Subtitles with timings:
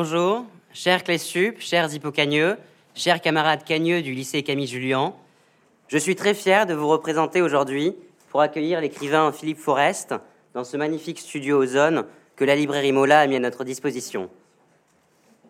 [0.00, 2.56] Bonjour, chers Clésup, chers hippocagneux,
[2.94, 5.12] chers camarades cagneux du lycée Camille Julien.
[5.88, 7.96] Je suis très fier de vous représenter aujourd'hui
[8.28, 10.14] pour accueillir l'écrivain Philippe Forest
[10.54, 12.04] dans ce magnifique studio Ozone
[12.36, 14.30] que la librairie Mola a mis à notre disposition.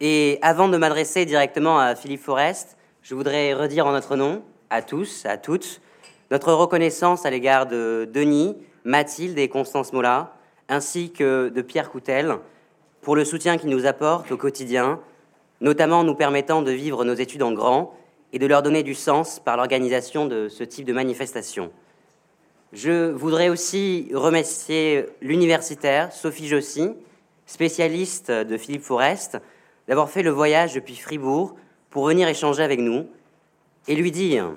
[0.00, 4.80] Et avant de m'adresser directement à Philippe Forest, je voudrais redire en notre nom, à
[4.80, 5.82] tous, à toutes,
[6.30, 10.32] notre reconnaissance à l'égard de Denis, Mathilde et Constance Mola,
[10.70, 12.38] ainsi que de Pierre Coutel,
[13.00, 15.00] pour le soutien qu'ils nous apportent au quotidien,
[15.60, 17.94] notamment en nous permettant de vivre nos études en grand
[18.32, 21.70] et de leur donner du sens par l'organisation de ce type de manifestation.
[22.72, 26.90] Je voudrais aussi remercier l'universitaire Sophie Jossy,
[27.46, 29.38] spécialiste de Philippe Forest,
[29.86, 31.56] d'avoir fait le voyage depuis Fribourg
[31.88, 33.06] pour venir échanger avec nous
[33.86, 34.52] et lui dire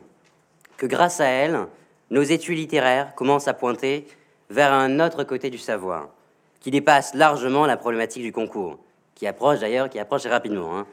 [0.76, 1.68] que grâce à elle,
[2.10, 4.06] nos études littéraires commencent à pointer
[4.50, 6.10] vers un autre côté du savoir,
[6.62, 8.78] qui dépasse largement la problématique du concours,
[9.16, 10.78] qui approche d'ailleurs, qui approche rapidement.
[10.78, 10.86] Hein.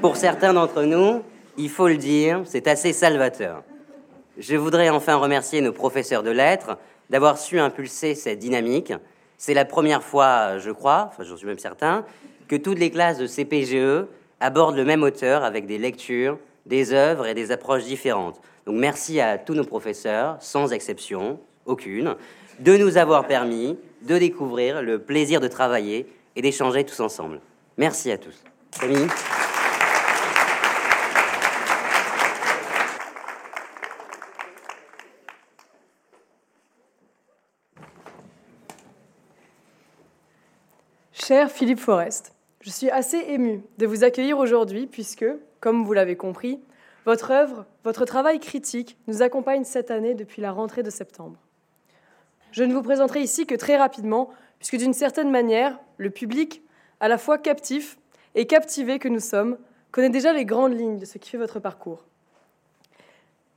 [0.00, 1.22] Pour certains d'entre nous,
[1.58, 3.62] il faut le dire, c'est assez salvateur.
[4.38, 6.78] Je voudrais enfin remercier nos professeurs de lettres
[7.10, 8.94] d'avoir su impulser cette dynamique.
[9.36, 12.06] C'est la première fois, je crois, enfin j'en suis même certain,
[12.48, 14.06] que toutes les classes de CPGE
[14.40, 18.40] abordent le même auteur avec des lectures, des œuvres et des approches différentes.
[18.66, 22.14] Donc merci à tous nos professeurs, sans exception, aucune,
[22.60, 23.76] de nous avoir permis
[24.06, 27.40] de découvrir le plaisir de travailler et d'échanger tous ensemble.
[27.76, 28.42] Merci à tous.
[28.80, 29.08] Camille?
[41.12, 45.24] Cher Philippe Forest, je suis assez ému de vous accueillir aujourd'hui puisque,
[45.60, 46.60] comme vous l'avez compris,
[47.06, 51.38] votre œuvre, votre travail critique nous accompagne cette année depuis la rentrée de septembre.
[52.52, 56.62] Je ne vous présenterai ici que très rapidement, puisque d'une certaine manière, le public,
[57.00, 57.98] à la fois captif
[58.34, 59.56] et captivé que nous sommes,
[59.90, 62.04] connaît déjà les grandes lignes de ce qui fait votre parcours.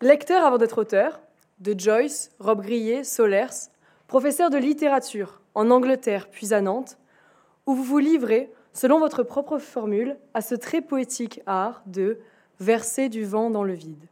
[0.01, 1.21] Lecteur avant d'être auteur,
[1.59, 3.69] de Joyce, Rob Grillet, Solers,
[4.07, 6.97] professeur de littérature en Angleterre puis à Nantes,
[7.65, 12.19] où vous vous livrez, selon votre propre formule, à ce très poétique art de
[12.61, 14.07] verser du vent dans le vide.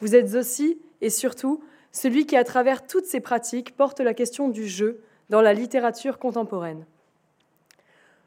[0.00, 1.62] Vous êtes aussi et surtout
[1.92, 6.18] celui qui, à travers toutes ces pratiques, porte la question du jeu dans la littérature
[6.18, 6.84] contemporaine.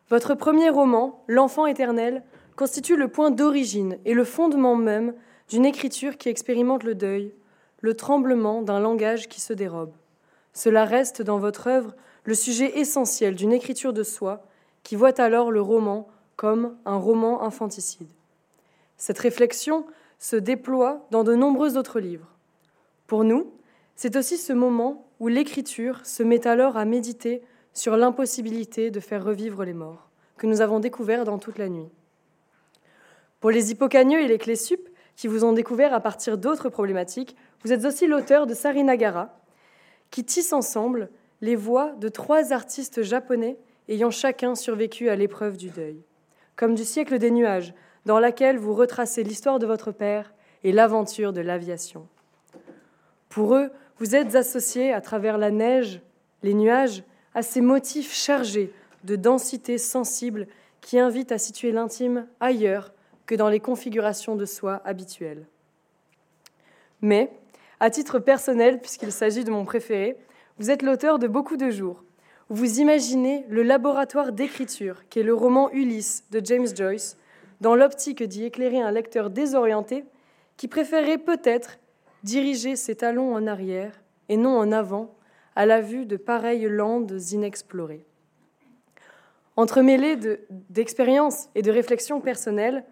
[0.09, 2.23] Votre premier roman, L'enfant éternel,
[2.55, 5.13] constitue le point d'origine et le fondement même
[5.49, 7.33] d'une écriture qui expérimente le deuil,
[7.81, 9.93] le tremblement d'un langage qui se dérobe.
[10.53, 14.45] Cela reste dans votre œuvre le sujet essentiel d'une écriture de soi
[14.83, 18.09] qui voit alors le roman comme un roman infanticide.
[18.97, 19.85] Cette réflexion
[20.19, 22.27] se déploie dans de nombreux autres livres.
[23.07, 23.51] Pour nous,
[23.95, 27.41] c'est aussi ce moment où l'écriture se met alors à méditer
[27.73, 31.89] sur l'impossibilité de faire revivre les morts, que nous avons découvert dans toute la nuit.
[33.39, 37.71] Pour les hippocagneux et les clésup, qui vous ont découvert à partir d'autres problématiques, vous
[37.71, 39.37] êtes aussi l'auteur de Sarinagara,
[40.11, 41.09] qui tisse ensemble
[41.41, 43.57] les voix de trois artistes japonais
[43.89, 46.01] ayant chacun survécu à l'épreuve du deuil,
[46.55, 47.73] comme du siècle des nuages,
[48.05, 50.33] dans laquelle vous retracez l'histoire de votre père
[50.63, 52.07] et l'aventure de l'aviation.
[53.29, 56.01] Pour eux, vous êtes associés à travers la neige,
[56.41, 58.71] les nuages, à ces motifs chargés
[59.03, 60.47] de densité sensible
[60.81, 62.93] qui invitent à situer l'intime ailleurs
[63.25, 65.45] que dans les configurations de soi habituelles.
[67.01, 67.31] Mais,
[67.79, 70.17] à titre personnel, puisqu'il s'agit de mon préféré,
[70.59, 72.03] vous êtes l'auteur de beaucoup de jours,
[72.49, 77.17] vous imaginez le laboratoire d'écriture qu'est le roman Ulysse de James Joyce,
[77.61, 80.03] dans l'optique d'y éclairer un lecteur désorienté
[80.57, 81.79] qui préférerait peut-être
[82.23, 85.13] diriger ses talons en arrière et non en avant
[85.55, 88.05] à la vue de pareilles landes inexplorées.
[89.55, 90.17] Entremêlé
[90.69, 92.83] d'expériences et de réflexions personnelles,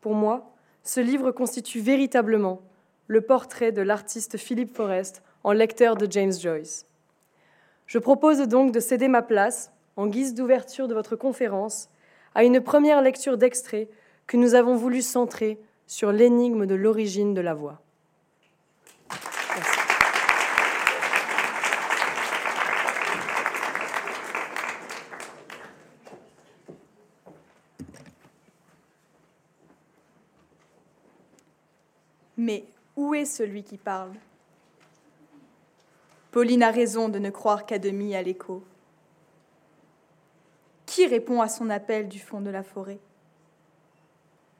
[0.00, 2.62] pour moi, ce livre constitue véritablement
[3.06, 6.86] le portrait de l'artiste Philippe Forest en lecteur de James Joyce.
[7.86, 11.88] Je propose donc de céder ma place, en guise d'ouverture de votre conférence,
[12.34, 13.88] à une première lecture d'extrait
[14.26, 17.80] que nous avons voulu centrer sur l'énigme de l'origine de la voix.
[32.36, 32.64] Mais
[33.08, 34.12] où est celui qui parle?
[36.30, 38.62] Pauline a raison de ne croire qu'à demi à l'écho.
[40.84, 42.98] Qui répond à son appel du fond de la forêt?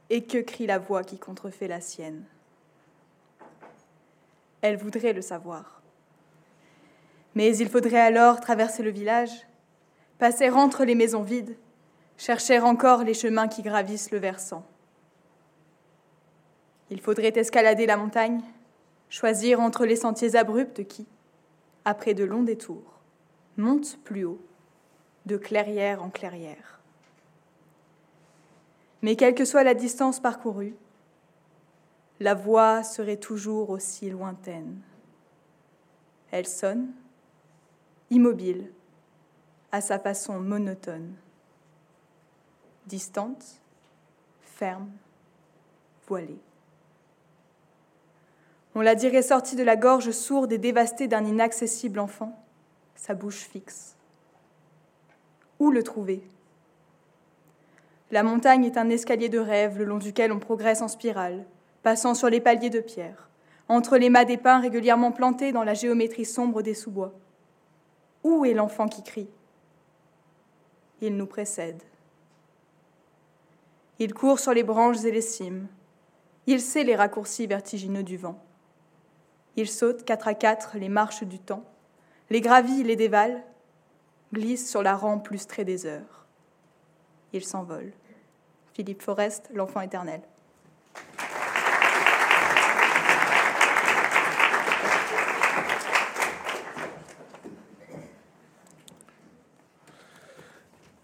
[0.08, 2.24] Et que crie la voix qui contrefait la sienne?
[4.62, 5.82] Elle voudrait le savoir.
[7.34, 9.46] Mais il faudrait alors traverser le village,
[10.18, 11.58] passer entre les maisons vides,
[12.16, 14.64] chercher encore les chemins qui gravissent le versant.
[16.90, 18.40] Il faudrait escalader la montagne,
[19.08, 21.06] choisir entre les sentiers abrupts qui,
[21.85, 23.00] après de longs détours,
[23.56, 24.40] montent plus haut,
[25.26, 26.81] de clairière en clairière.
[29.02, 30.75] Mais quelle que soit la distance parcourue,
[32.20, 34.81] la voix serait toujours aussi lointaine.
[36.31, 36.90] Elle sonne,
[38.11, 38.73] immobile,
[39.70, 41.14] à sa façon monotone,
[42.87, 43.61] distante,
[44.40, 44.90] ferme,
[46.06, 46.40] voilée.
[48.74, 52.38] On la dirait sortie de la gorge sourde et dévastée d'un inaccessible enfant,
[52.94, 53.96] sa bouche fixe.
[55.58, 56.22] Où le trouver?
[58.10, 61.44] La montagne est un escalier de rêve le long duquel on progresse en spirale,
[61.82, 63.28] passant sur les paliers de pierre,
[63.68, 67.12] entre les mâts des pins régulièrement plantés dans la géométrie sombre des sous-bois.
[68.24, 69.28] Où est l'enfant qui crie?
[71.00, 71.82] Il nous précède.
[73.98, 75.66] Il court sur les branches et les cimes.
[76.46, 78.40] Il sait les raccourcis vertigineux du vent.
[79.60, 81.64] Il saute quatre à quatre les marches du temps,
[82.31, 83.43] les gravit, les dévale,
[84.32, 86.26] glisse sur la rampe lustrée des heures.
[87.32, 87.90] Il s'envole.
[88.72, 90.20] Philippe Forest, l'enfant éternel.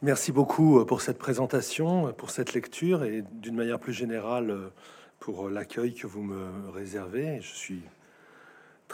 [0.01, 4.71] Merci beaucoup pour cette présentation, pour cette lecture et d'une manière plus générale
[5.19, 7.41] pour l'accueil que vous me réservez.
[7.41, 7.83] Je suis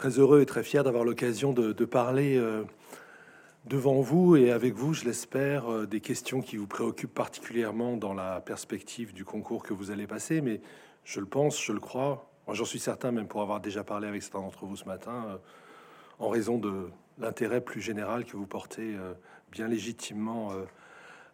[0.01, 2.63] très heureux et très fier d'avoir l'occasion de, parler euh,
[3.65, 8.41] devant vous et avec vous, je l'espère, des questions qui vous préoccupent particulièrement dans la
[8.41, 10.41] perspective du concours que vous allez passer.
[10.41, 10.59] Mais
[11.03, 14.23] je le pense, je le crois, j'en suis certain, même pour avoir déjà parlé avec
[14.23, 15.39] certains d'entre vous ce matin,
[16.17, 16.89] en raison de
[17.19, 18.95] l'intérêt plus général que vous portez
[19.51, 20.51] bien légitimement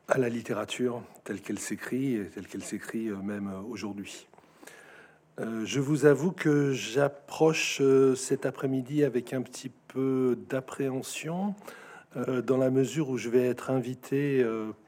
[0.09, 4.27] à la littérature telle qu'elle s'écrit, et telle qu'elle s'écrit euh, même euh, aujourd'hui.
[5.39, 7.81] Euh, je vous avoue que j'approche
[8.15, 11.55] cet après-midi avec un petit peu d'appréhension,
[12.15, 14.43] dans la mesure où je vais être invité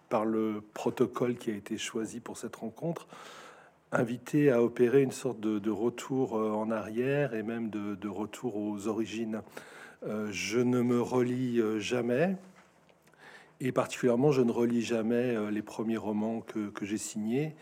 [0.10, 3.08] par le protocole qui a été choisi pour cette rencontre,
[3.92, 9.42] invité à opérer une sorte de, retour en arrière et même de, retour aux origines.
[10.32, 12.36] je ne me relis jamais,
[13.62, 17.56] et particulièrement, je ne relis jamais euh, les premiers romans que, j'ai signés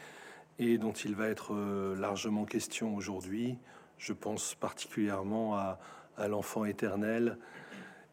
[0.60, 3.58] et dont il va être euh, largement question aujourd'hui.
[3.98, 5.80] Je pense particulièrement à,
[6.28, 7.38] L'enfant éternel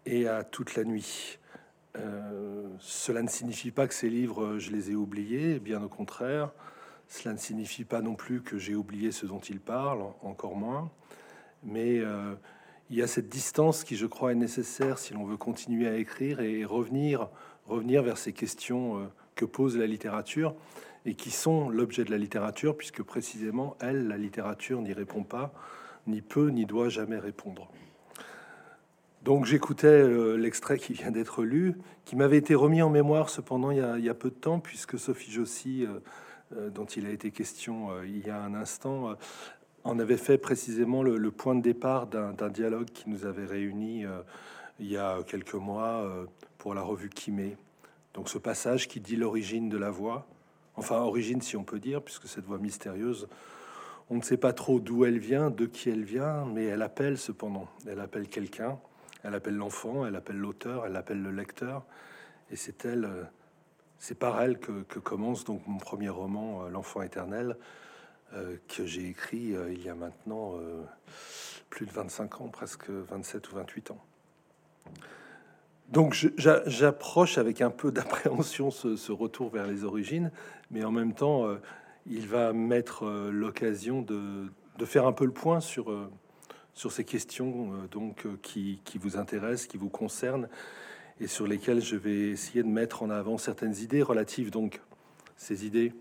[0.04, 1.38] et à Toute la nuit.
[1.96, 6.52] Euh, cela ne signifie pas que ces livres, je les ai oubliés, bien au contraire.
[7.08, 10.90] Cela ne signifie pas non plus que j'ai oublié ce dont ils parlent, encore moins.
[11.62, 12.02] Mais
[12.90, 15.96] il y a cette distance qui, je crois, est nécessaire si l'on veut continuer à
[15.96, 17.30] écrire et revenir
[17.66, 20.54] revenir vers ces questions euh, que pose la littérature
[21.04, 25.52] et qui sont l'objet de la littérature, puisque précisément, elle, la littérature, n'y répond pas,
[26.06, 27.68] ni peut, ni doit jamais répondre.
[29.22, 33.70] Donc j'écoutais euh, l'extrait qui vient d'être lu, qui m'avait été remis en mémoire cependant
[33.70, 35.86] il y a, peu de temps, puisque Sophie Jossy,
[36.52, 39.16] euh, dont il a été question il y a un instant,
[39.82, 44.04] en avait fait précisément le, point de départ d'un dialogue qui nous avait réunis
[44.78, 46.06] il y a quelques mois
[46.58, 47.56] pour la revue Kimé.
[48.14, 50.26] Donc ce passage qui dit l'origine de la voix,
[50.76, 53.28] enfin origine si on peut dire, puisque cette voix mystérieuse,
[54.10, 57.18] on ne sait pas trop d'où elle vient, de qui elle vient, mais elle appelle
[57.18, 57.68] cependant.
[57.86, 58.78] Elle appelle quelqu'un,
[59.22, 61.84] elle appelle l'enfant, elle appelle l'auteur, elle appelle le lecteur,
[62.50, 63.24] et c'est elle, euh,
[63.98, 67.56] c'est par elle que, commence donc mon premier roman, euh, L'enfant éternel,
[68.34, 70.54] euh, que j'ai écrit il y a maintenant
[71.70, 74.04] plus de 25 ans, presque 27 ou 28 ans.
[75.90, 80.30] Donc j'approche avec un peu d'appréhension ce, retour vers les origines,
[80.70, 81.56] mais en même temps, euh,
[82.06, 84.48] il va mettre euh, l'occasion de,
[84.84, 86.10] faire un peu le point sur, euh,
[86.74, 90.48] sur ces questions donc, qui, vous intéressent, qui vous concernent,
[91.20, 94.80] et sur lesquelles je vais essayer de mettre en avant certaines idées relatives, donc
[95.36, 95.92] ces idées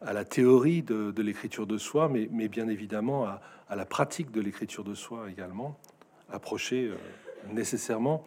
[0.00, 4.40] à la théorie de, l'écriture de soi, mais, bien évidemment à, à, la pratique de
[4.40, 5.76] l'écriture de soi également,
[6.30, 6.92] approcher
[7.52, 8.24] nécessairement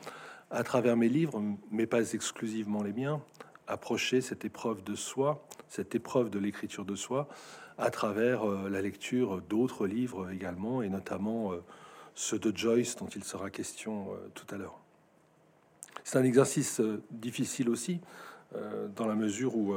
[0.51, 1.41] à travers mes livres,
[1.71, 3.21] mais pas exclusivement les miens,
[3.67, 7.29] approcher cette épreuve de soi, cette épreuve de l'écriture de soi,
[7.77, 11.63] à travers euh, la lecture d'autres livres également, et notamment euh,
[12.15, 14.77] ceux de Joyce dont il sera question euh, tout à l'heure.
[16.03, 16.81] C'est un exercice
[17.11, 18.01] difficile aussi,
[18.95, 19.75] dans la mesure où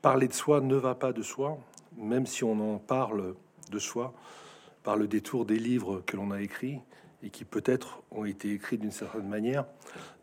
[0.00, 1.58] parler de soi ne va pas de soi,
[1.96, 3.34] même si on en parle
[3.70, 4.14] de soi
[4.84, 6.78] par le détour des livres que l'on a écrits
[7.22, 9.64] et qui peut-être ont été écrits d'une certaine manière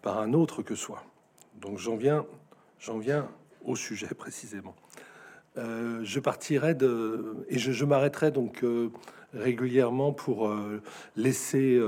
[0.02, 1.04] par un autre que soi.
[1.60, 2.26] Donc j'en viens,
[2.80, 3.28] j'en viens
[3.64, 4.76] au sujet précisément.
[5.56, 8.64] je partirai de et je, m'arrêterai donc
[9.34, 10.54] régulièrement pour
[11.16, 11.80] laisser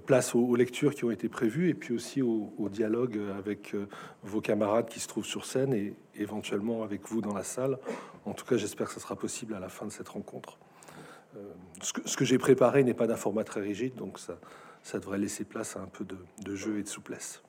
[0.00, 3.86] place aux, lectures qui ont été prévues et puis aussi au, dialogue avec euh,
[4.22, 7.78] vos camarades qui se trouvent sur scène et éventuellement avec vous dans la salle.
[8.24, 10.58] En tout cas, j'espère que ce sera possible à la fin de cette rencontre.
[11.36, 11.40] Euh,
[11.82, 15.76] ce que, j'ai préparé n'est pas d'un format très rigide, donc ça, devrait laisser place
[15.76, 17.42] à un peu de, jeu et de souplesse.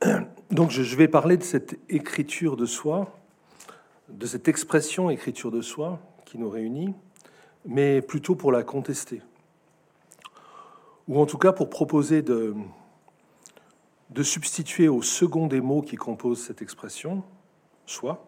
[0.50, 3.18] Donc je, vais parler de cette écriture de soi,
[4.08, 6.94] de cette expression écriture de soi qui nous réunit,
[7.64, 9.22] mais plutôt pour la contester
[11.08, 12.54] ou en tout cas pour proposer de,
[14.22, 17.24] substituer au second des mots qui composent cette expression,
[17.86, 18.26] soit,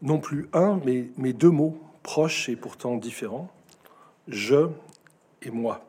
[0.00, 3.50] non plus un, mais deux mots proches et pourtant différents,
[4.28, 4.68] je
[5.42, 5.84] et moi.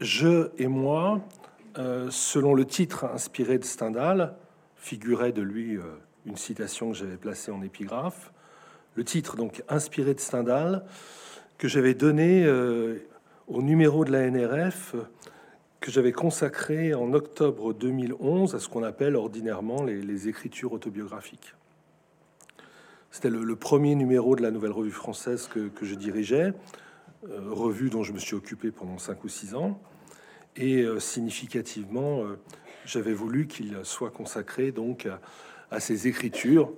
[0.00, 1.20] Je et moi,
[1.76, 4.34] euh, selon le titre inspiré de Stendhal,
[4.76, 5.82] figurait de lui euh,
[6.24, 8.32] une citation que j'avais placée en épigraphe.
[8.94, 10.84] Le titre, donc inspiré de Stendhal,
[11.58, 12.96] que j'avais donné euh,
[13.48, 14.94] au numéro de la NRF
[15.80, 21.54] que j'avais consacré en octobre 2011 à ce qu'on appelle ordinairement les, écritures autobiographiques.
[23.10, 26.52] C'était le, premier numéro de la Nouvelle Revue française que, je dirigeais,
[27.28, 29.80] euh, revue dont je me suis occupé pendant cinq ou six ans.
[30.56, 32.38] Et euh, significativement, euh,
[32.84, 35.20] j'avais voulu qu'il soit consacré donc à,
[35.70, 36.70] à ces écritures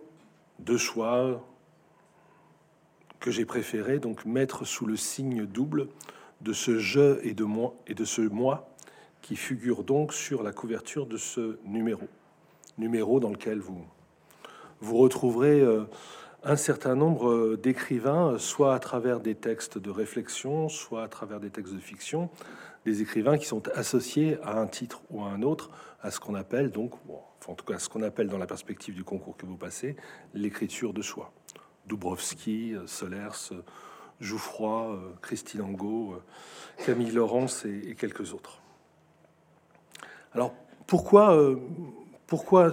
[0.61, 1.45] de choix
[3.19, 5.89] que j'ai préféré donc mettre sous le signe double
[6.43, 8.71] de ce je et de moi et de ce moi
[9.21, 12.09] qui figure donc sur la couverture de ce numéro,
[12.79, 13.85] numéro dans lequel vous
[14.81, 15.63] vous retrouverez
[16.43, 21.41] un certain nombre euh, d'écrivains, soit à travers des textes de réflexion, soit à travers
[21.41, 22.31] des textes de fiction,
[22.85, 25.71] des écrivains qui sont associés à un titre ou à un autre,
[26.03, 26.95] à ce qu'on appelle donc,
[27.47, 29.97] en tout cas, ce qu'on appelle dans la perspective du concours que vous passez,
[30.35, 31.33] l'écriture de soi.
[31.87, 33.53] Dubrovski, euh, Solers,
[34.21, 38.61] Jouffroy, euh, Christine Angot, euh, Camille Laurence et, quelques autres.
[40.35, 40.55] Alors
[40.87, 41.57] pourquoi, euh,
[42.27, 42.73] pourquoi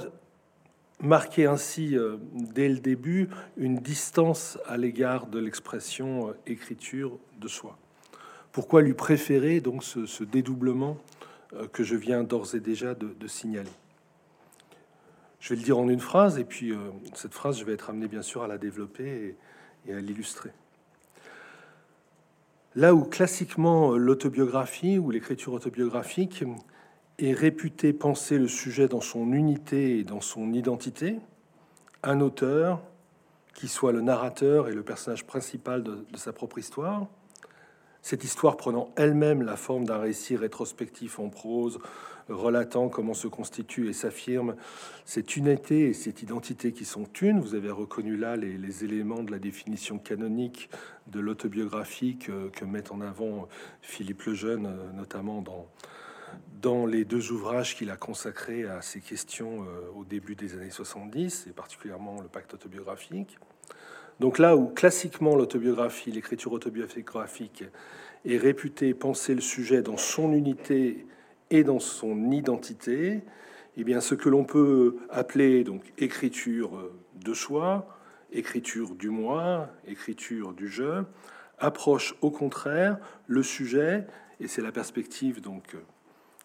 [1.00, 1.96] marquer ainsi
[2.34, 7.77] dès le début une distance à l'égard de l'expression écriture de soi
[8.51, 10.98] Pourquoi lui préférer donc ce, dédoublement
[11.72, 13.70] que je viens d'ores et déjà de, signaler?
[15.39, 16.74] Je vais le dire en une phrase et puis
[17.13, 19.36] cette phrase je vais être amené bien sûr à la développer
[19.86, 20.51] et à l'illustrer.
[22.77, 26.44] Là où classiquement l'autobiographie ou l'écriture autobiographique
[27.20, 31.20] est réputée penser le sujet dans son unité et dans son identité,
[32.04, 32.82] un auteur,
[33.56, 37.08] qui soit le narrateur et le personnage principal de, sa propre histoire,
[38.04, 41.80] cette histoire prenant elle-même la forme d'un récit rétrospectif en prose,
[42.30, 44.56] relatant comment se constitue et s'affirme
[45.06, 47.40] cette unité et cette identité qui sont une.
[47.40, 50.70] Vous avez reconnu là les, éléments de la définition canonique
[51.08, 53.48] de l'autobiographie que, que, met en avant
[53.82, 55.68] Philippe Lejeune, notamment dans,
[56.62, 60.72] dans les deux ouvrages qu'il a consacrés à ces questions euh, au début des années
[60.72, 63.38] 70, et particulièrement le pacte autobiographique.
[64.20, 67.64] Donc là où classiquement l'autobiographie, l'écriture autobiographique
[68.26, 71.06] est réputée penser le sujet dans son unité
[71.52, 73.22] et dans son identité,
[73.78, 77.88] eh bien, ce que l'on peut appeler donc écriture de soi,
[78.32, 81.04] écriture du moi, écriture du je,
[81.60, 82.98] approche au contraire
[83.28, 84.08] le sujet,
[84.40, 85.76] et c'est la perspective donc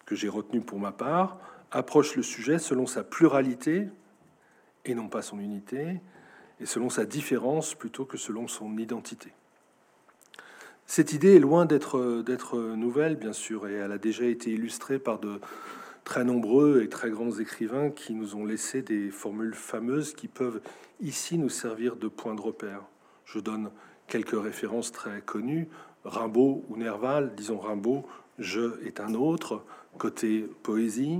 [0.05, 1.37] que j'ai retenue pour ma part,
[1.71, 3.89] approche le sujet selon sa pluralité
[4.85, 6.01] et non pas son unité,
[6.59, 9.31] et selon sa différence plutôt que selon son identité.
[10.85, 15.19] Cette idée est loin d'être nouvelle, bien sûr, et elle a déjà été illustrée par
[15.19, 15.39] de
[16.03, 20.61] très nombreux et très grands écrivains qui nous ont laissé des formules fameuses qui peuvent
[20.99, 22.81] ici nous servir de point de repère.
[23.25, 23.71] Je donne
[24.07, 25.69] quelques références très connues.
[26.03, 28.05] Rimbaud ou Nerval, disons Rimbaud,
[28.37, 29.63] je est un autre,
[29.97, 31.19] côté poésie.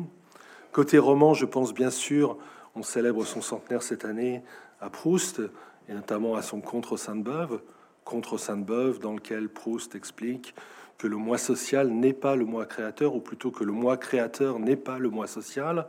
[0.72, 2.38] Côté roman, je pense bien sûr,
[2.76, 4.42] on célèbre son centenaire cette année
[4.82, 5.42] à Proust,
[5.90, 7.60] et notamment à son Contre Sainte-Beuve
[8.04, 10.54] contre Sainte-Beuve, dans lequel Proust explique
[10.98, 14.60] que le moi social n'est pas le moi créateur, ou plutôt que le moi créateur
[14.60, 15.88] n'est pas le moi social,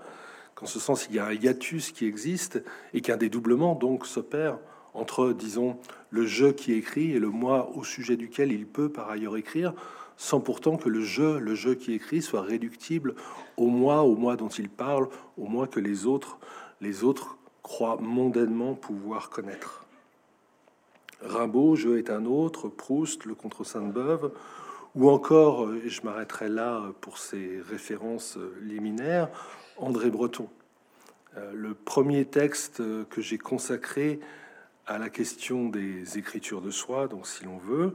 [0.55, 2.63] qu'en ce sens il y a un hiatus qui existe
[2.93, 4.59] et qu'un dédoublement donc s'opère
[4.95, 5.77] entre, disons,
[6.11, 9.75] le je qui écrit et le moi au sujet duquel il peut par ailleurs écrire,
[10.17, 13.15] sans pourtant que le je, le je qui écrit, soit réductible
[13.57, 16.39] au moi, au moi dont il parle, au moi que les autres,
[16.81, 19.85] les autres croient mondainement pouvoir connaître.
[21.23, 24.31] Rimbaud, Je est un autre, Proust, le contre Sainte-Beuve,
[24.95, 29.29] ou encore, et je m'arrêterai là pour ces références liminaires,
[29.77, 30.49] André Breton.
[31.53, 34.21] le premier texte que j'ai consacré
[34.87, 37.95] à la question des écritures de soi, donc si l'on veut,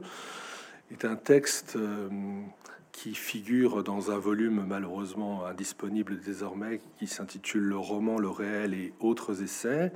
[0.90, 1.78] est un texte
[2.92, 8.92] qui figure dans un volume malheureusement indisponible désormais, qui s'intitule Le roman, le réel et
[9.00, 9.92] autres essais.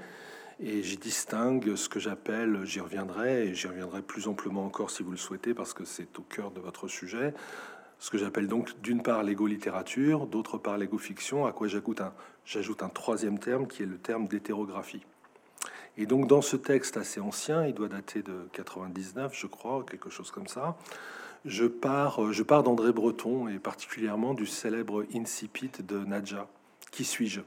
[0.60, 5.02] Et j'y distingue ce que j'appelle, j'y reviendrai, et j'y reviendrai plus amplement encore si
[5.02, 7.34] vous le souhaitez, parce que c'est au cœur de votre sujet,
[7.98, 12.12] ce que j'appelle donc d'une part l'égo-littérature, d'autre part l'égo-fiction, à quoi j'ajoute un,
[12.44, 15.04] j'ajoute un troisième terme qui est le terme d'hétérographie.
[15.96, 20.10] Et donc dans ce texte assez ancien, il doit dater de 99, je crois, quelque
[20.10, 20.76] chose comme ça,
[21.44, 26.48] je pars, je pars d'André Breton et particulièrement du célèbre Incipit de Nadja.
[26.90, 27.42] Qui suis-je?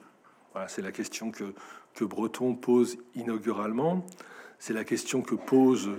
[0.53, 1.53] Voilà, c'est la question que,
[1.93, 4.05] que Breton pose inauguralement.
[4.59, 5.89] C'est la question que pose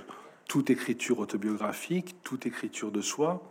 [0.49, 3.43] toute écriture autobiographique, toute écriture de soi.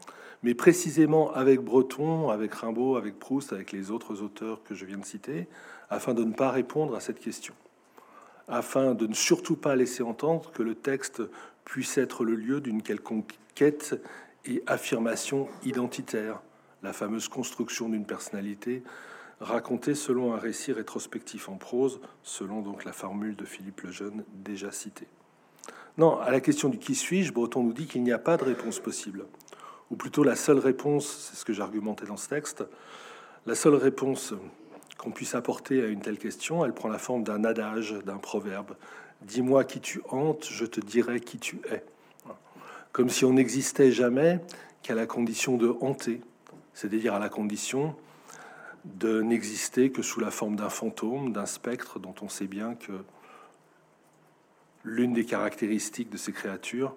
[0.43, 4.97] Mais précisément avec Breton, avec Rimbaud, avec Proust, avec les autres auteurs que je viens
[4.97, 5.47] de citer,
[5.89, 7.53] afin de ne pas répondre à cette question,
[8.47, 11.21] afin de ne surtout pas laisser entendre que le texte
[11.65, 13.99] puisse être le lieu d'une quelconque quête
[14.45, 16.41] et affirmation identitaire,
[16.83, 18.83] la fameuse construction d'une personnalité
[19.39, 24.23] racontée selon un récit rétrospectif en prose, selon donc la formule de Philippe le Jeune
[24.33, 25.07] déjà citée.
[25.97, 28.43] Non, à la question du qui suis-je, Breton nous dit qu'il n'y a pas de
[28.43, 29.25] réponse possible.
[29.89, 32.63] Ou plutôt la seule réponse, c'est ce que j'argumentais dans ce texte,
[33.45, 34.33] la seule réponse
[34.97, 38.75] qu'on puisse apporter à une telle question, elle prend la forme d'un adage, d'un proverbe.
[39.21, 41.83] Dis-moi qui tu hantes, je te dirai qui tu es
[42.97, 44.39] comme si on n'existait jamais
[44.81, 46.19] qu'à la condition de hanter,
[46.73, 47.95] c'est-à-dire à la condition
[48.85, 52.93] de n'exister que sous la forme d'un fantôme, d'un spectre dont on sait bien que
[54.83, 56.95] l'une des caractéristiques de ces créatures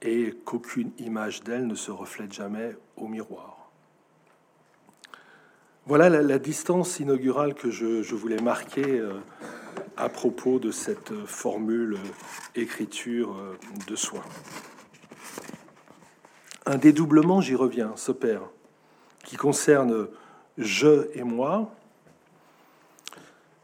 [0.00, 3.57] est qu'aucune image d'elles ne se reflète jamais au miroir.
[5.88, 9.14] Voilà la, distance inaugurale que je, voulais marquer euh,
[9.96, 14.22] à propos de cette formule euh, écriture euh, de soi.
[16.66, 18.42] Un dédoublement, j'y reviens, s'opère,
[19.24, 20.08] qui concerne
[20.58, 21.74] je et moi,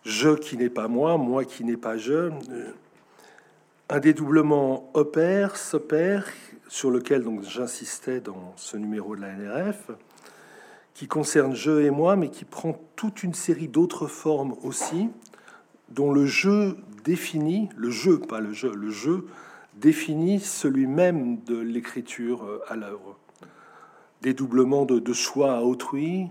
[0.06, 2.30] je qui n'est pas moi, moi qui n'est pas je.
[3.90, 6.26] Un dédoublement opère, s'opère,
[6.68, 9.90] sur lequel j'insistais dans ce numéro de la NRF,
[10.94, 15.10] qui concerne je et moi, mais qui prend toute une série d'autres formes aussi,
[15.90, 19.26] dont le jeu définit, le jeu, pas le jeu, le jeu
[19.74, 23.18] définit celui-même de l'écriture euh, à l'œuvre.
[24.22, 26.28] Dédoublement de, de à autrui,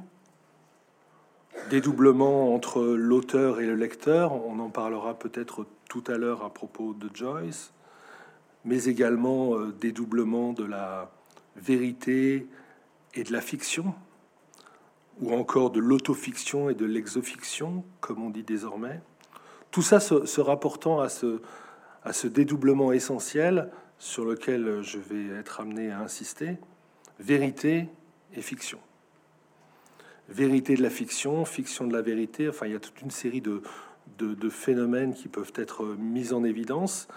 [1.69, 6.93] dédoublement entre l'auteur et le lecteur, on en parlera peut-être tout à l'heure à propos
[6.93, 7.73] de Joyce,
[8.65, 11.11] mais également euh, dédoublement de la
[11.55, 12.47] vérité
[13.13, 13.93] et de la fiction,
[15.21, 19.01] ou encore de l'autofiction et de l'exofiction, comme on dit désormais.
[19.71, 25.99] Tout ça se rapportant à ce, dédoublement essentiel sur lequel je vais être amené à
[25.99, 26.57] insister,
[27.19, 27.87] vérité
[28.35, 28.79] et fiction.
[30.29, 33.41] Vérité de la fiction, fiction de la vérité, enfin il y a toute une série
[33.41, 33.61] de,
[34.49, 37.07] phénomènes qui peuvent être mis en évidence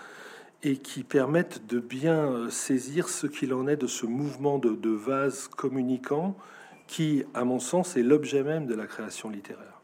[0.63, 4.91] et qui permettent de bien saisir ce qu'il en est de ce mouvement de, de
[4.91, 6.37] vase communicant
[6.87, 9.81] qui, à mon sens, est l'objet même de la création littéraire,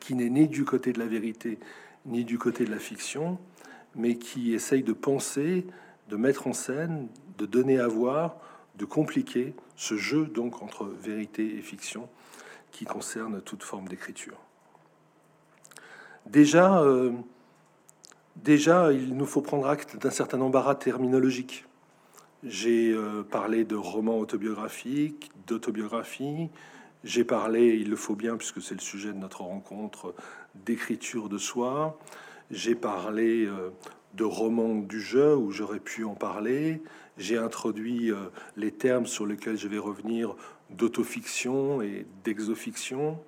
[0.00, 1.58] qui n'est ni du côté de la vérité
[2.06, 3.38] ni du côté de la fiction,
[3.94, 5.66] mais qui essaye de penser,
[6.08, 8.36] de mettre en scène, de donner à voir,
[8.76, 12.08] de compliquer ce jeu donc entre vérité et fiction
[12.70, 14.36] qui concerne toute forme d'écriture.
[16.26, 17.12] Déjà, euh,
[18.36, 21.64] déjà, il nous faut prendre acte d'un certain embarras terminologique.
[22.48, 26.48] J'ai euh, parlé de romans autobiographiques, d'autobiographie.
[27.02, 30.14] J'ai parlé, il le faut bien, puisque c'est le sujet de notre rencontre,
[30.54, 31.98] d'écriture de soi.
[32.52, 33.70] J'ai parlé euh,
[34.14, 36.82] de romans du jeu où j'aurais pu en parler.
[37.18, 40.36] J'ai introduit euh, les termes sur lesquels je vais revenir
[40.70, 43.18] d'autofiction et d'exofiction.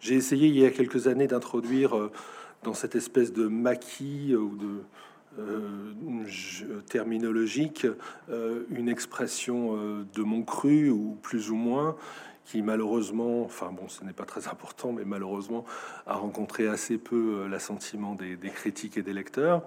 [0.00, 2.10] J'ai essayé il y a quelques années d'introduire
[2.64, 4.82] dans cette espèce de maquis ou de
[6.88, 7.86] terminologique
[8.70, 11.96] une expression de mon cru ou plus ou moins
[12.46, 15.64] qui malheureusement, enfin bon, ce n'est pas très important, mais malheureusement
[16.06, 19.62] a rencontré assez peu euh, l'assentiment des, critiques et des lecteurs.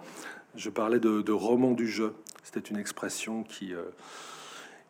[0.55, 2.15] Je parlais de, roman du jeu.
[2.43, 3.83] C'était une expression qui, euh,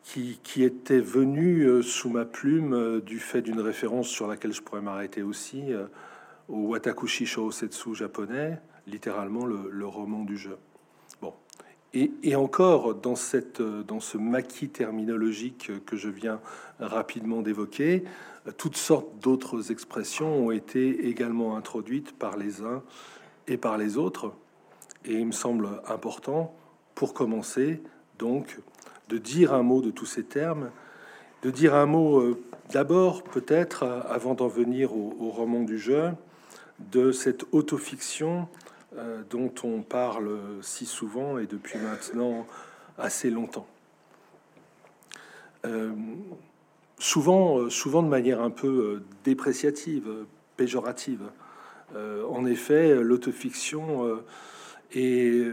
[0.03, 4.81] qui, était venue euh, sous ma plume du fait d'une référence sur laquelle je pourrais
[4.81, 5.63] m'arrêter aussi,
[6.47, 10.57] au Watakushi Shousetsu japonais, littéralement le, le roman du jeu.
[11.93, 16.39] Et, encore, dans, cette, dans ce maquis terminologique que je viens
[16.79, 18.03] rapidement d'évoquer,
[18.57, 22.83] toutes sortes d'autres expressions ont été également introduites par les uns
[23.47, 24.33] et par les autres.
[25.05, 26.53] Et il me semble important,
[26.93, 27.81] pour commencer,
[28.19, 28.59] donc,
[29.07, 30.69] de dire un mot de tous ces termes,
[31.41, 36.11] de dire un mot euh, d'abord, peut-être, avant d'en venir au, au, roman du jeu,
[36.91, 38.47] de cette autofiction
[38.97, 42.47] euh, dont on parle si souvent et depuis maintenant
[42.97, 43.67] assez longtemps.
[45.65, 45.91] Euh,
[46.97, 50.09] souvent, souvent de manière un peu dépréciative,
[50.57, 51.23] péjorative.
[51.95, 54.19] en effet, l'autofiction
[54.93, 55.51] est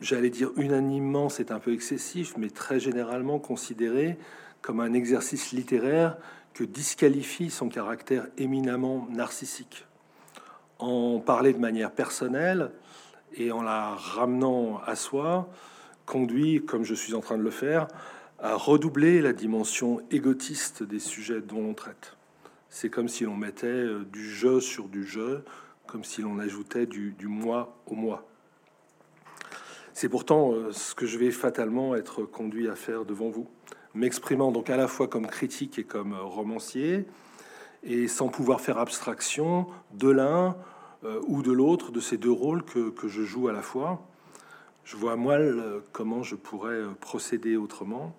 [0.00, 4.18] j'allais dire unanimement, c'est un peu excessif, mais très généralement considéré
[4.62, 6.16] comme un exercice littéraire
[6.54, 9.85] que disqualifie son caractère éminemment narcissique.
[10.78, 12.70] En parler de manière personnelle
[13.34, 15.48] et en la ramenant à soi
[16.04, 17.88] conduit, comme je suis en train de le faire,
[18.38, 22.16] à redoubler la dimension égotiste des sujets dont l'on traite.
[22.68, 25.44] C'est comme si l'on mettait euh, du jeu sur du jeu,
[25.86, 28.26] comme si l'on ajoutait du, du moi au moi.
[29.94, 33.48] C'est pourtant euh, ce que je vais fatalement être conduit à faire devant vous,
[33.94, 37.06] m'exprimant donc à la fois comme critique et comme euh, romancier,
[37.86, 40.56] et sans pouvoir faire abstraction de l'un
[41.04, 44.06] euh, ou de l'autre de ces deux rôles que, je joue à la fois.
[44.84, 48.14] Je vois mal comment je pourrais procéder autrement.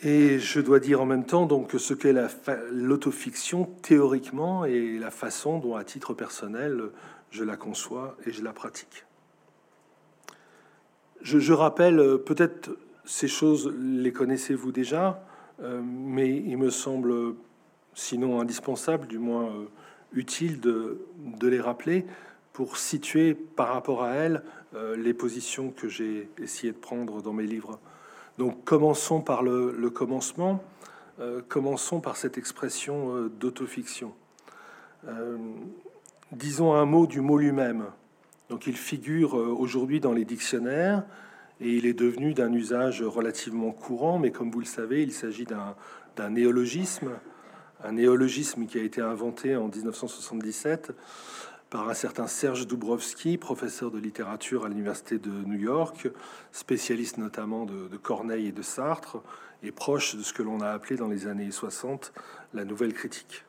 [0.00, 2.14] Et je dois dire en même temps donc ce qu'est
[2.70, 6.90] l'autofiction théoriquement et la façon dont, à titre personnel,
[7.30, 9.04] je la conçois et je la pratique.
[11.20, 15.24] Je, rappelle, euh, peut-être ces choses, les connaissez-vous déjà,
[15.62, 17.34] euh, mais il me semble,
[17.94, 19.66] sinon indispensable, du moins euh,
[20.12, 20.98] utile de,
[21.42, 22.06] les rappeler
[22.52, 24.42] pour situer par rapport à elles
[24.96, 27.78] les positions que j'ai essayé de prendre dans mes livres.
[28.38, 30.64] Donc commençons par le, commencement,
[31.48, 34.12] commençons par cette expression d'autofiction.
[36.32, 37.86] disons un mot du mot lui-même.
[38.50, 41.04] Donc il figure euh, aujourd'hui dans les dictionnaires
[41.60, 45.46] et il est devenu d'un usage relativement courant, mais comme vous le savez, il s'agit
[45.46, 47.10] d'un néologisme,
[47.84, 50.92] un néologisme qui a été inventé en 1977
[51.68, 56.08] par un certain Serge Dubrovski, professeur de littérature à l'université de New York,
[56.50, 59.18] spécialiste notamment de, Corneille et de Sartre,
[59.62, 62.12] et proche de ce que l'on a appelé dans les années 60
[62.54, 63.44] la nouvelle critique.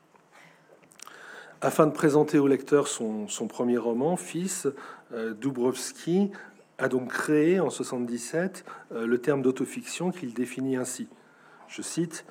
[1.62, 4.68] Afin de présenter au lecteur son, premier roman, Fils,
[5.14, 6.32] euh, Dubrovski
[6.78, 11.08] a donc créé en 77 euh, le terme d'autofiction qu'il définit ainsi.
[11.68, 12.26] Je cite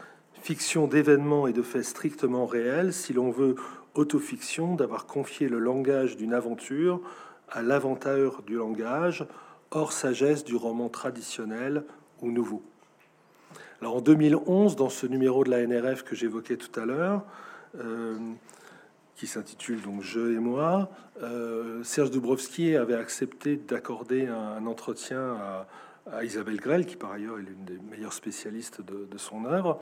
[0.44, 3.54] Fiction d'événements et de faits strictement réels, si l'on veut
[3.94, 7.00] autofiction d'avoir confié le langage d'une aventure
[7.48, 9.26] à l'avanteur du langage,
[9.70, 11.84] hors sagesse du roman traditionnel
[12.20, 12.62] ou nouveau.
[13.80, 17.22] Alors en 2011, dans ce numéro de la NRF que j'évoquais tout à l'heure,
[17.80, 18.18] euh,
[19.16, 20.90] qui s'intitule donc Je et moi,
[21.22, 25.66] euh, Serge Dubrovski avait accepté d'accorder un, entretien à,
[26.22, 29.80] Isabelle Grell, qui par ailleurs est l'une des meilleures spécialistes de, son œuvre.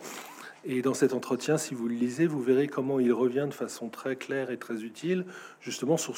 [0.64, 3.88] Et dans cet entretien, si vous le lisez, vous verrez comment il revient de façon
[3.88, 5.24] très claire et très utile,
[5.60, 6.14] justement sur,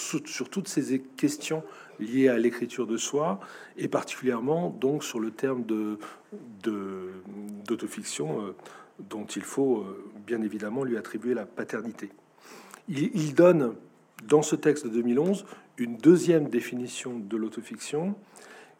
[0.50, 1.62] toutes ces questions
[1.98, 3.40] liées à l'écriture de soi,
[3.78, 5.98] et particulièrement donc sur le terme de
[7.66, 8.54] d'autofiction euh,
[8.98, 12.10] dont il faut euh, bien évidemment lui attribuer la paternité
[12.88, 13.74] il, donne
[14.26, 15.44] dans ce texte de 2011
[15.78, 18.14] une deuxième définition de l'autofiction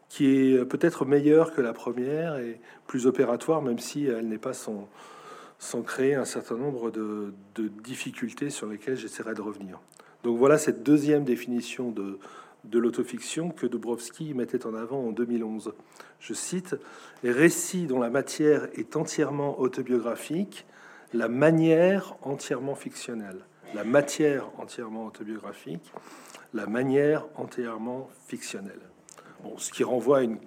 [0.09, 4.53] qui est peut-être meilleure que la première et plus opératoire, même si elle n'est pas
[4.53, 4.87] sans,
[5.83, 7.33] créer un certain nombre de,
[7.83, 9.79] difficultés sur lesquelles j'essaierai de revenir.
[10.23, 12.19] Donc voilà cette deuxième définition de,
[12.63, 15.73] de l'autofiction que Dubrovski mettait en avant en 2011.
[16.19, 16.75] Je cite
[17.23, 20.65] récits dont la matière est entièrement autobiographique,
[21.13, 25.91] la manière entièrement fictionnelle la matière entièrement autobiographique,
[26.53, 28.79] la manière entièrement fictionnelle.
[29.57, 30.37] Ce qui renvoie à une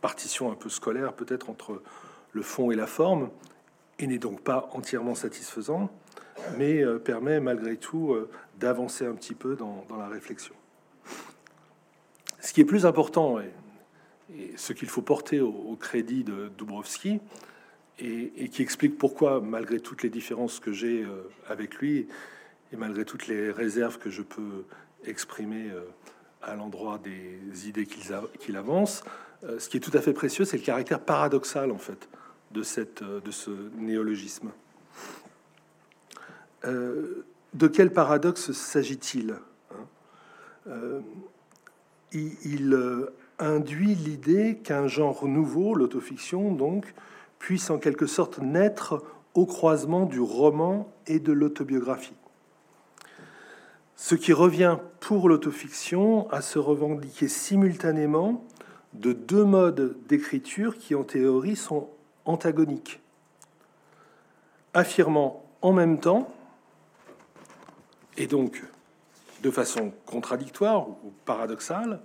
[0.00, 1.82] partition un peu scolaire peut-être entre
[2.32, 3.30] le fond et la forme,
[3.98, 5.90] et n'est donc pas entièrement satisfaisant,
[6.56, 10.54] mais euh, permet malgré tout euh, d'avancer un petit peu dans, la réflexion.
[12.40, 13.50] Ce qui est plus important, et,
[14.56, 17.20] ce qu'il faut porter au, crédit de Dubrovski,
[17.98, 22.06] et, qui explique pourquoi, malgré toutes les différences que j'ai euh, avec lui
[22.72, 24.64] et malgré toutes les réserves que je peux
[25.04, 25.70] exprimer
[26.42, 29.02] à l'endroit des idées qu'il avance,
[29.44, 32.08] euh, ce qui est tout à fait précieux, c'est le caractère paradoxal en fait
[32.50, 34.50] de, cette, de ce néologisme.
[36.64, 39.36] de quel paradoxe s'agit-il
[39.70, 41.02] hein?
[42.12, 42.76] Il,
[43.38, 46.92] induit l'idée qu'un genre nouveau, l'autofiction donc,
[47.38, 49.02] puisse en quelque sorte naître
[49.34, 52.17] au croisement du roman et de l'autobiographie.
[54.00, 58.44] Ce qui revient pour l'autofiction à se revendiquer simultanément
[58.92, 61.90] de deux modes d'écriture qui en théorie sont
[62.24, 63.00] antagoniques,
[64.72, 66.32] affirmant en même temps,
[68.16, 68.62] et donc
[69.42, 72.00] de façon contradictoire ou paradoxale,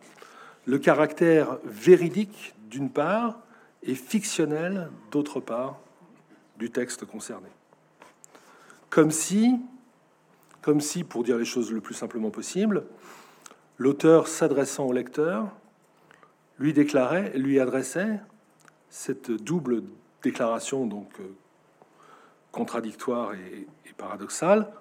[0.65, 3.38] le caractère véridique d'une part
[3.84, 5.79] et fictionnel d'autre part
[6.58, 7.49] du texte concerné.
[8.89, 9.60] Comme si,
[10.63, 12.86] comme si, pour dire les choses le plus simplement possible,
[13.78, 15.52] l'auteur s'adressant au lecteur
[16.58, 18.19] lui déclarait, lui adressait
[18.89, 19.84] cette double
[20.23, 21.36] déclaration donc euh,
[22.52, 24.71] contradictoire et, paradoxale.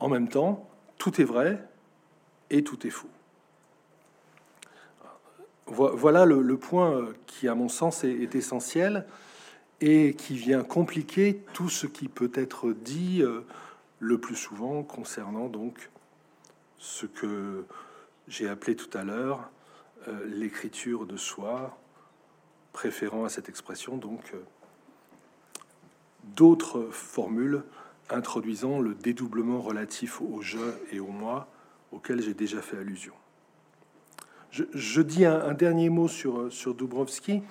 [0.00, 1.62] En même temps, tout est vrai
[2.48, 3.10] et tout est faux.
[5.66, 9.04] Voilà le, point euh, qui, à mon sens, est, essentiel
[9.82, 13.42] et qui vient compliquer tout ce qui peut être dit euh,
[13.98, 15.90] le plus souvent concernant donc
[16.78, 17.64] ce que
[18.28, 19.50] j'ai appelé tout à l'heure
[20.06, 21.76] euh, l'écriture de soi,
[22.72, 24.32] préférant à cette expression donc
[26.36, 27.64] d'autres formules
[28.10, 30.58] introduisant le dédoublement relatif au je
[30.92, 31.48] et au moi
[31.92, 33.14] auquel j'ai déjà fait allusion.
[34.50, 37.42] Je, dis un, dernier mot sur, sur Dubrovski.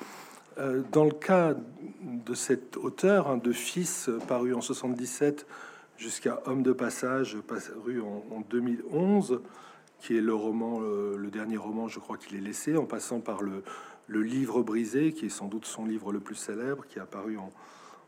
[0.58, 1.54] Euh, dans le cas
[2.02, 5.46] de cet auteur, hein, de Fils, paru en 77
[5.98, 9.42] jusqu'à Homme de passage, paru en, 2011,
[10.00, 13.42] qui est le roman, le, dernier roman, je crois qu'il est laissé, en passant par
[13.42, 13.64] le,
[14.10, 17.52] Livre brisé, qui est sans doute son livre le plus célèbre, qui est apparu en,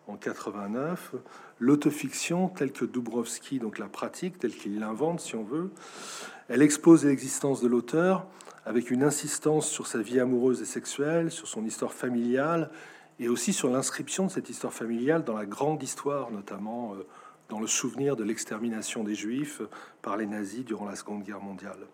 [0.07, 1.15] en 89,
[1.59, 5.71] l'autofiction telle que Dubrovski donc la pratique, telle qu'il l'invente si on veut,
[6.47, 8.25] elle expose l'existence de l'auteur
[8.65, 12.69] avec une insistance sur sa vie amoureuse et sexuelle, sur son histoire familiale,
[13.19, 17.05] et aussi sur l'inscription de cette histoire familiale dans la grande histoire, notamment euh,
[17.49, 19.61] dans le souvenir de l'extermination des Juifs
[20.01, 21.87] par les nazis durant la Seconde Guerre mondiale.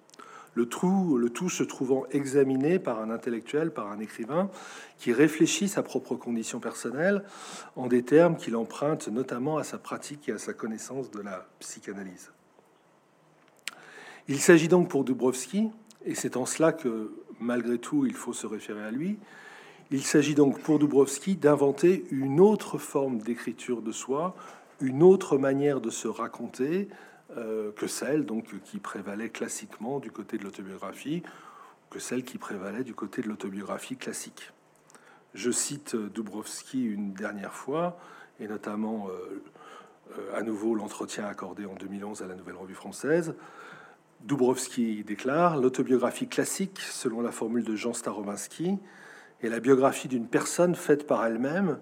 [0.54, 4.50] Le tout, se trouvant examiné par un intellectuel, par un écrivain,
[4.98, 7.24] qui réfléchit sa propre condition personnelle
[7.76, 11.46] en des termes qu'il emprunte notamment à sa pratique et à sa connaissance de la
[11.60, 12.32] psychanalyse.
[14.30, 15.70] Il s'agit donc pour Dubrovski
[16.06, 19.20] et c'est en cela que, malgré tout, il faut se référer à lui.
[19.91, 24.36] Il s'agit donc pour Dubrovski d'inventer une autre forme d'écriture de soi,
[24.82, 26.90] une autre manière de se raconter
[27.38, 31.24] euh, que celle donc qui prévalait classiquement du côté de l'autobiographie,
[31.90, 34.52] que celle qui prévalait du côté de l'autobiographie classique.
[35.34, 37.98] Je cite Dubrovski une dernière fois,
[38.40, 39.44] et notamment euh,
[40.18, 43.36] euh, à nouveau l'entretien accordé en 2011 à la Nouvelle Revue Française.
[44.22, 48.78] Dubrovski déclare L'autobiographie classique, selon la formule de Jean Starobinsky,
[49.42, 51.80] est la biographie d'une personne faite par elle-même.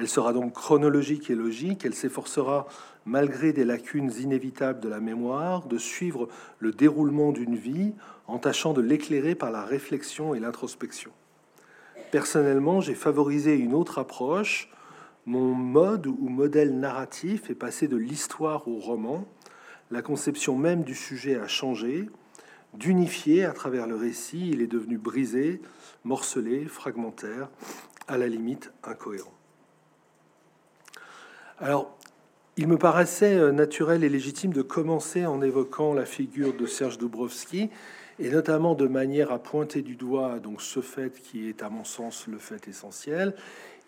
[0.00, 1.84] Elle sera donc chronologique et logique.
[1.84, 2.66] Elle s'efforcera,
[3.04, 7.92] malgré des lacunes inévitables de la mémoire, de suivre le déroulement d'une vie
[8.26, 11.10] en tâchant de l'éclairer par la réflexion et l'introspection.
[12.10, 14.70] Personnellement, j'ai favorisé une autre approche.
[15.26, 19.28] Mon mode ou modèle narratif est passé de l'histoire au roman
[19.90, 22.08] la conception même du sujet a changé.
[22.74, 25.60] D'unifier à travers le récit, il est devenu brisé,
[26.04, 27.50] morcelé, fragmentaire,
[28.06, 29.39] à la limite incohérent.
[31.62, 31.94] Alors,
[32.56, 36.96] il me paraissait euh, naturel et légitime de commencer en évoquant la figure de Serge
[36.96, 37.68] Dubrovski,
[38.18, 41.84] et notamment de manière à pointer du doigt donc ce fait qui est à mon
[41.84, 43.34] sens le fait essentiel.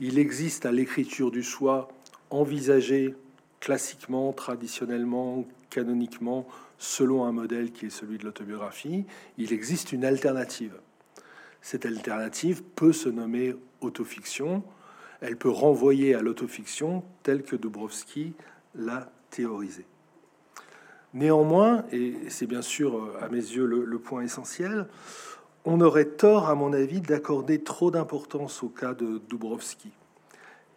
[0.01, 1.89] Il existe à l'écriture du soi
[2.29, 3.15] envisagée
[3.61, 9.07] classiquement, traditionnellement, canoniquement, selon un modèle qui est celui de l'autobiographie,
[9.39, 10.75] il existe une alternative.
[11.63, 14.63] Cette alternative peut se nommer autofiction,
[15.23, 18.35] elle peut renvoyer à l'autofiction telle que Dubrovski
[18.75, 19.87] l'a théorisée.
[21.15, 24.89] Néanmoins, et c'est bien sûr à mes yeux le, point essentiel,
[25.65, 29.91] on aurait tort, à mon avis, d'accorder trop d'importance au cas de Dubrovski,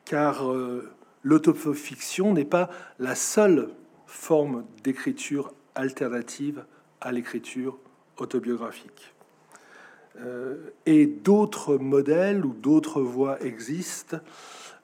[0.03, 0.91] car euh,
[1.23, 3.69] l'autofiction n'est pas la seule
[4.05, 6.65] forme d'écriture alternative
[7.01, 7.79] à l'écriture
[8.17, 9.14] autobiographique.
[10.21, 14.17] Euh, et d'autres modèles ou d'autres voies existent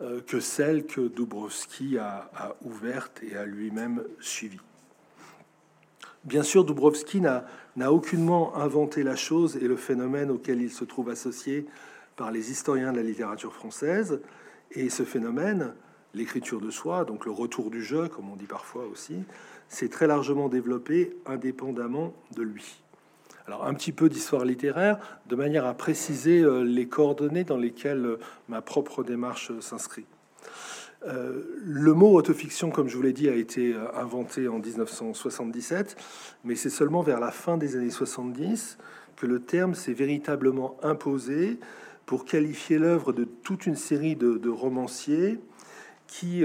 [0.02, 4.60] euh, que celles que Dubrovski a, a ouvertes et a lui-même suivies.
[6.24, 11.10] Bien sûr, Dubrovski n'a aucunement inventé la chose et le phénomène auquel il se trouve
[11.10, 11.66] associé
[12.16, 14.22] par les historiens de la littérature française.
[14.72, 15.74] Et ce phénomène,
[16.14, 19.24] l'écriture de soi, donc le retour du jeu, comme on dit parfois aussi,
[19.68, 22.81] s'est très largement développé indépendamment de lui.
[23.48, 28.18] Alors un petit peu d'histoire littéraire, de manière à préciser les coordonnées dans lesquelles
[28.50, 30.06] ma propre démarche s'inscrit.
[31.04, 35.96] le mot autofiction, comme je vous l'ai dit, a été inventé en 1977,
[36.44, 38.78] mais c'est seulement vers la fin des années 70
[39.16, 41.60] que le terme s'est véritablement imposé
[42.06, 45.40] pour qualifier l'œuvre de toute une série de, romanciers
[46.08, 46.44] qui,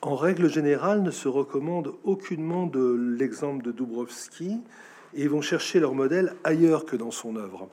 [0.00, 4.60] en, règle générale, ne se recommandent aucunement de l'exemple de Dubrovski
[5.14, 7.68] et vont chercher leur modèle ailleurs que dans son œuvre.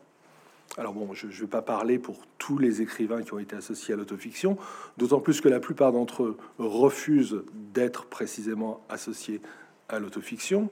[0.78, 3.94] Alors bon, je ne vais pas parler pour tous les écrivains qui ont été associés
[3.94, 4.58] à l'autofiction,
[4.98, 9.42] d'autant plus que la plupart d'entre eux refusent d'être précisément associés
[9.90, 10.70] à l'autofiction.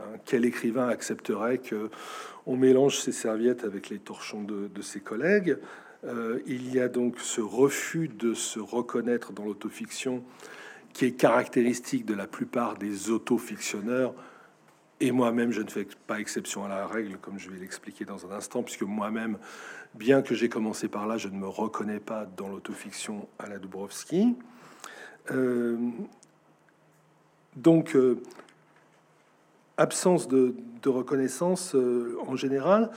[0.00, 1.90] Hein, quel écrivain accepterait que
[2.46, 5.58] on mélange ses serviettes avec les torchons de, ses collègues?
[6.04, 10.24] Euh, Il y a donc ce refus de se reconnaître dans l'autofiction
[10.94, 14.14] qui est caractéristique de la plupart des autofictionneurs.
[15.02, 18.24] Et moi-même, je ne fais pas exception à la règle, comme je vais l'expliquer dans
[18.24, 19.36] un instant, puisque moi-même,
[19.94, 23.58] bien que j'ai commencé par là, je ne me reconnais pas dans l'autofiction à la
[23.58, 24.36] Dubrovski.
[25.32, 25.76] Euh,
[27.56, 28.22] donc, euh,
[29.76, 30.54] absence de,
[30.86, 32.92] reconnaissance euh, en général.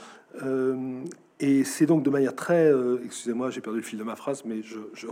[1.42, 4.16] Euh, et c'est donc de manière très, euh, excusez-moi, j'ai perdu le fil de ma
[4.16, 5.06] phrase, mais je, je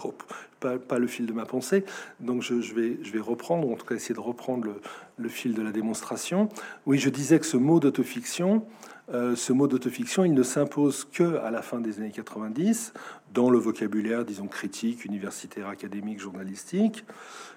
[0.61, 1.85] pas, pas, le fil de ma pensée.
[2.21, 4.75] Donc je, vais, je vais reprendre, en tout cas essayer de reprendre le,
[5.17, 6.49] le, fil de la démonstration.
[6.87, 8.65] Oui, je disais que ce mot d'autofiction,
[9.13, 12.95] ce mot d'autofiction, il ne s'impose que à la fin des années 90
[13.35, 17.05] dans le vocabulaire, disons critique, universitaire, académique, journalistique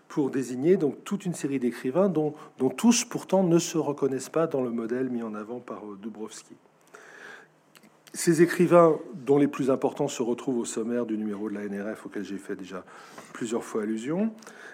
[0.08, 4.48] pour désigner donc toute une série d'écrivains dont, dont, tous pourtant ne se reconnaissent pas
[4.48, 6.56] dans le modèle mis en avant par euh, Dubrovski.
[8.18, 12.08] Ces écrivains, dont les plus importants se retrouvent au sommaire du numéro de la NRF
[12.08, 12.84] auquel j'ai fait déjà
[13.32, 14.32] plusieurs fois allusion,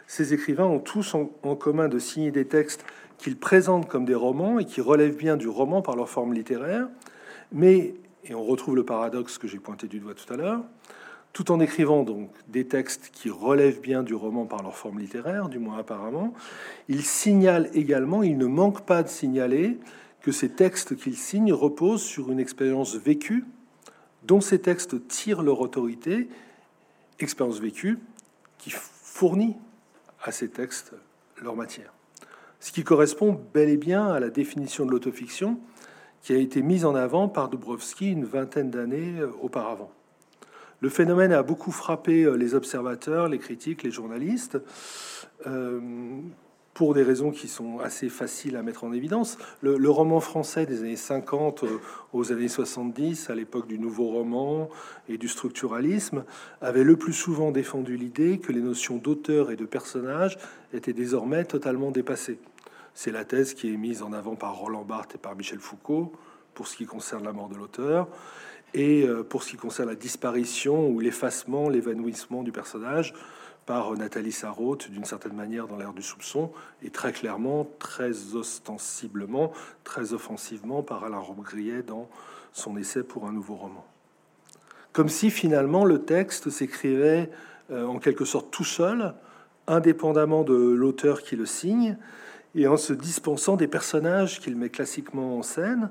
[0.07, 1.25] ces écrivains ont tous en,
[1.55, 2.85] commun de signer des textes
[3.17, 6.87] qu'ils présentent comme des romans et qui relèvent bien du roman par leur forme littéraire,
[7.51, 10.61] mais, et on retrouve le paradoxe que j'ai pointé du doigt tout à l'heure,
[11.33, 15.49] tout en écrivant donc des textes qui relèvent bien du roman par leur forme littéraire,
[15.49, 16.33] du moins apparemment,
[16.87, 19.79] il signale également, il ne manque pas de signaler
[20.23, 23.45] que ces textes qu'il signe reposent sur une expérience vécue
[24.23, 26.29] dont ces textes tirent leur autorité,
[27.19, 27.99] expérience vécue
[28.57, 29.55] qui fournit
[30.23, 30.93] à ces textes
[31.41, 31.93] leur matière.
[32.61, 35.59] Ce qui correspond bel et bien à la définition de l'autofiction
[36.21, 39.91] qui a été mise en avant par Dubrovski une vingtaine d'années auparavant.
[40.79, 44.57] Le phénomène a beaucoup frappé euh, les observateurs, les critiques, les journalistes,
[45.47, 45.79] euh,
[46.73, 49.37] pour des raisons qui sont assez faciles à mettre en évidence.
[49.61, 51.79] Le, roman français des années 50 euh,
[52.13, 54.69] aux années 70, à l'époque du nouveau roman
[55.07, 56.23] et du structuralisme,
[56.61, 60.37] avait le plus souvent défendu l'idée que les notions d'auteur et de personnage
[60.73, 62.39] étaient désormais totalement dépassées.
[62.95, 66.11] C'est la thèse qui est mise en avant par Roland Barthes et par Michel Foucault
[66.53, 68.07] pour ce qui concerne la mort de l'auteur.
[68.73, 73.13] Et euh, pour ce qui concerne la disparition ou l'effacement, l'évanouissement du personnage
[73.65, 79.51] par Nathalie Sarraute, d'une certaine manière dans l'ère du soupçon, et très clairement, très ostensiblement,
[79.83, 82.09] très offensivement par Alain Robbe-Grillet dans
[82.51, 83.85] son essai pour un nouveau roman.
[84.91, 87.31] Comme si finalement le texte s'écrivait
[87.71, 89.15] euh, en quelque sorte tout seul,
[89.67, 91.97] indépendamment de l'auteur qui le signe,
[92.55, 95.89] et en se dispensant des personnages qu'il met classiquement en scène,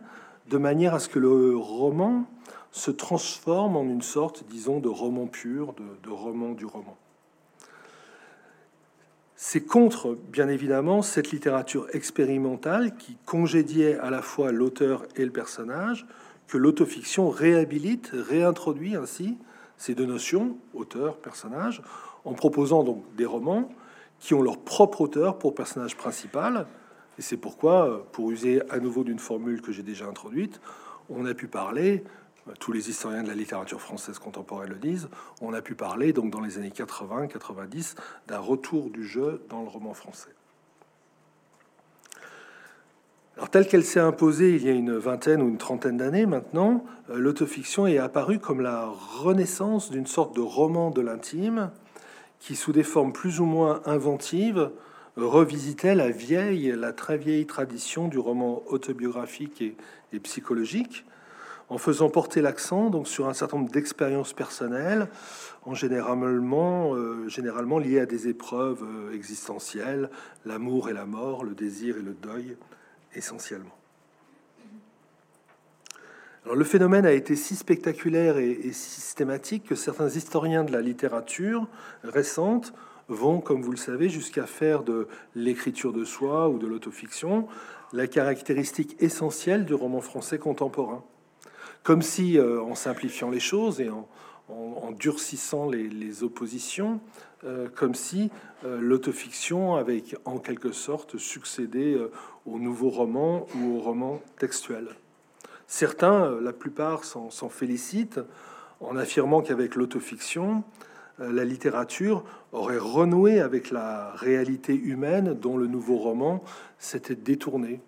[0.48, 2.26] de manière à ce que le roman
[2.70, 6.96] se transforme en une sorte, disons, de roman pur, de, roman du roman.
[9.44, 15.32] C'est contre, bien évidemment, cette littérature expérimentale qui congédiait à la fois l'auteur et le
[15.32, 16.06] personnage,
[16.46, 19.36] que l'autofiction réhabilite, réintroduit ainsi
[19.78, 21.82] ces deux notions, auteur, personnage,
[22.24, 23.68] en proposant donc des romans
[24.20, 26.68] qui ont leur propre auteur pour personnage principal.
[27.18, 30.60] Et c'est pourquoi, pour user à nouveau d'une formule que j'ai déjà introduite,
[31.10, 32.04] on a pu parler
[32.58, 35.08] tous les historiens de la littérature française contemporaine le disent,
[35.40, 37.94] on a pu parler donc dans les années 80-90
[38.26, 40.30] d'un retour du jeu dans le roman français.
[43.36, 46.84] Alors, telle qu'elle s'est imposée il y a une vingtaine ou une trentaine d'années maintenant,
[47.10, 51.70] euh, l'autofiction est apparue comme la renaissance d'une sorte de roman de l'intime
[52.40, 54.70] qui, sous des formes plus ou moins inventives,
[55.16, 59.62] revisitait la vieille, la très vieille tradition du roman autobiographique
[60.12, 61.04] et psychologique,
[61.72, 65.08] en faisant porter l'accent donc sur un certain nombre d'expériences personnelles,
[65.64, 70.10] en généralement, euh, liées à des épreuves euh, existentielles,
[70.44, 72.58] l'amour et la mort, le désir et le deuil,
[73.14, 73.74] essentiellement.
[76.44, 80.82] Alors, le phénomène a été si spectaculaire et, et, systématique que certains historiens de la
[80.82, 81.68] littérature
[82.04, 82.74] récente
[83.08, 87.48] vont, comme vous le savez, jusqu'à faire de l'écriture de soi ou de l'autofiction
[87.94, 91.02] la caractéristique essentielle du roman français contemporain.
[91.82, 94.06] Comme si, euh, en simplifiant les choses et en,
[94.98, 97.00] durcissant les, oppositions,
[97.44, 98.30] euh, comme si
[98.64, 101.98] euh, l'autofiction avait en quelque sorte succédé
[102.46, 104.88] au nouveau roman ou au roman textuel.
[105.66, 108.20] Certains, la plupart, s'en félicitent
[108.80, 110.64] en affirmant qu'avec l'autofiction,
[111.18, 116.44] la littérature aurait renoué avec la réalité humaine dont le nouveau roman
[116.78, 117.80] s'était détourné.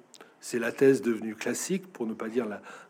[0.47, 2.47] C'est la thèse devenue classique, pour ne pas dire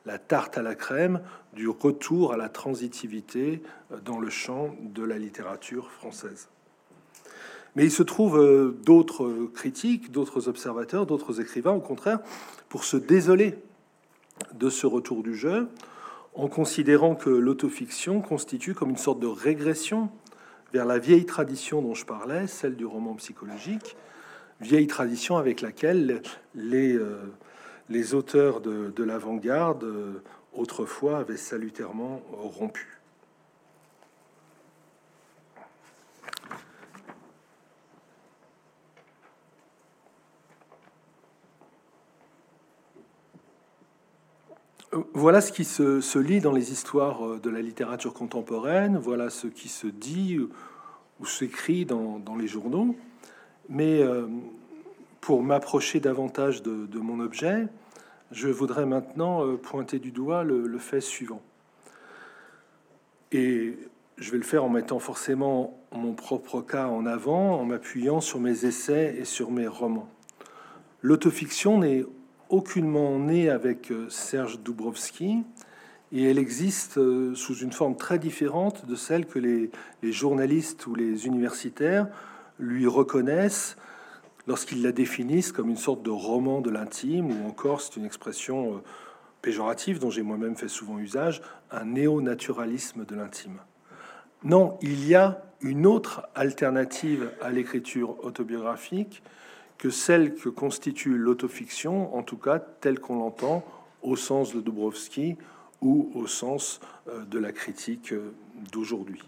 [0.07, 1.21] la, tarte à la crème,
[1.53, 6.49] du retour à la transitivité euh, dans le champ de la littérature française.
[7.77, 12.19] Mais il se trouve euh, d'autres critiques, d'autres observateurs, d'autres écrivains, au contraire,
[12.69, 13.55] pour se désoler
[14.55, 15.69] de ce retour du jeu,
[16.35, 20.11] en considérant que l'autofiction constitue comme une sorte de régression
[20.73, 23.97] vers la vieille tradition dont je parlais, celle du roman psychologique,
[24.61, 26.23] vieille tradition avec laquelle
[26.55, 27.17] les, euh,
[27.89, 30.23] les auteurs de, l'avant-garde euh,
[30.55, 32.99] autrefois avaient salutairement rompu.
[44.93, 49.47] Euh, voilà ce qui se, lit dans les histoires de la littérature contemporaine, voilà ce
[49.47, 50.39] qui se dit
[51.21, 52.97] ou s'écrit dans, les journaux.
[53.69, 54.03] Mais
[55.25, 57.67] pour m'approcher davantage de, mon objet,
[58.31, 61.41] je voudrais maintenant euh, pointer du doigt le, fait suivant.
[63.33, 63.79] Et
[64.19, 68.39] je vais le faire en mettant forcément mon propre cas en avant, en m'appuyant sur
[68.39, 70.11] mes essais et sur mes romans.
[71.01, 72.05] L'autofiction n'est
[72.51, 75.43] aucunement née avec euh, Serge Dubrovski,
[76.13, 79.71] et elle existe euh, sous une forme très différente de celle que les
[80.03, 82.09] journalistes ou les universitaires
[82.59, 83.79] lui reconnaissent
[84.47, 88.75] lorsqu'ils la définissent comme une sorte de roman de l'intime, ou encore, c'est une expression
[88.75, 88.79] euh,
[89.43, 93.59] péjorative dont j'ai moi-même fait souvent usage, un néo-naturalisme de l'intime.
[94.43, 99.23] Non, il y a une autre alternative à l'écriture autobiographique
[99.79, 103.65] que celle que constitue l'autofiction, en tout cas telle qu'on l'entend
[104.03, 105.37] au sens de Dubrovski
[105.81, 108.33] ou au sens euh, de la critique euh,
[108.73, 109.23] d'aujourd'hui.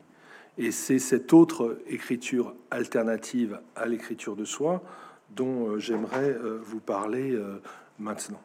[0.59, 4.83] Et c'est cette autre écriture alternative à l'écriture de soi
[5.37, 7.61] dont euh, j'aimerais euh, vous parler euh,
[7.99, 8.41] maintenant.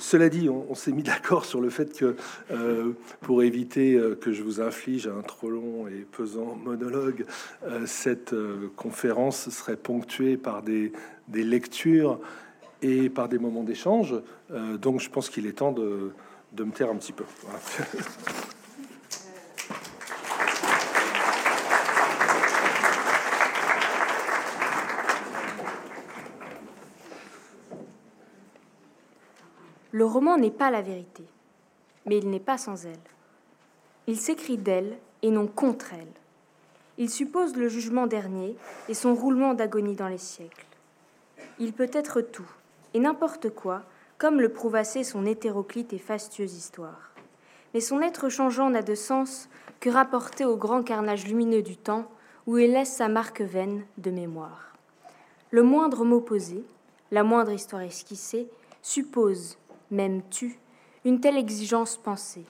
[0.00, 2.16] cela dit, on, s'est mis d'accord sur le fait que
[3.20, 7.24] pour éviter que je vous inflige un trop long et pesant monologue,
[7.86, 8.34] cette
[8.74, 10.90] conférence serait ponctuée par des,
[11.32, 12.18] lectures
[12.82, 14.16] et par des moments d'échange.
[14.80, 16.12] donc je pense qu'il est temps de,
[16.58, 17.24] me taire un petit peu.
[29.90, 31.24] Le roman n'est pas la vérité,
[32.04, 32.98] mais il n'est pas sans elle.
[34.06, 36.12] Il s'écrit d'elle et non contre elle.
[36.98, 38.56] Il suppose le jugement dernier
[38.90, 40.66] et son roulement d'agonie dans les siècles.
[41.58, 42.50] Il peut être tout
[42.92, 43.82] et n'importe quoi,
[44.18, 47.12] comme le prouve assez son hétéroclite et fastueuse histoire.
[47.72, 49.48] Mais son être changeant n'a de sens
[49.80, 52.10] que rapporté au grand carnage lumineux du temps
[52.46, 54.74] où il laisse sa marque vaine de mémoire.
[55.50, 56.62] Le moindre mot posé,
[57.10, 58.48] la moindre histoire esquissée,
[58.82, 59.56] suppose
[59.90, 60.58] même tu,
[61.04, 62.44] une telle exigence pensée.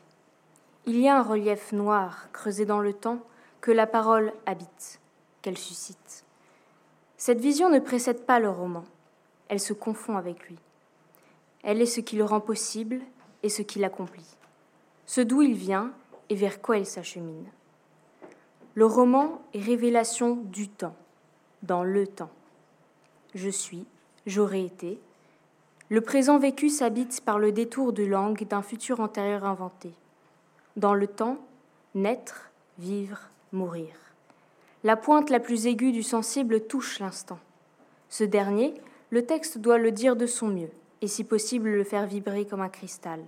[0.86, 3.20] Il y a un relief noir creusé dans le temps
[3.60, 5.00] que la parole habite,
[5.42, 6.24] qu'elle suscite.
[7.16, 8.84] Cette vision ne précède pas le roman,
[9.48, 10.58] elle se confond avec lui.
[11.62, 13.00] Elle est ce qui le rend possible
[13.42, 14.36] et ce qui l'accomplit,
[15.06, 15.92] ce d'où il vient
[16.28, 17.46] et vers quoi il s'achemine.
[18.74, 20.94] Le roman est révélation du temps,
[21.62, 22.30] dans le temps.
[23.34, 23.84] Je suis,
[24.26, 25.00] j'aurais été,
[25.90, 29.90] le présent vécu s'habite par le détour de langue d'un futur antérieur inventé.
[30.76, 31.38] Dans le temps,
[31.94, 33.94] naître, vivre, mourir.
[34.84, 37.38] La pointe la plus aiguë du sensible touche l'instant.
[38.10, 38.74] Ce dernier,
[39.10, 40.70] le texte doit le dire de son mieux,
[41.00, 43.20] et si possible le faire vibrer comme un cristal.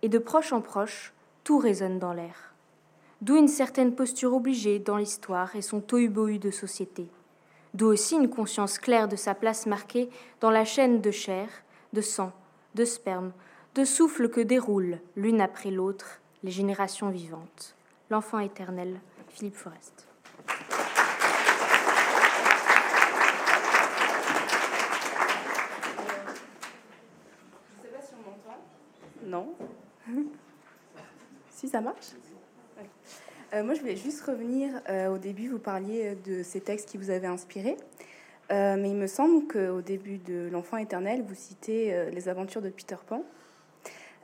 [0.00, 1.12] Et de proche en proche,
[1.44, 2.54] tout résonne dans l'air.
[3.20, 7.06] D'où une certaine posture obligée dans l'histoire et son tohu-bohu de société
[7.74, 10.08] d'où aussi une conscience claire de sa place marquée
[10.40, 11.48] dans la chaîne de chair,
[11.92, 12.32] de sang,
[12.74, 13.32] de sperme,
[13.74, 17.74] de souffle que déroulent, l'une après l'autre, les générations vivantes.
[18.10, 20.06] L'enfant éternel, Philippe Forest.
[20.46, 20.52] Je
[27.82, 28.58] sais pas si on m'entend.
[29.24, 29.54] Non.
[31.50, 32.12] si ça marche?
[33.54, 36.98] Euh, moi, je voulais juste revenir euh, au début, vous parliez de ces textes qui
[36.98, 37.76] vous avaient inspiré.
[38.52, 42.60] Euh, mais il me semble qu'au début de L'Enfant éternel, vous citez euh, les aventures
[42.60, 43.24] de Peter Pan.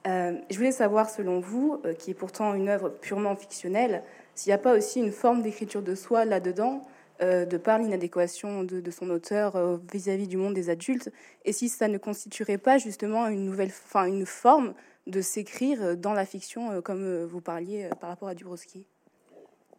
[0.06, 4.02] Euh, je voulais savoir, selon vous, euh, qui est pourtant une œuvre purement fictionnelle,
[4.34, 6.86] s'il n'y a pas aussi une forme d'écriture de soi là-dedans,
[7.22, 11.10] euh, de par l'inadéquation de, son auteur euh, vis-à-vis du monde des adultes,
[11.44, 14.74] et si ça ne constituerait pas justement une nouvelle, enfin une forme
[15.06, 18.86] de s'écrire dans la fiction, euh, comme euh, vous parliez euh, par rapport à Dubrovski.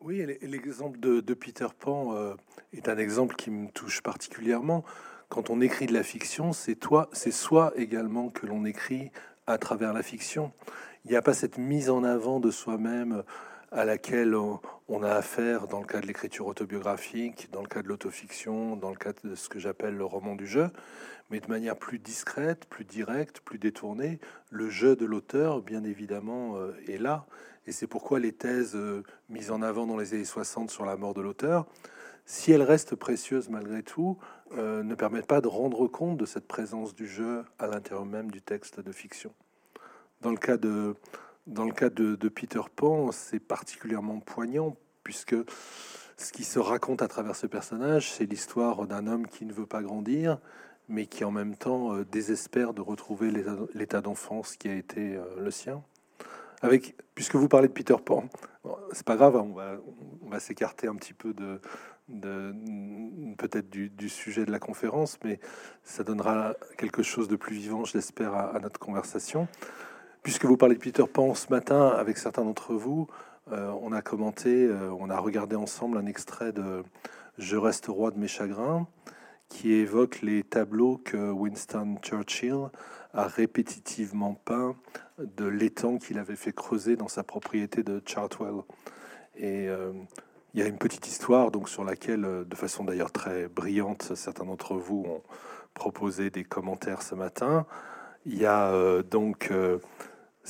[0.03, 2.33] Oui, l'exemple de, de Peter Pan euh,
[2.73, 4.83] est un exemple qui me touche particulièrement.
[5.29, 9.11] Quand on écrit de la fiction, c'est toi, c'est soi également que l'on écrit
[9.45, 10.53] à travers la fiction.
[11.05, 13.21] Il n'y a pas cette mise en avant de soi-même
[13.71, 14.59] à laquelle on,
[15.03, 18.97] a affaire dans le cas de l'écriture autobiographique, dans le cas de l'autofiction, dans le
[18.97, 20.69] cas de ce que j'appelle le roman du jeu,
[21.29, 24.19] mais de manière plus discrète, plus directe, plus détournée.
[24.49, 27.25] Le jeu de l'auteur, bien évidemment, euh, est là.
[27.65, 30.97] Et c'est pourquoi les thèses euh, mises en avant dans les années 60 sur la
[30.97, 31.65] mort de l'auteur,
[32.25, 34.17] si elles restent précieuses malgré tout,
[34.57, 38.31] euh, ne permettent pas de rendre compte de cette présence du jeu à l'intérieur même
[38.31, 39.33] du texte de fiction.
[40.19, 40.95] Dans le cas de,
[41.47, 45.35] dans le cas de, Peter Pan, c'est particulièrement poignant puisque
[46.17, 49.65] ce qui se raconte à travers ce personnage, c'est l'histoire d'un homme qui ne veut
[49.65, 50.37] pas grandir,
[50.87, 53.31] mais qui en même temps euh, désespère de retrouver
[53.73, 55.83] l'état- d'enfance qui a été euh, le sien.
[56.61, 58.25] Avec, puisque vous parlez de Peter Pan,
[58.91, 59.79] c'est pas grave, hein,
[60.21, 61.59] on va, s'écarter un petit peu de,
[63.37, 65.39] peut-être du, sujet de la conférence, mais
[65.83, 69.47] ça donnera quelque chose de plus vivant, je l'espère, à notre conversation.
[70.23, 73.07] Puisque vous parlez de Peter Pan ce matin, avec certains d'entre vous,
[73.51, 76.83] euh, on a commenté, euh, on a regardé ensemble un extrait de
[77.39, 78.85] Je reste roi de mes chagrins,
[79.49, 82.69] qui évoque les tableaux que Winston Churchill
[83.15, 84.75] a répétitivement peints
[85.17, 88.61] de l'étang qu'il avait fait creuser dans sa propriété de Chartwell.
[89.37, 89.91] Et euh,
[90.53, 94.45] il y a une petite histoire donc sur laquelle, de façon d'ailleurs très brillante, certains
[94.45, 95.23] d'entre vous ont
[95.73, 97.65] proposé des commentaires ce matin.
[98.27, 99.49] Il y a donc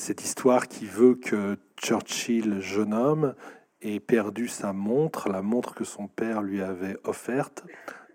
[0.02, 3.36] cette histoire qui veut que Churchill, jeune homme,
[3.82, 7.64] ait perdu sa montre, la montre que son père lui avait offerte,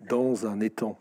[0.01, 0.99] dans un étang.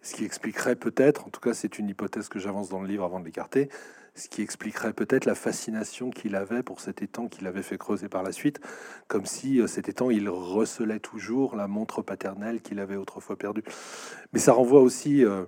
[0.00, 3.04] Ce qui expliquerait peut-être, en tout cas c'est une hypothèse que j'avance dans le livre
[3.04, 3.68] avant de l'écarter,
[4.14, 8.08] ce qui expliquerait peut-être la fascination qu'il avait pour cet étang qu'il avait fait creuser
[8.08, 8.60] par la suite,
[9.08, 13.62] comme si euh, cet étang, il recelait toujours la montre paternelle qu'il avait autrefois perdue.
[14.32, 15.22] Mais ça renvoie aussi...
[15.22, 15.44] euh,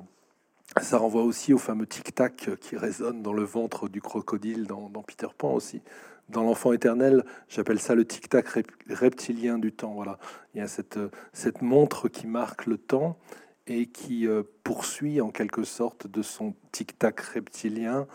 [0.81, 5.27] ça renvoie aussi au fameux tic-tac qui résonne dans le ventre du crocodile dans, Peter
[5.37, 5.83] Pan aussi.
[6.29, 9.95] Dans l'enfant éternel, j'appelle ça le tic-tac rep- reptilien du temps.
[9.95, 10.19] Voilà,
[10.55, 10.99] il y a cette,
[11.33, 13.19] cette montre qui marque le temps
[13.67, 18.07] et qui euh, poursuit en quelque sorte de son tic-tac reptilien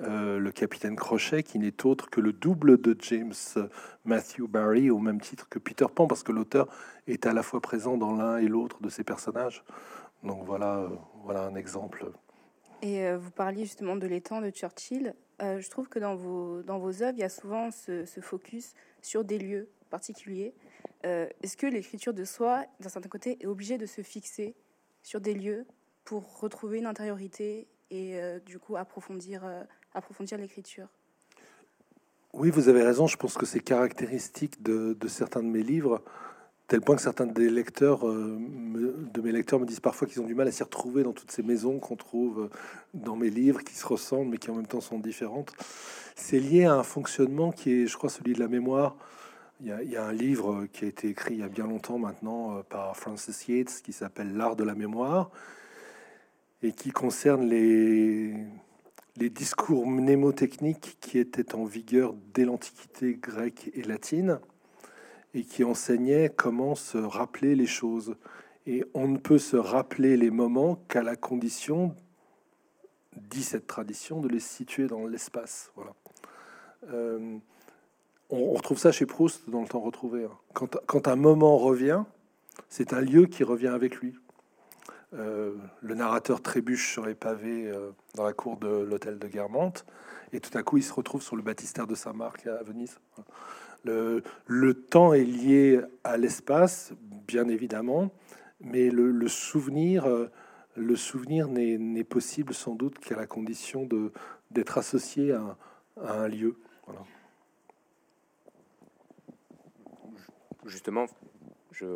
[0.00, 3.34] euh, le capitaine Crochet, qui n'est autre que le double de James
[4.04, 6.66] Matthew Barry, au même titre que Peter Pan, parce que l'auteur
[7.06, 9.64] est à la fois présent dans l'un et l'autre de ces personnages.
[10.22, 10.88] Donc voilà, euh,
[11.24, 12.10] voilà un exemple.
[12.82, 15.14] Et euh, vous parliez justement de l'étang de Churchill.
[15.40, 18.20] Euh, je trouve que dans vos, dans vos œuvres, il y a souvent ce, ce
[18.20, 20.54] focus sur des lieux particuliers.
[21.04, 24.54] Euh, Est-ce que l'écriture de soi, d'un certain côté, est obligée de se fixer
[25.02, 25.64] sur des lieux
[26.04, 29.42] pour retrouver une intériorité et euh, du coup approfondir,
[29.94, 30.88] approfondir l'écriture?
[32.32, 33.06] Oui, vous avez raison.
[33.06, 36.02] Je pense que c'est caractéristique de, de certains de mes livres,
[36.72, 38.38] tel point que certains des lecteurs, euh,
[39.12, 41.30] de mes lecteurs me disent parfois qu'ils ont du mal à s'y retrouver dans toutes
[41.30, 42.48] ces maisons qu'on trouve
[42.94, 45.52] dans mes livres, qui se ressemblent mais qui en même temps sont différentes.
[46.16, 48.96] C'est lié à un fonctionnement qui est, je crois, celui de la mémoire.
[49.60, 51.48] Il y, a, il y a un livre qui a été écrit il y a
[51.48, 55.30] bien longtemps maintenant euh, par Francis Yates qui s'appelle L'art de la mémoire
[56.62, 58.34] et qui concerne les,
[59.18, 64.40] les discours mnémotechniques qui étaient en vigueur dès l'Antiquité grecque et latine
[65.34, 68.16] et qui enseignaient comment se rappeler les choses.
[68.66, 71.94] Et on ne peut se rappeler les moments qu'à la condition,
[73.16, 75.72] dit cette tradition, de les situer dans l'espace.
[75.74, 75.92] Voilà.
[76.92, 77.38] Euh,
[78.30, 80.24] on, retrouve ça chez Proust dans le temps retrouvé.
[80.24, 80.38] hein.
[80.54, 82.04] Quand, quand un moment revient,
[82.68, 84.14] c'est un lieu qui revient avec lui.
[85.14, 89.84] Euh, le narrateur trébuche sur les pavés euh, dans la cour de l'hôtel de Guermantes,
[90.32, 92.98] et tout à coup il se retrouve sur le baptistère de Saint-Marc à Venise.
[93.84, 96.92] Le, temps est lié à l'espace,
[97.26, 98.10] bien évidemment,
[98.60, 100.30] mais le, souvenir, euh,
[100.76, 103.88] le souvenir n'est n'est possible sans doute qu'à la condition
[104.50, 105.56] d'être associé à,
[105.96, 106.56] un- lieu.
[106.86, 107.00] Voilà.
[110.64, 111.06] Justement,
[111.72, 111.86] je,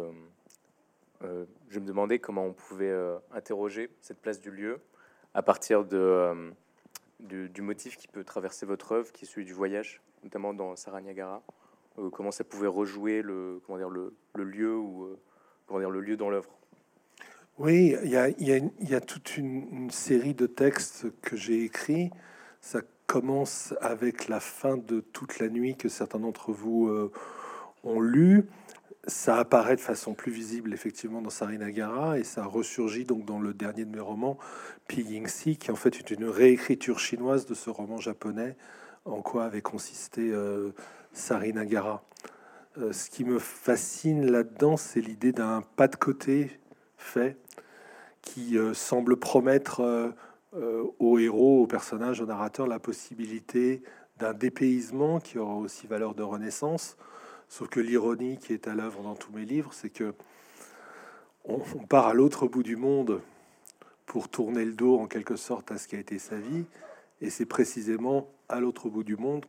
[1.23, 4.81] euh, me demandais comment on pouvait euh, interroger cette place du lieu
[5.35, 6.51] à partir euh,
[7.21, 10.75] du, du motif qui peut traverser votre œuvre, qui est celui du voyage, notamment dans
[10.77, 11.43] Sarah Niagara.
[11.99, 15.19] Euh, comment ça pouvait rejouer le, comment dire, le, lieu ou euh,
[15.67, 16.51] comment dire, le lieu dans l'œuvre.
[17.59, 22.11] Oui, il y a, toute une, série de textes que j'ai écrits.
[22.61, 27.11] Ça commence avec la fin de toute la nuit que certains d'entre vous euh,
[27.83, 28.45] ont lu.
[29.07, 33.55] Ça apparaît de façon plus visible effectivement dans Sarinagara et ça ressurgit donc dans le
[33.55, 34.37] dernier de mes romans,
[34.89, 38.57] Piyingxi, qui en fait est une réécriture chinoise de ce roman japonais.
[39.05, 40.33] En quoi avait consisté
[41.17, 42.03] Sarinagara
[42.79, 46.61] Euh, Ce qui me fascine là-dedans, c'est l'idée d'un pas de côté
[46.99, 47.39] fait
[48.21, 50.11] qui euh, semble promettre euh,
[50.55, 53.83] euh, au héros, au personnage, au narrateur, la possibilité
[54.19, 56.99] d'un dépaysement qui aura aussi valeur de renaissance.
[57.49, 60.15] Sauf que l'ironie qui est à l'œuvre dans tous mes livres, c'est que
[61.45, 63.23] on, on part à l'autre bout du monde
[64.05, 66.67] pour tourner le dos en quelque sorte à ce qui a été sa vie,
[67.23, 69.47] et c'est précisément à l'autre bout du monde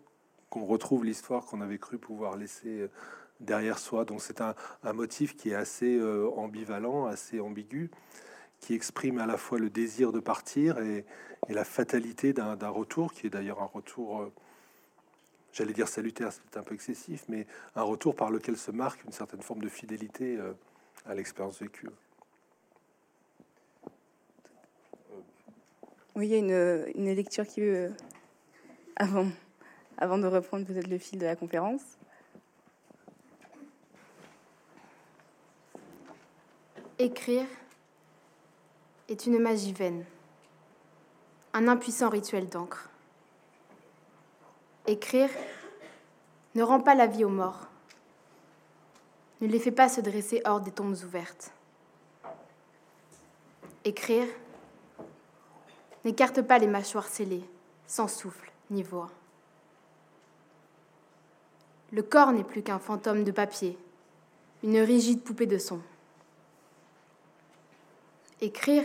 [0.49, 2.91] qu'on retrouve l'histoire qu'on avait cru pouvoir laisser euh,
[3.39, 4.05] derrière soi.
[4.05, 4.55] Donc c'est un,
[4.93, 7.91] motif qui est assez euh, ambivalent, assez ambigu,
[8.59, 11.05] qui exprime à la fois le désir de partir et,
[11.49, 14.33] la fatalité d'un retour, qui est d'ailleurs un retour, euh,
[15.53, 19.13] j'allais dire salutaire, c'est un peu excessif, mais un retour par lequel se marque une
[19.13, 20.37] certaine forme de fidélité
[21.05, 21.87] à l'expérience vécue.
[26.15, 27.61] Oui, il y a une, lecture qui,
[28.97, 29.27] avant,
[29.97, 31.81] avant de reprendre peut-être le fil de la conférence.
[36.99, 37.45] Écrire
[39.07, 40.03] est une magie vaine,
[41.53, 42.89] un impuissant rituel d'encre.
[44.87, 45.29] Écrire
[46.55, 47.67] ne rend pas la vie aux morts,
[49.41, 51.51] ne les fait pas se dresser hors des tombes ouvertes.
[53.85, 54.27] Écrire
[56.03, 57.43] n'écarte pas les mâchoires scellées,
[57.85, 59.11] sans souffle ni voix.
[61.91, 63.77] Le corps n'est plus qu'un fantôme de papier,
[64.63, 65.79] une rigide poupée de son.
[68.41, 68.83] Écrire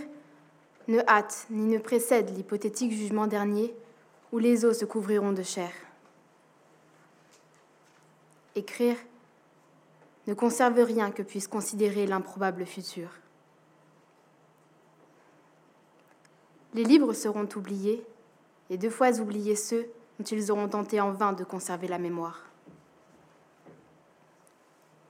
[0.89, 3.75] ne hâte ni ne précède l'hypothétique jugement dernier
[4.31, 5.71] où les os se couvriront de chair.
[8.55, 8.97] Écrire
[10.27, 13.09] ne conserve rien que puisse considérer l'improbable futur.
[16.75, 18.03] Les livres seront oubliés,
[18.71, 19.87] et deux fois oubliés ceux
[20.19, 22.52] dont ils auront tenté en vain de conserver la mémoire.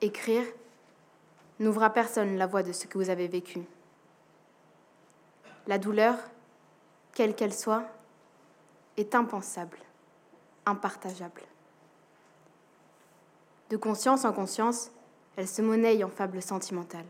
[0.02, 0.44] Écrire
[1.60, 3.62] n'ouvre à personne la voie de ce que vous avez vécu.
[5.68, 6.18] La douleur,
[7.14, 7.84] quelle qu'elle soit,
[8.96, 9.78] est impensable,
[10.66, 11.42] impartageable.
[13.70, 14.90] De conscience en conscience,
[15.36, 17.06] elle se monnaie en fable sentimentale.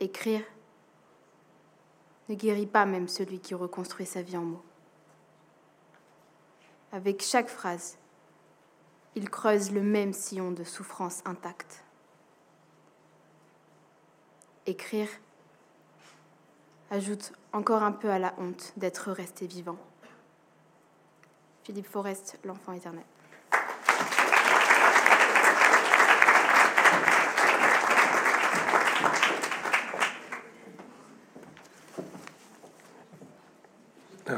[0.00, 0.42] Écrire
[2.28, 4.64] ne guérit pas même celui qui reconstruit sa vie en mots.
[6.90, 7.98] Avec chaque phrase,
[9.16, 11.84] il creuse le même sillon de souffrance intacte.
[14.66, 15.08] Écrire
[16.90, 19.78] ajoute encore un peu à la honte d'être resté vivant.
[21.64, 23.04] Philippe Forest, l'enfant éternel.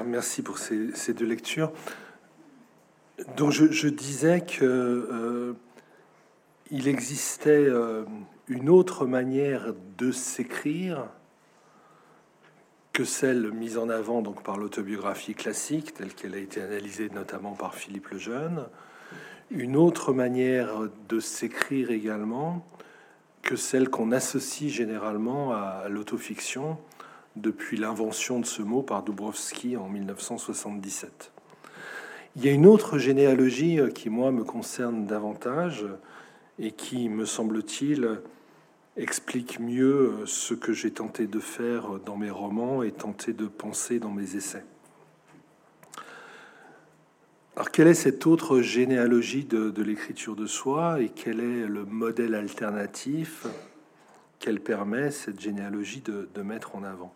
[0.05, 1.72] Merci pour ces deux lectures.
[3.37, 5.55] Donc je, disais que euh,
[6.71, 8.05] il existait euh,
[8.47, 11.07] une autre manière de s'écrire
[12.93, 17.53] que celle mise en avant donc par l'autobiographie classique telle qu'elle a été analysée notamment
[17.53, 18.67] par Philippe Lejeune,
[19.51, 22.67] une autre manière de s'écrire également
[23.43, 26.79] que celle qu'on associe généralement à l'autofiction
[27.37, 31.33] depuis l'invention de ce mot par Dubrovski en 1977.
[32.37, 35.87] Il y a une autre généalogie euh, qui, moi, me concerne davantage
[36.59, 38.20] et qui, me semble-t-il,
[38.99, 43.47] explique mieux euh, ce que j'ai tenté de faire dans mes romans et tenté de
[43.47, 44.64] penser dans mes essais.
[47.55, 52.34] Alors, quelle est cette autre généalogie de, l'écriture de soi et quel est le modèle
[52.34, 53.47] alternatif
[54.41, 57.14] qu'elle permet, cette généalogie, de mettre en avant?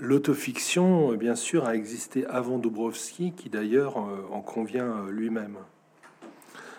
[0.00, 5.56] L'autofiction, bien sûr, a existé avant Dubrovski, qui d'ailleurs en convient lui-même.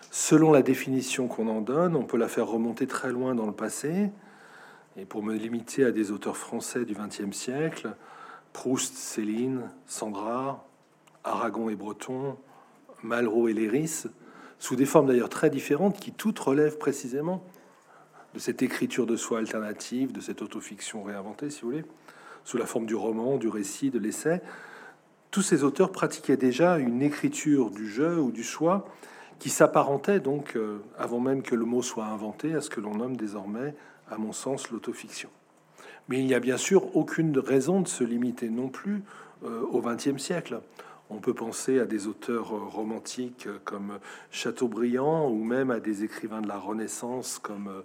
[0.09, 3.51] Selon la définition qu'on en donne, on peut la faire remonter très loin dans le
[3.51, 4.09] passé.
[4.97, 7.93] Et pour me limiter à des auteurs français du XXe siècle,
[8.53, 10.65] Proust, Céline, Sandra,
[11.23, 12.37] Aragon et Breton,
[13.03, 14.05] Malraux et Léris,
[14.59, 17.43] sous des formes d'ailleurs très différentes, qui toutes relèvent précisément
[18.33, 21.85] de cette écriture de soi alternative, de cette autofiction réinventée, si vous voulez,
[22.43, 24.41] sous la forme du roman, du récit, de l'essai.
[25.31, 28.87] Tous ces auteurs pratiquaient déjà une écriture du jeu ou du soi
[29.37, 32.95] qui s'apparentait donc, euh, avant même que le mot soit inventé, à ce que l'on
[32.95, 33.73] nomme désormais
[34.11, 35.29] à mon sens, l'autofiction.
[36.07, 39.03] Mais il n'y a bien sûr aucune raison de se limiter non plus
[39.43, 40.59] euh, au XXe siècle.
[41.11, 43.99] On peut penser à des auteurs euh, romantiques comme
[44.31, 47.81] Chateaubriand ou même à des écrivains de la Renaissance comme euh,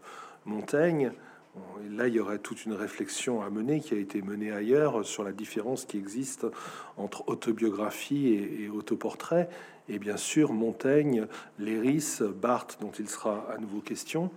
[1.91, 5.23] Là, il y aurait toute une réflexion à mener qui a été menée ailleurs sur
[5.23, 6.47] la différence qui existe
[6.97, 9.49] entre autobiographie et, autoportrait.
[9.89, 11.27] Et bien sûr, Montaigne,
[11.59, 14.31] Léris, Barthes, dont il sera à nouveau question,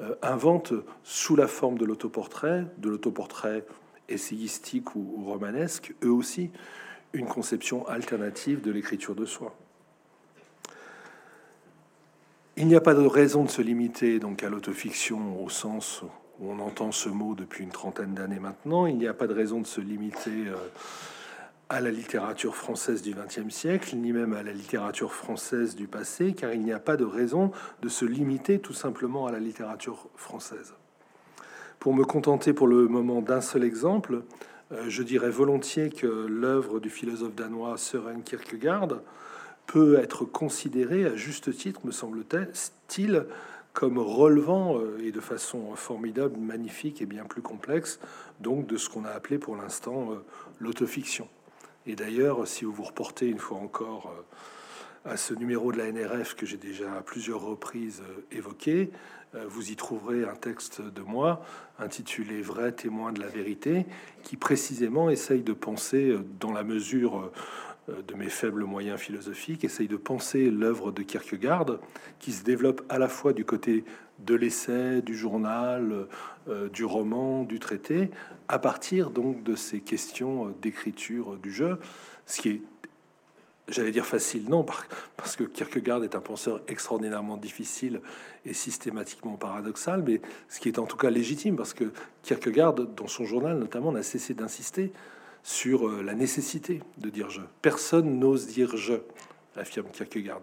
[0.00, 3.66] euh, inventent sous la forme de l'autoportrait, de l'autoportrait
[4.08, 6.50] essayistique ou, ou romanesque, eux aussi,
[7.12, 9.54] une conception alternative de l'écriture de soi.
[12.56, 16.04] Il n'y a pas de raison de se limiter donc à l'autofiction au sens
[16.40, 18.86] on entend ce mot depuis une trentaine d'années maintenant.
[18.86, 20.56] Il n'y a pas de raison de se limiter euh,
[21.68, 26.34] à la littérature française du XXe siècle, ni même à la littérature française du passé,
[26.34, 30.08] car il n'y a pas de raison de se limiter tout simplement à la littérature
[30.16, 30.74] française.
[31.78, 34.22] Pour me contenter pour le moment d'un seul exemple,
[34.72, 39.00] euh, je dirais volontiers que l'œuvre du philosophe danois Søren Kierkegaard
[39.66, 43.26] peut être considérée à juste titre, me semble-t-il,
[43.74, 48.00] comme relevant euh, et de façon formidable, magnifique et bien plus complexe,
[48.40, 50.24] donc de ce qu'on a appelé pour l'instant euh,
[50.58, 51.28] l'autofiction.
[51.84, 54.14] Et d'ailleurs, si vous vous reportez une fois encore
[55.04, 58.02] à ce numéro de la NRF que j'ai déjà à plusieurs reprises
[58.32, 58.90] évoqué,
[59.34, 61.44] euh, vous y trouverez un texte de moi
[61.78, 63.86] intitulé Vrai témoin de la vérité,
[64.22, 67.32] qui précisément essaye de penser, euh, dans la mesure euh,
[67.88, 71.78] de mes faibles moyens philosophiques, essaye de penser l'œuvre de Kierkegaard,
[72.18, 73.84] qui se développe à la fois du côté
[74.20, 76.06] de l'essai, du journal,
[76.72, 78.10] du roman, du traité,
[78.48, 81.78] à partir donc de ces questions d'écriture du jeu,
[82.26, 82.62] ce qui est
[83.66, 84.64] J'allais dire facile, non,
[85.16, 88.02] parce que Kierkegaard est un penseur extraordinairement difficile
[88.44, 90.20] et systématiquement paradoxal, mais
[90.50, 91.90] ce qui est en tout cas légitime, parce que
[92.22, 94.92] Kierkegaard, dans son journal notamment, n'a cessé d'insister
[95.44, 97.42] sur euh, la nécessité de dire je.
[97.62, 98.94] Personne n'ose dire je,
[99.54, 100.42] affirme Kierkegaard.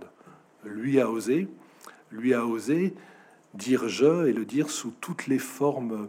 [0.64, 1.50] Lui a osé,
[2.12, 2.94] lui a osé
[3.54, 6.08] dire je et le dire sous toutes les formes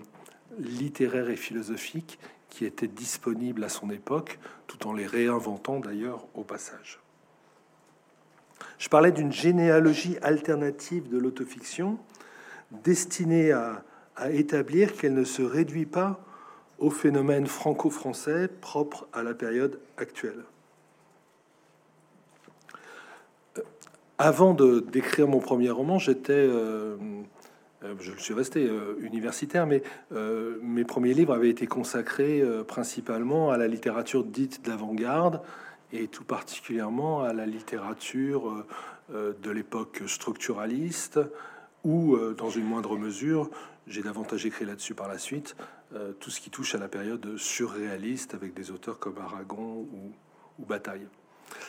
[0.58, 2.20] littéraires et philosophiques
[2.50, 7.00] qui étaient disponibles à son époque, tout en les réinventant d'ailleurs au passage.
[8.78, 11.98] Je parlais d'une généalogie alternative de l'autofiction
[12.70, 13.84] destinée à,
[14.30, 16.22] établir qu'elle ne se réduit pas
[16.82, 20.42] au phénomène franco-français propre à la période actuelle.
[23.56, 23.62] Euh,
[24.18, 26.96] avant de d'écrire mon premier roman, j'étais, euh,
[27.84, 28.68] euh, je suis resté
[29.00, 29.82] universitaire, mais
[30.60, 35.40] mes premiers livres avaient été consacrés principalement à la littérature dite d'avant-garde,
[35.92, 38.64] et tout particulièrement à la littérature
[39.10, 41.20] de l'époque structuraliste,
[41.86, 43.50] euh, dans une moindre mesure,
[43.86, 45.56] j'ai davantage écrit là-dessus par la suite,
[46.20, 50.12] tout ce qui touche à la période surréaliste avec des auteurs comme Aragon ou,
[50.64, 51.06] Bataille.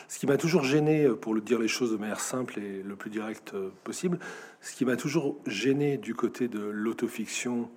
[0.08, 2.96] Ce qui m'a toujours gêné, pour le dire les choses de manière simple et le
[2.96, 4.18] plus direct possible,
[4.60, 7.70] ce qui m'a toujours gêné du côté de l'autofiction,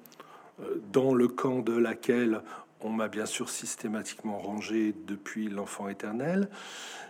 [0.92, 2.42] dans le camp de laquelle
[2.82, 6.50] on m'a bien sûr systématiquement rangé depuis l'enfant éternel,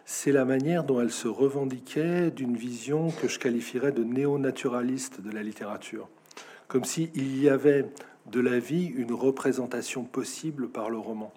[0.06, 5.32] c'est la manière dont elle se revendiquait d'une vision que je qualifierais de néo-naturaliste de
[5.32, 6.08] la littérature.
[6.68, 7.86] Comme s'il y avait
[8.32, 11.34] de la vie une représentation possible par le roman.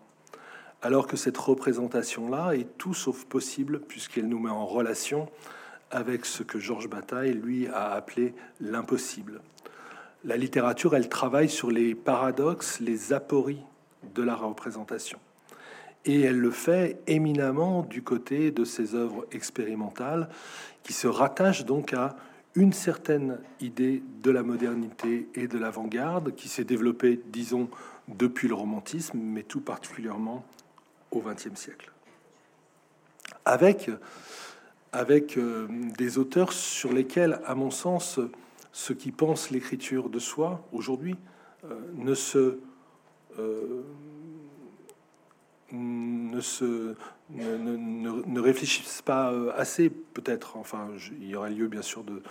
[0.83, 5.29] Alors que cette représentation-là est tout sauf possible puisqu'elle nous met en relation
[5.91, 9.41] avec ce que Georges Bataille, lui, a appelé l'impossible.
[10.25, 13.63] La littérature, elle travaille sur les paradoxes, les apories
[14.15, 15.19] de la représentation.
[16.05, 20.29] Et elle le fait éminemment du côté de ses œuvres expérimentales,
[20.83, 22.17] qui se rattachent donc à
[22.55, 27.69] une certaine idée de la modernité et de l'avant-garde, qui s'est développée, disons,
[28.09, 30.45] depuis le romantisme, mais tout particulièrement
[31.11, 31.93] au XXe siècle.
[33.45, 33.91] Avec,
[34.93, 38.19] avec euh, des auteurs sur lesquels, à mon sens,
[38.73, 41.17] ceux qui pensent l'écriture de soi aujourd'hui
[41.65, 42.59] euh, ne se
[43.39, 43.83] euh,
[45.73, 46.95] ne, se,
[47.31, 50.57] ne, réfléchissent pas euh, assez, peut-être.
[50.57, 50.89] Enfin,
[51.21, 52.23] il y aura lieu, bien sûr, de,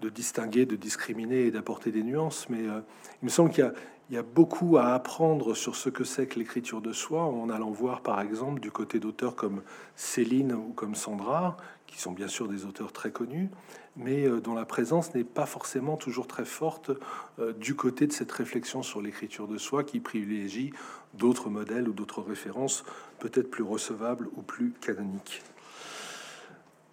[0.00, 2.80] de distinguer, de discriminer et d'apporter des nuances, mais euh,
[3.22, 3.72] il me semble qu'il
[4.10, 7.50] y, y, a beaucoup à apprendre sur ce que c'est que l'écriture de soi en
[7.50, 9.62] allant voir, par exemple, du côté d'auteurs comme
[9.94, 11.56] Céline ou comme Sandra,
[11.86, 13.50] qui sont bien sûr des auteurs très connus,
[13.96, 16.90] mais euh, dont la présence n'est pas forcément toujours très forte
[17.38, 20.72] euh, du côté de cette réflexion sur l'écriture de soi qui privilégie
[21.14, 22.84] d'autres modèles ou d'autres références
[23.18, 25.42] peut-être plus recevables ou plus canoniques.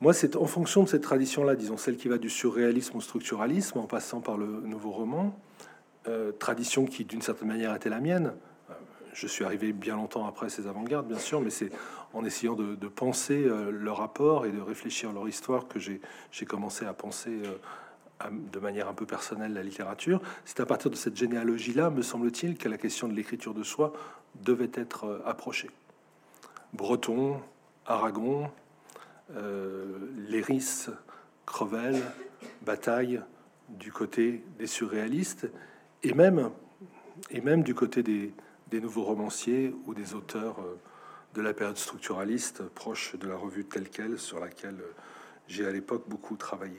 [0.02, 3.80] Moi, c'est en fonction de cette tradition-là, disons celle qui va du surréalisme au structuralisme,
[3.80, 5.40] en passant par le nouveau roman,
[6.40, 8.34] tradition qui, d'une certaine manière, était la mienne.
[9.14, 11.70] Je suis arrivé bien longtemps après ces avant-gardes, bien sûr, mais c'est
[12.14, 16.00] en essayant de, penser leur rapport et de réfléchir leur histoire que j'ai
[16.46, 17.42] commencé à penser
[18.32, 20.22] de manière un peu personnelle la littérature.
[20.46, 23.94] C'est à partir de cette généalogie-là, me semble-t-il, que la question de l'écriture de soi
[24.42, 25.70] devait être approchée.
[26.74, 27.40] Breton,
[27.86, 28.50] Aragon,
[29.36, 29.98] euh,
[30.28, 30.88] Léris,
[31.46, 32.02] Crevel,
[32.62, 33.22] Bataille
[33.70, 35.50] du côté des surréalistes
[36.04, 36.50] et même,
[37.30, 38.34] et même du côté des,
[38.74, 40.78] des nouveaux romanciers ou des auteurs euh,
[41.36, 44.94] de la période structuraliste proche de la revue telle qu'elle sur laquelle euh,
[45.48, 46.78] j'ai à l'époque beaucoup travaillé.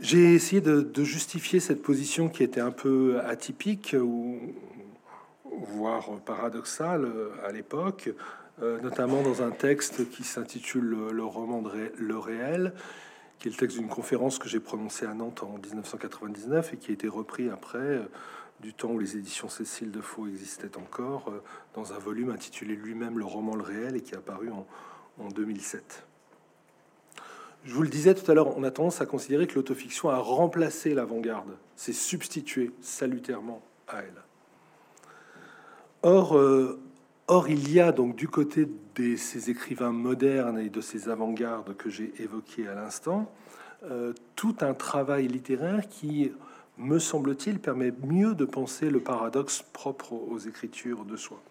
[0.00, 4.38] J'ai essayé de, justifier cette position qui était un peu atypique ou
[5.44, 7.10] voire paradoxale
[7.44, 8.10] à l'époque
[8.62, 12.74] euh, notamment dans un texte qui s'intitule Le roman de Le réel,
[13.38, 16.90] qui est le texte d'une conférence que j'ai prononcée à Nantes en 1999 et qui
[16.90, 18.02] a été repris après, euh,
[18.62, 21.42] du temps où les éditions Cécile de Faux existaient encore, euh,
[21.74, 24.66] dans un volume intitulé lui-même Le roman Le réel et qui est apparu en,
[25.18, 26.04] en 2007.
[27.64, 30.18] Je vous le disais tout à l'heure, on a tendance à considérer que l'autofiction a
[30.18, 34.22] remplacé l'avant-garde, s'est substitué salutairement à elle.
[36.02, 36.36] Or,
[37.28, 41.76] Or, il y a donc du côté de ces écrivains modernes et de ces avant-gardes
[41.76, 43.32] que j'ai évoqués à l'instant,
[43.84, 46.32] euh, tout un travail littéraire qui,
[46.78, 51.42] me semble-t-il, permet mieux de penser le paradoxe propre aux écritures de soi.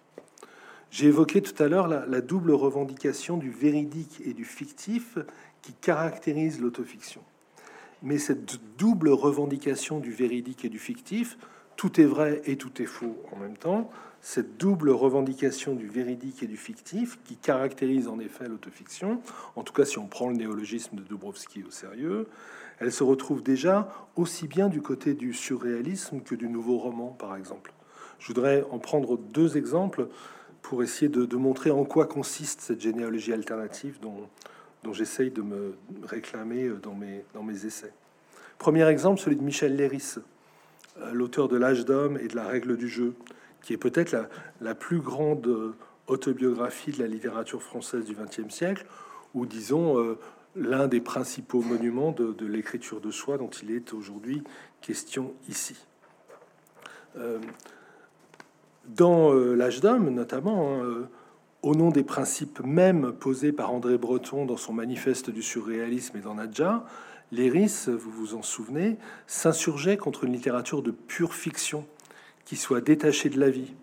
[0.91, 5.17] J'ai évoqué tout à l'heure la, double revendication du véridique et du fictif
[5.61, 7.21] qui caractérise l'autofiction.
[8.03, 11.37] Mais cette double revendication du véridique et du fictif,
[11.77, 13.89] tout est vrai et tout est faux en même temps,
[14.21, 19.21] cette double revendication du véridique et du fictif qui caractérise en effet l'autofiction,
[19.55, 22.27] en tout cas si on prend le néologisme de Dubrovski au sérieux,
[22.81, 27.35] elle se retrouve déjà aussi bien du côté du surréalisme que du nouveau roman, par
[27.35, 27.73] exemple.
[28.17, 30.07] Je voudrais en prendre deux exemples
[30.63, 36.71] pour essayer de, montrer en quoi consiste cette généalogie alternative dont, j'essaye de me réclamer
[36.81, 36.95] dans
[37.43, 37.93] mes, essais.
[38.57, 40.15] Premier exemple, celui de Michel Léris,
[40.99, 43.13] euh, l'auteur de L'âge d'homme et de la règle du jeu,
[43.61, 44.15] qui est peut-être
[44.59, 45.75] la, plus grande
[46.07, 48.87] autobiographie de la littérature française du XXe siècle,
[49.35, 50.17] ou disons euh,
[50.55, 54.43] l'un des principaux monuments de, l'écriture de soi dont il est aujourd'hui
[54.81, 55.75] question ici.
[57.17, 57.39] Euh,
[58.85, 61.07] dans euh, l'âge d'homme, notamment, hein,
[61.61, 66.21] au nom des principes mêmes posés par André Breton dans son manifeste du surréalisme et
[66.21, 66.83] dans Nadja,
[67.31, 68.97] Léris, vous vous en souvenez,
[69.27, 71.85] s'insurgeait contre une littérature de pure fiction
[72.45, 73.73] qui soit détaché de la vie.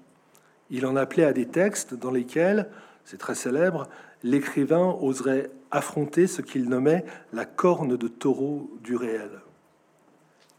[0.70, 2.68] Il en appelait à des textes dans lesquels,
[3.04, 3.88] c'est très célèbre,
[4.22, 9.30] l'écrivain oserait affronter ce qu'il nommait la corne de taureau du réel.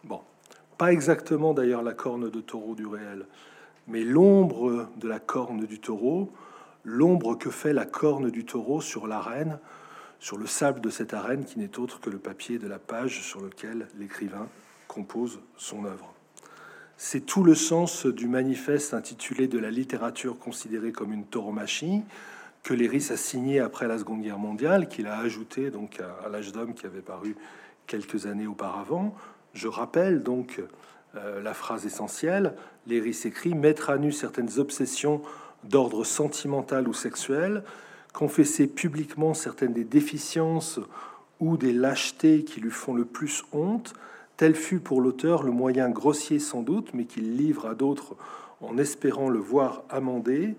[0.03, 0.21] Bon,
[0.77, 3.25] pas exactement d'ailleurs la corne de taureau du réel,
[3.87, 6.31] mais l'ombre de la corne du taureau,
[6.83, 9.59] l'ombre que fait la corne du taureau sur l'arène,
[10.19, 13.21] sur le sable de cette arène qui n'est autre que le papier de la page
[13.21, 14.47] sur lequel l'écrivain
[14.87, 16.13] compose son œuvre.
[16.97, 22.01] C'est tout le sens du manifeste intitulé De la littérature considérée comme une tauromachie
[22.63, 26.51] que Léris a signé après la Seconde Guerre mondiale, qu'il a ajouté donc à, l'âge
[26.51, 27.35] d'homme qui avait paru
[27.87, 29.15] quelques années auparavant.
[29.53, 30.61] Je rappelle donc
[31.15, 32.53] euh, la phrase essentielle.
[32.87, 35.21] Léris écrit Mettre à nu certaines obsessions
[35.63, 37.63] d'ordre sentimental ou sexuel,
[38.13, 40.79] confesser publiquement certaines des déficiences
[41.39, 43.93] ou des lâchetés qui lui font le plus honte,
[44.39, 48.15] Tel fut pour l'auteur le moyen grossier sans doute, mais qu'il livre à d'autres
[48.61, 50.55] en espérant le voir amendé,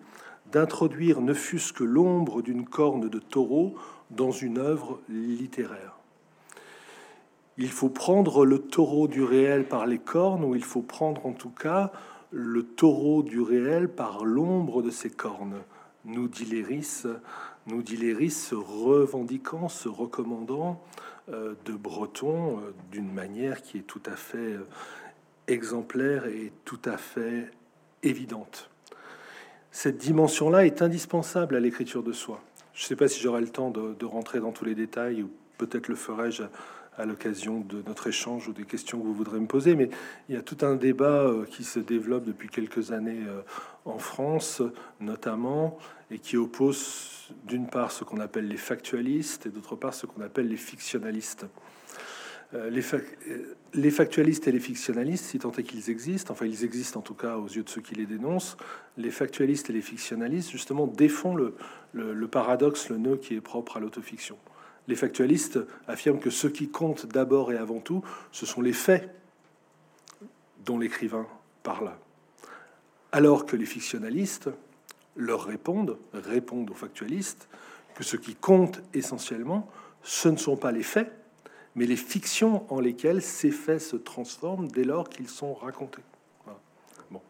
[0.53, 3.75] d'introduire ne fût-ce que l'ombre d'une corne de taureau
[4.11, 5.97] dans une œuvre littéraire.
[7.59, 11.33] Il faut prendre le taureau du réel par les cornes, ou il faut prendre en
[11.33, 11.93] tout cas
[12.31, 15.59] le taureau du réel par l'ombre de ses cornes,
[16.05, 17.03] nous dit Léris,
[17.67, 20.81] nous dit Léris, se revendiquant, se recommandant
[21.31, 24.67] euh, de Breton euh, d'une manière qui est tout à fait euh,
[25.47, 27.51] exemplaire et tout à fait
[28.03, 28.71] évidente.
[29.73, 32.41] Cette dimension-là est indispensable à l'écriture de soi.
[32.75, 35.31] Je ne sais pas si j'aurai le temps de, rentrer dans tous les détails, ou
[35.59, 36.43] peut-être le ferai-je
[36.97, 39.89] à, l'occasion de notre échange ou des questions que vous voudrez me poser, mais
[40.29, 43.23] il y a tout un débat qui se développe depuis quelques années
[43.87, 44.61] en France,
[45.01, 45.79] notamment,
[46.11, 50.21] et qui oppose d'une part ce qu'on appelle les factualistes et d'autre part ce qu'on
[50.21, 51.47] appelle les fictionnalistes.
[52.55, 56.65] Euh, les, euh, les, factualistes et les fictionnalistes, si tant est qu'ils existent, enfin ils
[56.65, 58.57] existent en tout cas aux yeux de ceux qui les dénoncent,
[58.97, 61.55] les factualistes et les fictionnalistes justement défont le,
[61.93, 64.37] le paradoxe, le nœud qui est propre à l'autofiction.
[64.89, 69.09] Les factualistes affirment que ce qui compte d'abord et avant tout, ce sont les faits,
[70.65, 71.27] dont l'écrivain
[71.63, 71.93] parle.
[73.13, 74.51] Alors que les fictionnalistes
[75.17, 77.49] leur répondent, répondent aux factualistes,
[77.95, 79.69] que ce qui compte essentiellement,
[80.03, 81.13] ce ne sont pas les faits,
[81.75, 86.03] mais les fictions en lesquelles ces faits se transforment dès lors qu'ils sont racontés.
[87.11, 87.21] Bon.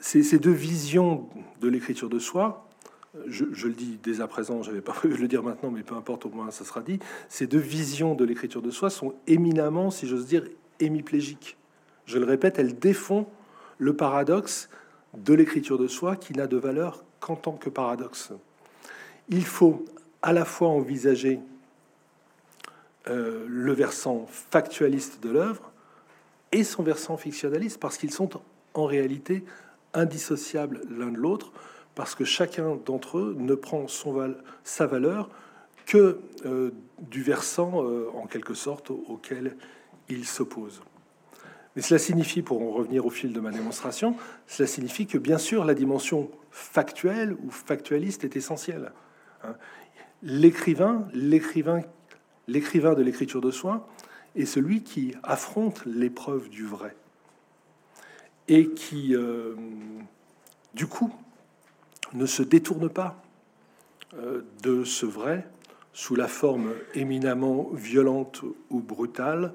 [0.00, 1.28] Ces, deux visions
[1.60, 2.66] de l'écriture de soi,
[3.26, 5.94] je, le dis dès à présent, j'avais pas prévu de le dire maintenant, mais peu
[5.94, 6.98] importe, au moins ça sera dit,
[7.28, 10.44] ces deux visions de l'écriture de soi sont éminemment, si j'ose dire,
[10.80, 11.56] hémiplégiques.
[12.06, 13.26] Je le répète, elles défont
[13.78, 14.68] le paradoxe
[15.16, 18.32] de l'écriture de soi qui n'a de valeur qu'en tant que paradoxe.
[19.28, 19.84] Il faut
[20.20, 21.40] à la fois envisager
[23.08, 25.72] euh, le versant factualiste de l'œuvre
[26.52, 28.30] et son versant fictionnaliste, parce qu'ils sont
[28.74, 29.44] en réalité
[29.92, 31.52] indissociables l'un de l'autre,
[31.94, 34.34] parce que chacun d'entre eux ne prend son
[34.64, 35.28] sa valeur
[35.86, 39.56] que euh, du versant, euh, en quelque sorte, auquel
[40.08, 40.82] il s'oppose.
[41.76, 45.38] Mais cela signifie, pour en revenir au fil de ma démonstration, cela signifie que bien
[45.38, 48.92] sûr la dimension factuelle ou factualiste est essentielle.
[49.42, 49.56] Hein.
[50.22, 51.82] L'écrivain, l'écrivain,
[52.48, 53.88] l'écrivain de l'écriture de soi
[54.36, 56.96] est celui qui affronte l'épreuve du vrai
[58.48, 59.54] et qui, euh,
[60.74, 61.14] du coup,
[62.12, 63.22] ne se détourne pas
[64.14, 65.46] euh, de ce vrai
[65.92, 69.52] sous la forme éminemment violente ou brutale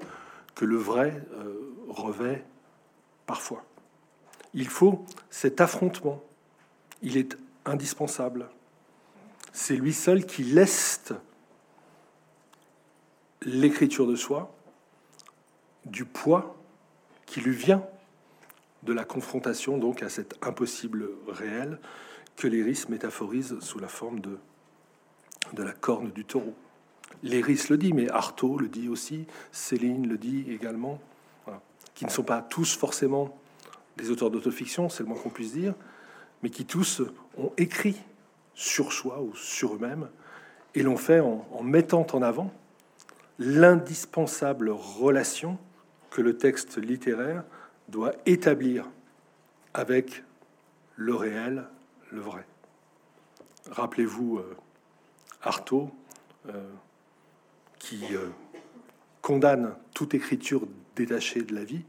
[0.54, 1.54] que le vrai euh,
[1.88, 2.44] revêt
[3.26, 3.64] parfois.
[4.54, 6.22] Il faut cet affrontement.
[7.02, 8.48] Il est indispensable.
[9.52, 11.12] C'est lui seul qui laisse
[13.42, 14.54] l'écriture de soi
[15.86, 16.56] du poids
[17.26, 17.82] qui lui vient
[18.82, 21.78] de la confrontation donc à cet impossible réel
[22.36, 24.38] que l'Éris métaphorise sous la forme de,
[25.52, 26.54] de la corne du taureau.
[27.22, 30.98] L'Éris le dit, mais Artaud le dit aussi, Céline le dit également,
[31.94, 33.36] qui ne sont pas tous forcément
[33.96, 35.74] des auteurs d'autofiction, c'est le moins qu'on puisse dire,
[36.42, 37.02] mais qui tous
[37.36, 37.96] ont écrit
[38.54, 40.08] sur soi ou sur eux-mêmes,
[40.74, 42.52] et l'ont fait en, en mettant en avant
[43.40, 45.58] l'indispensable relation
[46.10, 47.42] que le texte littéraire
[47.88, 48.86] doit établir
[49.72, 50.22] avec
[50.96, 51.64] le réel,
[52.12, 52.44] le vrai.
[53.70, 54.56] Rappelez-vous euh,
[55.42, 55.90] Artaud,
[56.48, 56.70] euh,
[57.78, 58.28] qui euh,
[59.22, 60.62] condamne toute écriture
[60.94, 61.84] détachée de la vie,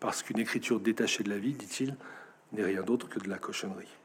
[0.00, 1.96] parce qu'une écriture détachée de la vie, dit-il,
[2.52, 3.96] n'est rien d'autre que de la cochonnerie.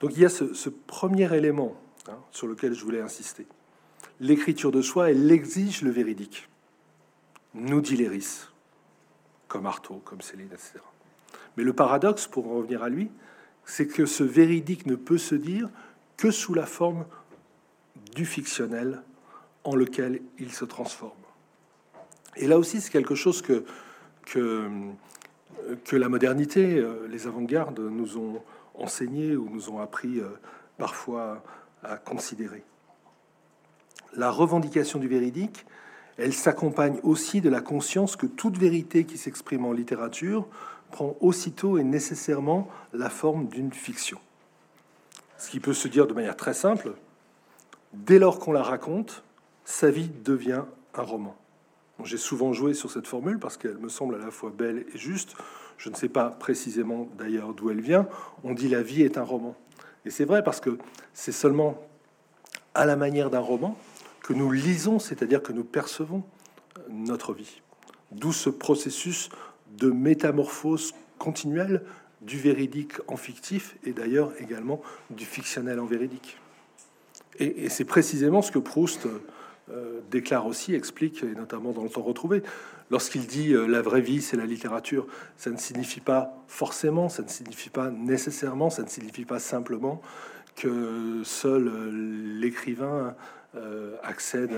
[0.00, 1.74] Donc il y a ce, premier élément
[2.06, 3.46] hein, sur lequel je voulais insister.
[4.20, 6.48] L'écriture de soi, elle exige le véridique.
[7.54, 8.48] Nous dit Léris,
[9.46, 10.80] comme Artaud, comme Céline, etc.
[11.56, 13.10] Mais le paradoxe, pour en revenir à lui,
[13.64, 15.68] c'est que ce véridique ne peut se dire
[16.16, 17.04] que sous la forme
[18.14, 19.02] du fictionnel
[19.64, 21.12] en lequel il se transforme.
[22.36, 23.64] Et là aussi, c'est quelque chose que,
[24.26, 24.68] que,
[25.84, 28.42] que la modernité, euh, les avant-gardes nous ont
[28.74, 30.28] enseigné ou nous ont appris euh,
[30.76, 31.42] parfois
[31.82, 32.64] à considérer.
[34.16, 35.66] La revendication du véridique,
[36.16, 40.46] elle s'accompagne aussi de la conscience que toute vérité qui s'exprime en littérature
[40.90, 44.18] prend aussitôt et nécessairement la forme d'une fiction.
[45.36, 46.94] Ce qui peut se dire de manière très simple,
[47.92, 49.22] dès lors qu'on la raconte,
[49.64, 51.36] sa vie devient un roman.
[52.04, 54.98] J'ai souvent joué sur cette formule parce qu'elle me semble à la fois belle et
[54.98, 55.34] juste.
[55.76, 58.08] Je ne sais pas précisément d'ailleurs d'où elle vient.
[58.44, 59.54] On dit la vie est un roman.
[60.04, 60.78] Et c'est vrai parce que
[61.12, 61.76] c'est seulement
[62.74, 63.76] à la manière d'un roman
[64.28, 66.22] que nous lisons, c'est-à-dire que nous percevons
[66.90, 67.62] notre vie.
[68.12, 69.30] D'où ce processus
[69.78, 71.82] de métamorphose continuelle
[72.20, 76.36] du véridique en fictif et d'ailleurs également du fictionnel en véridique.
[77.38, 79.08] Et, c'est précisément ce que Proust
[79.70, 82.42] euh, déclare aussi, explique, et notamment dans le temps retrouvé,
[82.90, 85.06] lorsqu'il dit euh, la vraie vie, c'est la littérature,
[85.38, 90.02] ça ne signifie pas forcément, ça ne signifie pas nécessairement, ça ne signifie pas simplement
[90.54, 91.90] que seul euh,
[92.38, 93.14] l'écrivain
[94.02, 94.52] accède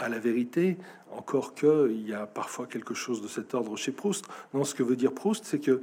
[0.00, 0.76] à la vérité,
[1.12, 4.24] encore qu'il y a parfois quelque chose de cet ordre chez Proust.
[4.54, 5.80] Non, ce que veut dire Proust, c'est que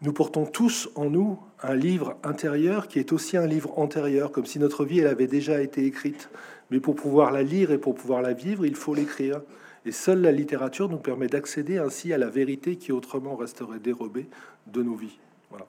[0.00, 4.46] nous portons tous en nous un livre intérieur qui est aussi un livre antérieur, comme
[4.46, 6.30] si notre vie elle avait déjà été écrite.
[6.70, 9.40] Mais pour pouvoir la lire et pour pouvoir la vivre, il faut l'écrire.
[9.84, 14.28] Et seule la littérature nous permet d'accéder ainsi à la vérité qui autrement resterait dérobée
[14.66, 15.18] de nos vies.
[15.50, 15.66] Voilà.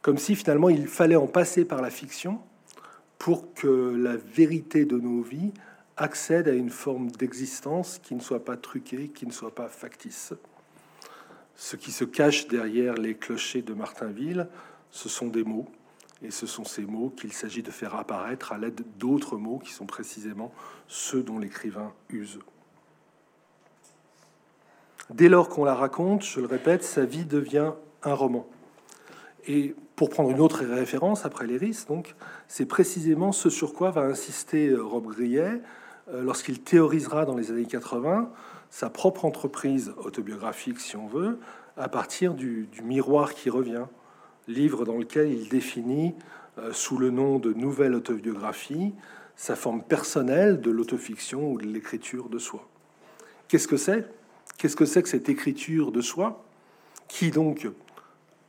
[0.00, 2.40] Comme si finalement il fallait en passer par la fiction
[3.22, 5.52] pour que la vérité de nos vies
[5.96, 10.34] accède à une forme d'existence qui ne soit pas truquée, qui ne soit pas factice.
[11.54, 14.48] Ce qui se cache derrière les clochers de Martinville,
[14.90, 15.68] ce sont des mots,
[16.20, 19.70] et ce sont ces mots qu'il s'agit de faire apparaître à l'aide d'autres mots qui
[19.70, 20.52] sont précisément
[20.88, 22.40] ceux dont l'écrivain use.
[25.10, 27.70] Dès lors qu'on la raconte, je le répète, sa vie devient
[28.02, 28.48] un roman.
[29.46, 32.14] Et pour prendre une autre référence, après l'Éris, donc,
[32.48, 35.60] c'est précisément ce sur quoi va insister euh, Rob Grillet
[36.08, 38.30] euh, lorsqu'il théorisera dans les années 80
[38.70, 41.38] sa propre entreprise autobiographique, si on veut,
[41.76, 43.84] à partir du, miroir qui revient,
[44.48, 46.14] livre dans lequel il définit,
[46.58, 48.94] euh, sous le nom de nouvelle autobiographie,
[49.36, 52.66] sa forme personnelle de l'autofiction ou de l'écriture de soi.
[53.48, 54.06] Qu'est-ce que c'est?
[54.56, 56.42] Qu'est-ce que c'est que cette écriture de soi?
[57.08, 57.68] Qui donc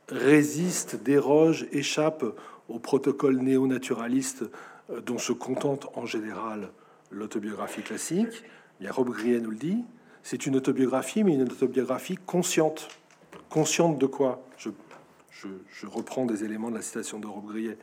[0.08, 2.24] résiste, déroge, échappe
[2.68, 4.44] au protocole néo-naturaliste
[4.90, 6.70] euh, dont se contente en général
[7.10, 8.44] l'autobiographie classique
[8.86, 9.84] a Rob Grillet nous le dit,
[10.22, 12.88] c'est une autobiographie, mais une autobiographie consciente.
[13.48, 14.42] Consciente de quoi?
[14.58, 14.70] Je,
[15.30, 17.78] je, reprends des éléments de la citation de Rob Grillet.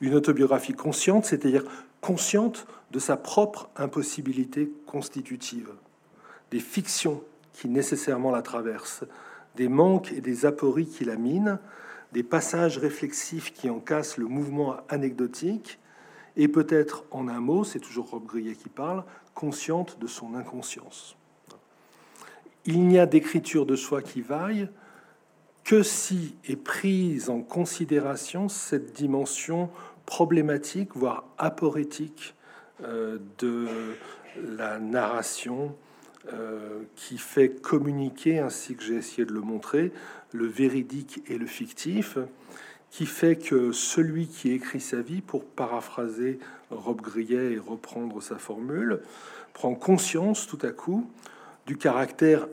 [0.00, 1.64] Une autobiographie consciente, c'est-à-dire
[2.00, 5.70] consciente de sa propre impossibilité constitutive,
[6.50, 7.22] des fictions
[7.52, 9.04] qui nécessairement la traversent,
[9.56, 11.58] des manques et des apories qui la minent,
[12.12, 15.78] des passages réflexifs qui en cassent le mouvement anecdotique,
[16.36, 19.04] et peut-être en un mot, c'est toujours Rob Grillet qui parle,
[19.34, 21.16] consciente de son inconscience.
[22.64, 24.68] Il n'y a d'écriture de soi qui vaille
[25.64, 29.70] que si est prise en considération cette dimension
[30.04, 32.34] problématique, voire aporétique
[32.82, 33.66] euh, de
[34.36, 35.74] la narration
[36.32, 39.92] euh, qui fait communiquer, ainsi que j'ai essayé de le montrer,
[40.32, 42.18] le véridique et le fictif,
[42.90, 46.38] qui fait que celui qui écrit sa vie, pour paraphraser
[46.70, 49.00] Rob Grillet et reprendre sa formule,
[49.52, 51.08] prend conscience tout à coup
[51.66, 52.46] du caractère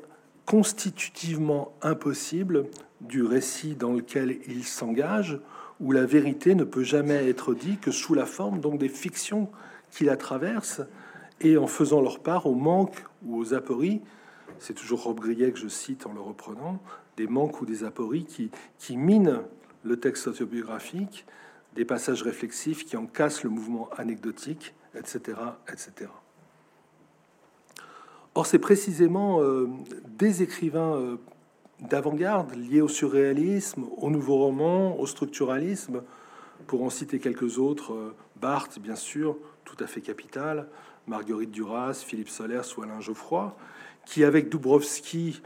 [0.46, 2.66] constitutivement impossible
[3.02, 5.40] du récit dans lequel il s'engage,
[5.80, 9.50] où la vérité ne peut jamais être dite que sous la forme donc des fictions
[9.92, 10.82] qui la traversent,
[11.44, 14.02] et en faisant leur part au manque ou aux apories,
[14.60, 16.80] c'est toujours Rob Grillet que je cite en le reprenant,
[17.18, 19.42] des manques ou des apories qui, qui minent
[19.84, 21.26] le texte autobiographique,
[21.76, 25.38] des passages réflexifs qui en cassent le mouvement anecdotique, etc.
[25.72, 26.10] etc.
[28.36, 29.68] Or, c'est précisément euh,
[30.18, 31.18] des écrivains euh,
[31.82, 36.02] d'avant-garde liés au surréalisme, au nouveau roman, au structuralisme,
[36.66, 40.68] pour en citer quelques autres, euh, Barthes, bien sûr, tout à fait capital,
[41.08, 43.56] Marguerite Duras, Philippe Solers ou Alain Geoffroy,
[44.06, 45.42] qui, avec Dubrovski,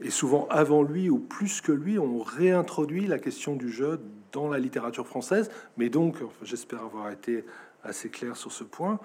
[0.00, 4.00] et souvent avant lui ou plus que lui, ont réintroduit la question du jeu
[4.32, 7.44] dans la littérature française, mais donc, j'espère avoir été
[7.84, 8.98] assez clair sur ce point,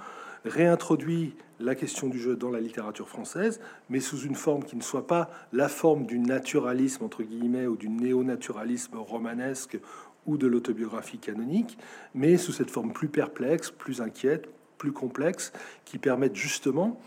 [0.45, 3.59] réintroduit la question du jeu dans la littérature française,
[3.89, 7.75] mais sous une forme qui ne soit pas la forme du naturalisme, entre guillemets, ou
[7.75, 9.77] du néo-naturalisme romanesque
[10.25, 11.77] ou de l'autobiographie canonique,
[12.13, 14.49] mais sous cette forme plus perplexe, plus inquiète,
[14.80, 15.53] plus complexes
[15.86, 16.99] qui permettent justement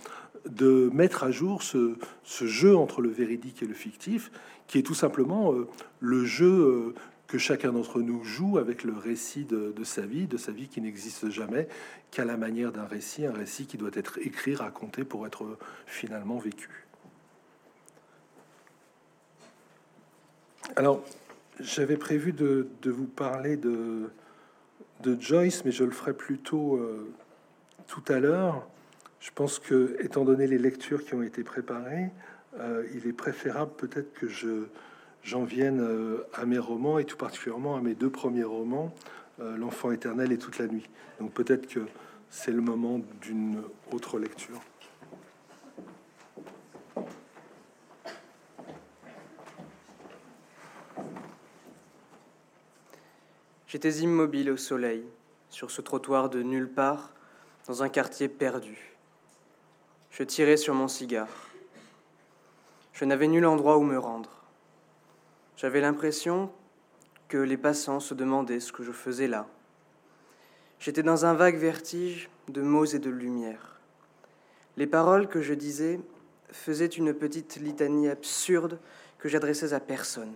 [0.46, 4.30] de mettre à jour ce, jeu entre le véridique et le fictif,
[4.68, 5.68] qui est tout simplement euh,
[6.00, 6.94] le jeu euh,
[7.26, 10.80] que chacun d'entre nous joue avec le récit de, sa vie, de sa vie qui
[10.80, 11.66] n'existe jamais
[12.10, 15.56] qu'à la manière d'un récit, un récit qui doit être écrit, raconté pour être
[15.86, 16.86] finalement vécu.
[20.76, 21.02] Alors,
[21.58, 24.10] j'avais prévu de, vous parler de,
[25.18, 27.10] Joyce, mais je le ferai plutôt euh,
[27.92, 28.66] tout à l'heure,
[29.20, 32.08] je pense que, étant donné les lectures qui ont été préparées,
[32.58, 34.64] euh, il est préférable peut-être que je
[35.22, 38.94] j'en vienne euh, à mes romans et tout particulièrement à mes deux premiers romans,
[39.40, 40.88] euh, L'enfant éternel et toute la nuit.
[41.20, 41.80] Donc peut-être que
[42.30, 43.62] c'est le moment d'une
[43.92, 44.62] autre lecture.
[53.66, 55.04] J'étais immobile au soleil,
[55.50, 57.12] sur ce trottoir de nulle part,
[57.66, 58.96] dans un quartier perdu.
[60.10, 61.50] Je tirais sur mon cigare.
[62.92, 64.42] Je n'avais nul endroit où me rendre.
[65.56, 66.50] J'avais l'impression
[67.28, 69.46] que les passants se demandaient ce que je faisais là.
[70.80, 73.80] J'étais dans un vague vertige de mots et de lumière.
[74.76, 76.00] Les paroles que je disais
[76.50, 78.78] faisaient une petite litanie absurde
[79.18, 80.34] que j'adressais à personne.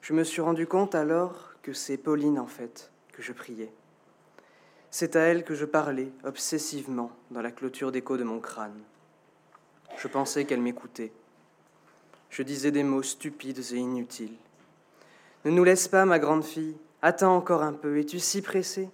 [0.00, 3.70] Je me suis rendu compte alors que c'est Pauline, en fait, que je priais.
[4.90, 8.80] C'est à elle que je parlais obsessivement dans la clôture d'écho de mon crâne.
[9.98, 11.12] Je pensais qu'elle m'écoutait.
[12.30, 14.36] Je disais des mots stupides et inutiles.
[15.44, 16.76] Ne nous laisse pas, ma grande fille.
[17.02, 17.98] Attends encore un peu.
[17.98, 18.88] Es-tu si pressée?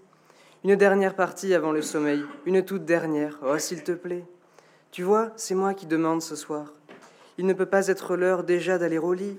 [0.64, 2.24] Une dernière partie avant le sommeil.
[2.44, 3.38] Une toute dernière.
[3.42, 4.24] Oh, s'il te plaît.
[4.90, 6.72] Tu vois, c'est moi qui demande ce soir.
[7.38, 9.38] Il ne peut pas être l'heure déjà d'aller au lit.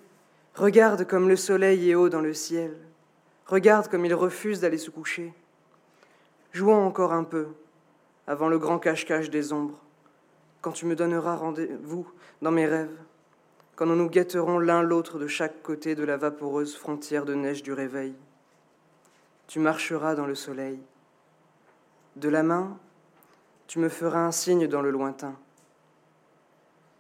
[0.56, 2.76] Regarde comme le soleil est haut dans le ciel.
[3.46, 5.34] Regarde comme il refuse d'aller se coucher.
[6.56, 7.50] Jouons encore un peu,
[8.28, 9.78] avant le grand cache-cache des ombres,
[10.62, 12.08] quand tu me donneras rendez-vous
[12.42, 12.98] dans mes rêves.
[13.76, 17.62] quand nous nous guetterons l'un l'autre de chaque côté de la vaporeuse frontière de neige
[17.62, 18.16] du réveil.
[19.48, 20.80] Tu marcheras dans le soleil.
[22.16, 22.80] De la main,
[23.68, 25.36] tu me feras un signe dans le lointain.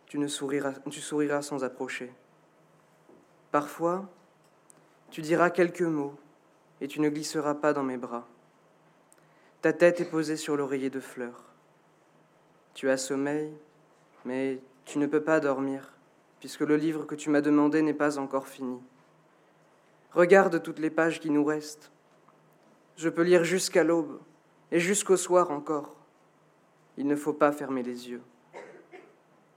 [0.07, 2.11] Tu, ne souriras, tu souriras sans approcher.
[3.51, 4.03] Parfois,
[5.11, 6.17] tu diras quelques mots
[6.81, 8.27] et tu ne glisseras pas dans mes bras.
[9.65, 11.43] Ta tête est posée sur l'oreiller de fleurs.
[12.75, 13.51] Tu as sommeil,
[14.23, 15.91] mais tu ne peux pas dormir,
[16.39, 18.79] puisque le livre que tu m'as demandé n'est pas encore fini.
[20.11, 21.89] Regarde toutes les pages qui nous restent.
[22.95, 24.19] Je peux lire jusqu'à l'aube,
[24.71, 25.95] et jusqu'au soir encore.
[26.95, 28.21] Il ne faut pas fermer les yeux.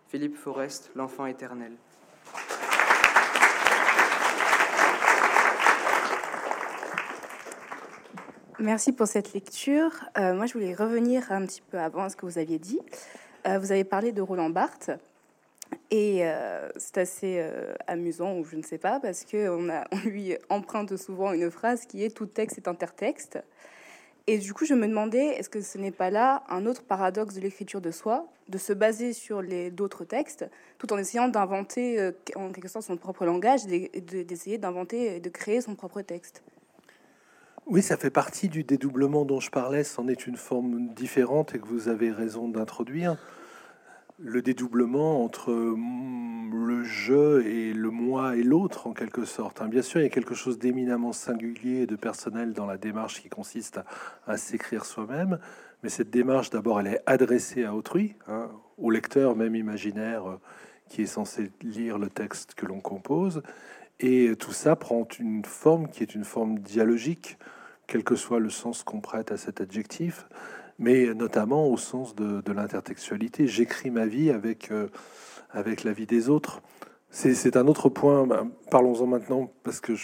[0.07, 1.77] Philippe Forest, L'enfant éternel.
[8.61, 9.93] Merci pour cette lecture.
[10.19, 12.81] Euh, moi, je voulais revenir un petit peu avant à ce que vous aviez dit.
[13.47, 14.91] Euh, vous avez parlé de Roland Barthes.
[15.93, 17.47] Et euh, c'est assez
[17.87, 22.03] amusant, ou je ne sais pas, parce qu'on on lui emprunte souvent une phrase qui
[22.03, 23.39] est Tout texte est intertexte.
[24.27, 27.37] Et du coup, je me demandais, est-ce que ce n'est pas là un autre paradoxe
[27.37, 29.41] de l'écriture de soi, de se baser sur
[29.71, 30.47] d'autres textes,
[30.79, 35.61] tout en essayant d'inventer en quelque sorte son propre langage, d'essayer d'inventer et de créer
[35.61, 36.43] son propre texte?
[37.69, 39.85] Oui, ça fait partie du dédoublement dont je parlais.
[39.85, 43.19] C'en est une forme différente et que vous avez raison d'introduire.
[44.19, 49.61] Le dédoublement entre mm, le je et le moi et l'autre, en quelque sorte.
[49.61, 49.69] Hein.
[49.69, 53.21] Bien sûr, il y a quelque chose d'éminemment singulier et de personnel dans la démarche
[53.21, 53.81] qui consiste
[54.27, 55.39] à, s'écrire soi-même.
[55.83, 60.41] Mais cette démarche, d'abord, elle est adressée à autrui, hein, au lecteur même imaginaire euh,
[60.89, 63.43] qui est censé lire le texte que l'on compose.
[64.01, 67.37] Et tout ça prend une forme qui est une forme dialogique
[67.89, 70.29] quel que soit le sens qu'on prête à cet adjectif,
[70.79, 73.49] mais notamment au sens de, l'intertextualité.
[73.49, 74.89] J'écris ma vie avec, euh,
[75.51, 76.61] avec la vie des autres.
[77.11, 79.95] C'est un autre point, bah, parlons-en maintenant, parce que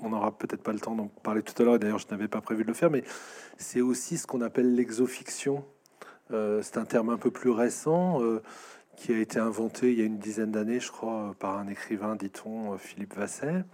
[0.00, 2.40] on n'aura peut-être pas le temps d'en parler tout à l'heure, d'ailleurs je n'avais pas
[2.40, 3.04] prévu de le faire, mais
[3.56, 5.64] c'est aussi ce qu'on appelle l'exofiction.
[6.32, 8.42] Euh, c'est un terme un peu plus récent euh,
[8.96, 12.16] qui a été inventé il y a une dizaine d'années, je crois, par un écrivain,
[12.16, 13.64] dit-on, Philippe Vasset.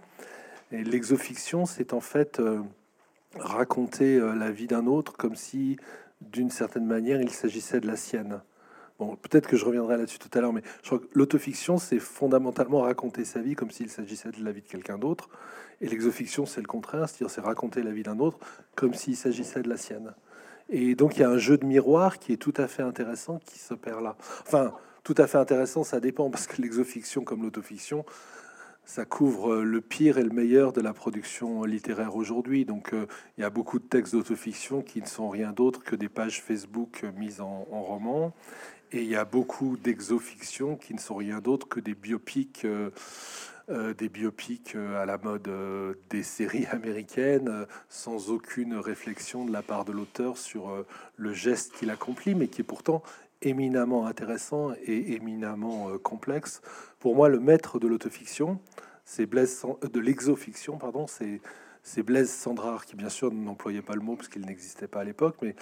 [0.71, 2.39] Et l'exofiction, c'est en fait
[3.37, 5.77] raconter euh, la vie d'un autre comme si,
[6.21, 8.41] d'une certaine manière, il s'agissait de la sienne.
[8.97, 11.99] Bon, peut-être que je reviendrai là-dessus tout à l'heure, mais je crois que l'autofiction, c'est
[11.99, 15.29] fondamentalement raconter sa vie comme s'il s'agissait de la vie de quelqu'un d'autre.
[15.79, 18.39] Et l'exofiction, c'est le contraire, c'est-à-dire c'est raconter la vie d'un autre
[18.75, 20.13] comme s'il s'agissait de la sienne.
[20.67, 23.39] Et donc il y a un jeu de miroir qui est tout à fait intéressant
[23.45, 24.17] qui s'opère là.
[24.45, 24.73] Enfin,
[25.03, 28.05] tout à fait intéressant, ça dépend, parce que l'exofiction comme l'autofiction,
[28.89, 32.65] ça couvre euh, le pire et le meilleur de la production littéraire aujourd'hui.
[32.65, 33.05] Donc euh,
[33.37, 36.41] il y a beaucoup de textes d'autofiction qui ne sont rien d'autre que des pages
[36.41, 38.33] Facebook mises en, roman.
[38.91, 43.93] Et il y a beaucoup d'exofiction qui ne sont rien d'autre que des biopics, euh,
[43.93, 45.51] des biopics à la mode
[46.09, 50.83] des séries américaines, sans aucune réflexion de la part de l'auteur sur
[51.15, 53.03] le geste qu'il accomplit, mais qui est pourtant
[53.41, 56.61] éminemment intéressant et éminemment complexe.
[56.99, 58.59] Pour moi, le maître de l'autofiction,
[59.09, 61.41] c'est Blaise euh, de l'exofiction, pardon, c'est
[61.81, 65.03] c'est Blaise Sandrard qui, bien sûr, n'employait pas le mot parce qu'il n'existait pas à
[65.03, 65.55] l'époque, mais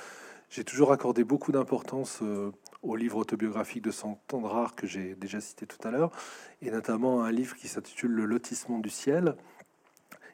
[0.50, 2.52] j'ai toujours accordé beaucoup d'importance euh,
[2.82, 6.12] au livre autobiographique de Sandrard que j'ai déjà cité tout à l'heure,
[6.62, 9.36] et notamment un livre qui s'intitule Le lotissement du ciel,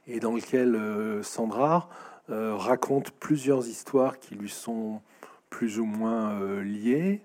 [0.08, 1.90] et dans lequel euh, Sandrard
[2.30, 5.02] raconte plusieurs histoires qui lui sont
[5.54, 7.22] plus ou moins liées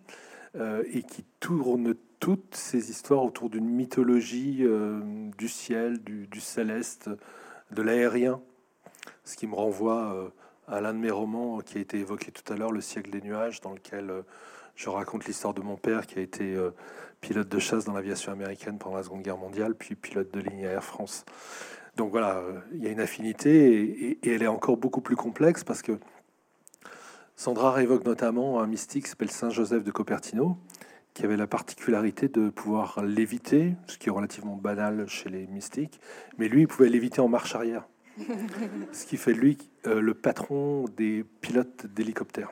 [0.55, 5.01] et qui tournent toutes ces histoires autour d'une mythologie euh,
[5.37, 7.11] du ciel, du, céleste,
[7.71, 8.41] de l'aérien,
[9.25, 10.29] ce qui me renvoie euh,
[10.67, 13.21] à l'un de mes romans qui a été évoqué tout à l'heure, Le siècle des
[13.21, 14.23] nuages, dans lequel euh,
[14.75, 16.57] je raconte l'histoire de mon père qui a été
[17.21, 20.67] pilote de chasse dans l'aviation américaine pendant la Seconde Guerre mondiale, puis pilote de ligne
[20.67, 21.25] à Air France.
[21.97, 25.83] Donc voilà, il y a une affinité et, elle est encore beaucoup plus complexe parce
[25.83, 25.99] que
[27.39, 30.59] Sandra évoque notamment un mystique qui s'appelle Saint Joseph de Copertino,
[31.15, 36.01] qui avait la particularité de pouvoir léviter, ce qui est relativement banal chez les mystiques,
[36.37, 37.87] mais lui, il pouvait léviter en marche arrière.
[38.93, 39.57] ce qui fait de lui
[39.87, 42.51] euh, le patron des pilotes d'hélicoptères.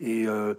[0.00, 0.54] Et euh,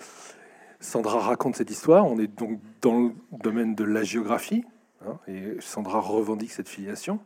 [0.81, 2.05] Sandra raconte cette histoire.
[2.07, 3.11] On est donc dans le
[3.41, 4.65] domaine de la géographie,
[5.07, 7.21] hein, et Sandra revendique cette filiation.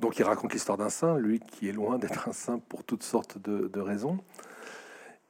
[0.00, 3.02] Donc il raconte l'histoire d'un saint, lui qui est loin d'être un saint pour toutes
[3.02, 4.18] sortes de raisons.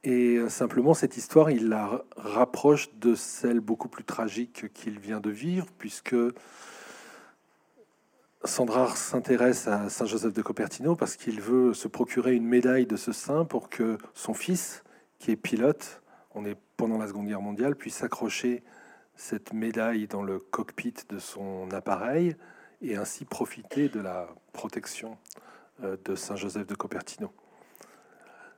[0.03, 5.19] Et euh, simplement, cette histoire, il la rapproche de celle beaucoup plus tragique qu'il vient
[5.19, 6.15] de vivre, puisque
[8.43, 12.95] Sandrard s'intéresse à Saint Joseph de Copertino parce qu'il veut se procurer une médaille de
[12.95, 14.83] ce saint pour que son fils,
[15.19, 16.01] qui est pilote,
[16.33, 18.63] on est pendant la Seconde Guerre mondiale, puisse s'accrocher
[19.15, 22.35] cette médaille dans le cockpit de son appareil
[22.81, 25.17] et ainsi profiter de la protection
[25.83, 27.31] euh, de Saint Joseph de Copertino.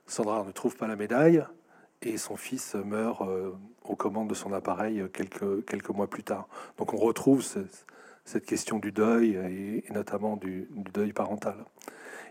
[0.08, 1.44] Sandra ne trouve pas la médaille
[2.02, 3.52] et son fils meurt euh,
[3.84, 6.48] aux commandes de son appareil quelques, quelques mois plus tard.
[6.78, 7.44] Donc on retrouve
[8.26, 11.56] cette question du deuil et, notamment du, deuil parental.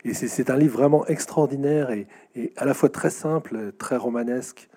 [0.04, 4.68] Et c'est un livre vraiment extraordinaire et, et, à la fois très simple, très romanesque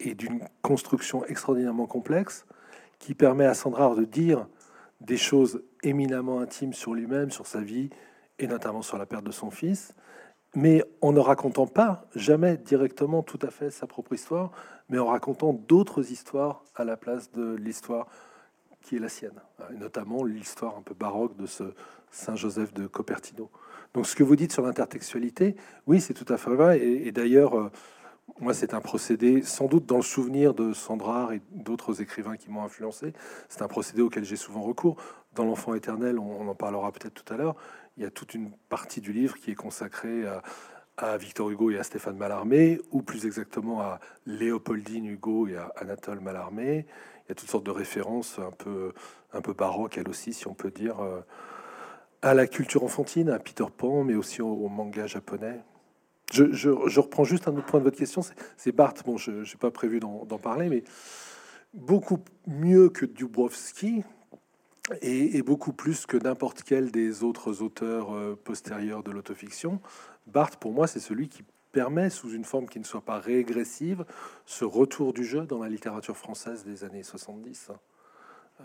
[0.00, 2.46] et d'une construction extraordinairement complexe
[2.98, 4.46] qui permet à Sandra de dire
[5.00, 7.90] des choses éminemment intimes sur lui-même, sur sa vie,
[8.38, 9.94] et notamment sur la perte de son fils,
[10.54, 14.50] mais en ne racontant pas jamais directement tout à fait sa propre histoire,
[14.88, 18.06] mais en racontant d'autres histoires à la place de l'histoire
[18.82, 19.40] qui est la sienne,
[19.72, 21.64] et notamment l'histoire un peu baroque de ce
[22.10, 23.50] Saint Joseph de Copertino.
[23.94, 25.56] Donc ce que vous dites sur l'intertextualité,
[25.86, 27.70] oui, c'est tout à fait vrai, et, et d'ailleurs, euh,
[28.40, 32.50] moi, c'est un procédé, sans doute dans le souvenir de Sandra et d'autres écrivains qui
[32.50, 33.12] m'ont influencé,
[33.48, 34.96] c'est un procédé auquel j'ai souvent recours.
[35.34, 37.56] Dans L'Enfant éternel, on, en parlera peut-être tout à l'heure,
[37.96, 40.24] il y a toute une partie du livre qui est consacrée
[40.96, 45.72] à, Victor Hugo et à Stéphane Mallarmé, ou plus exactement à Léopoldine Hugo et à
[45.76, 46.86] Anatole Mallarmé.
[47.24, 48.92] Il y a toutes sortes de références un peu,
[49.32, 51.20] un peu baroques, elles aussi, si on peut dire, euh,
[52.22, 55.60] à la culture enfantine, à Peter Pan, mais aussi au manga japonais.
[56.32, 58.22] Je, reprends juste un autre point de votre question.
[58.56, 59.04] C'est Barthes.
[59.04, 60.84] Bon, je n'ai pas prévu d'en parler, mais
[61.74, 64.02] beaucoup mieux que Dubrovski
[65.02, 69.80] et, beaucoup plus que n'importe quel des autres auteurs euh, postérieurs de l'autofiction.
[70.26, 71.42] Barthes, pour moi, c'est celui qui
[71.72, 74.04] permet, sous une forme qui ne soit pas régressive,
[74.46, 77.70] ce retour du jeu dans la littérature française des années 70.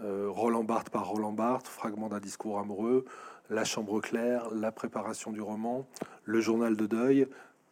[0.04, 3.04] Euh, Roland Barthes par Roland Barthes, fragment d'un discours amoureux,
[3.50, 5.86] La Chambre claire, la préparation du roman,
[6.24, 7.28] le journal de deuil,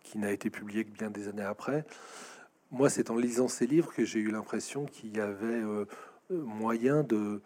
[0.10, 1.86] qui n'a été publié que bien des années après.
[2.72, 5.86] Moi, c'est en lisant ces livres que j'ai eu l'impression qu'il y avait euh,
[6.32, 7.42] euh, moyen de,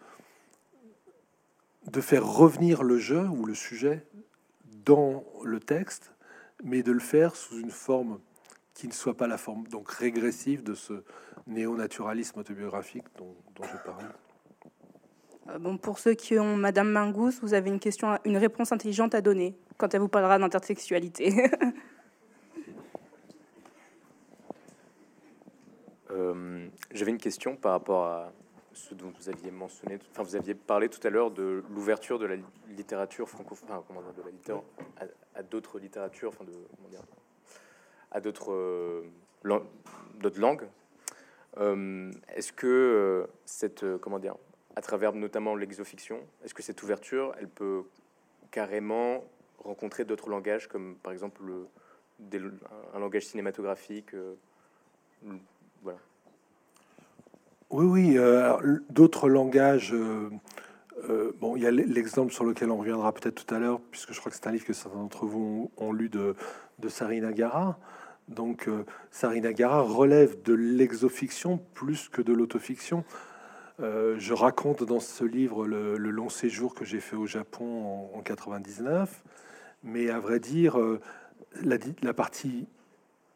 [1.90, 4.06] de faire revenir le jeu ou le sujet
[4.86, 6.12] dans le texte,
[6.62, 8.18] mais de le faire sous une forme
[8.72, 11.04] qui ne soit pas la forme donc régressive de ce
[11.46, 14.04] néo-naturalisme autobiographique dont, je parle.
[15.50, 19.14] Euh, bon, pour ceux qui ont Madame Mingous, vous avez une question, une réponse intelligente
[19.14, 21.50] à donner quand elle vous parlera d'intersexualité.
[26.14, 28.32] Euh, j'avais une question par rapport à
[28.72, 32.26] ce dont vous aviez mentionné, enfin vous aviez parlé tout à l'heure de l'ouverture de
[32.26, 32.36] la
[32.68, 33.68] littérature francophone,
[34.32, 34.64] littérature
[35.34, 36.52] à, d'autres littératures, enfin de
[38.10, 39.02] à d'autres euh,
[39.42, 40.68] langues.
[41.58, 44.34] Euh, est-ce que cette comment dire,
[44.74, 47.84] à travers notamment l'exofiction, est-ce que cette ouverture, elle peut
[48.50, 49.24] carrément
[49.58, 52.58] rencontrer d'autres langages comme par exemple le,
[52.92, 54.14] un langage cinématographique
[57.74, 58.18] oui, oui.
[58.18, 59.92] Euh, d'autres langages.
[59.92, 60.30] Euh,
[61.10, 64.12] euh, bon, il y a l'exemple sur lequel on reviendra peut-être tout à l'heure, puisque
[64.12, 66.36] je crois que c'est un livre que certains d'entre vous ont, lu de,
[66.78, 67.78] de Sarinagara.
[68.28, 68.70] Donc,
[69.10, 73.04] Sarinagara relève de l'exofiction plus que de l'autofiction.
[73.80, 79.22] je raconte dans ce livre le, long séjour que j'ai fait au Japon en, 99,
[79.82, 80.78] mais à vrai dire,
[81.62, 82.66] la, partie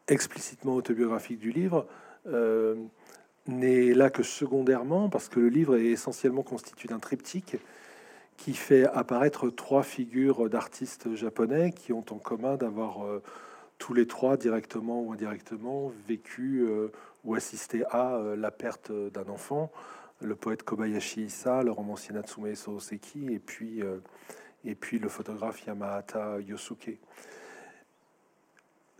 [0.07, 1.85] explicitement autobiographique du livre
[2.25, 7.57] n'est là que secondairement, parce que le livre est essentiellement constitué d'un triptyque
[8.39, 13.21] qui fait apparaître trois figures d'artistes japonais qui ont en commun d'avoir euh,
[13.79, 16.87] tous les trois, directement ou indirectement, vécu euh,
[17.25, 19.71] ou assisté à euh, la perte d'un enfant.
[20.21, 23.81] Le poète Kobayashi Issa, le romancier Natsume Soseki, et puis,
[24.65, 26.99] et puis le photographe Yamahata Yosuke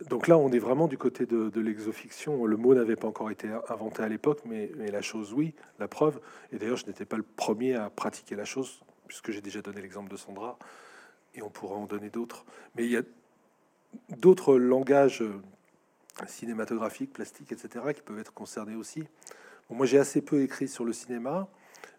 [0.08, 2.46] donc là, on est vraiment du côté de, l'exofiction.
[2.46, 6.20] Le mot n'avait pas encore été inventé à l'époque, mais, la chose, oui, la preuve.
[6.52, 9.82] Et d'ailleurs, je n'étais pas le premier à pratiquer la chose, puisque j'ai déjà donné
[9.82, 10.58] l'exemple de Sandra,
[11.34, 12.44] et on pourra en donner d'autres.
[12.76, 13.02] Mais il y a
[14.16, 15.22] d'autres langages
[16.26, 19.04] cinématographiques, plastiques, etc., qui peuvent être concernés aussi.
[19.68, 21.48] moi, j'ai assez peu écrit sur le cinéma,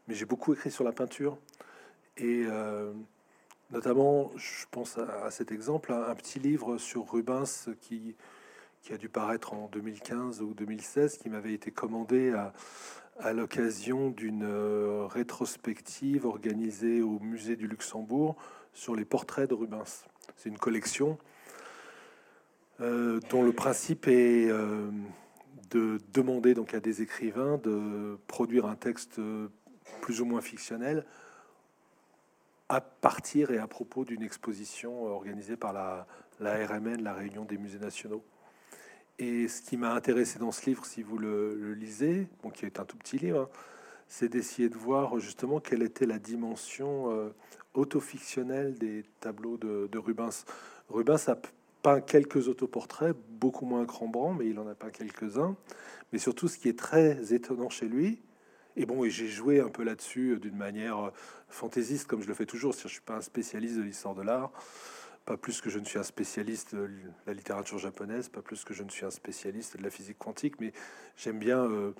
[0.08, 1.38] mais j'ai beaucoup écrit sur la peinture.
[2.18, 2.92] Et euh,
[3.72, 8.16] Notamment, je pense à, cet exemple, un, petit livre sur Rubens qui,
[8.92, 12.52] a dû paraître en 2015 ou 2016, qui m'avait été commandé à,
[13.20, 18.36] à l'occasion d'une euh, rétrospective organisée au musée du Luxembourg
[18.74, 20.06] sur les portraits de Rubens.
[20.36, 21.18] C'est une collection
[22.80, 24.90] euh, dont le principe est euh,
[25.70, 29.22] de demander donc à des écrivains de produire un texte
[30.02, 31.06] plus ou moins fictionnel
[32.72, 36.08] à partir et à propos d'une exposition organisée par la,
[36.40, 38.24] RMN, la Réunion des musées nationaux.
[39.20, 42.80] Et ce qui m'a intéressé dans ce livre, si vous le, lisez, bon, qui est
[42.80, 43.50] un tout petit livre,
[44.08, 47.36] c'est d'essayer de voir justement quelle était la dimension euh,
[47.74, 50.46] autofictionnelle des tableaux de, Rubens.
[50.88, 51.38] Rubens a
[51.82, 55.58] peint quelques autoportraits, beaucoup moins que mais il en a peint quelques-uns.
[56.14, 58.22] Mais surtout, ce qui est très étonnant chez lui,
[58.76, 61.12] et bon, et j'ai joué un peu là-dessus euh, d'une manière euh,
[61.50, 62.74] fantaisiste, comme je le fais toujours.
[62.74, 64.52] Je suis pas un spécialiste de l'histoire de l'art,
[65.26, 66.90] pas plus que je ne suis un spécialiste de
[67.28, 70.60] la littérature japonaise, pas plus que je ne suis un spécialiste de la physique quantique,
[70.62, 70.72] mais
[71.18, 71.92] j'aime bien, euh,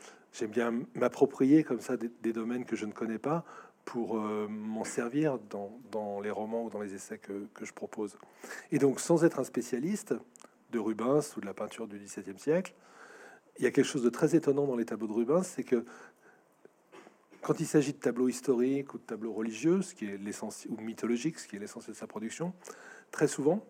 [0.96, 3.44] m'approprier comme ça des, domaines que je ne connais pas
[3.84, 8.16] pour m'en servir dans, les romans ou dans les essais que, je propose.
[8.72, 10.14] Et donc, sans être un spécialiste
[10.72, 12.76] de Rubens ou de la peinture du XVIIe siècle,
[13.58, 15.86] il y a quelque chose de très étonnant dans les tableaux de Rubens, c'est que
[17.42, 20.82] quand il s'agit de tableaux historiques ou de tableaux religieux, ce qui est l'essentiel, ou
[20.82, 22.54] mythologiques, ce qui est l'essentiel de sa production,
[23.10, 23.66] très souvent,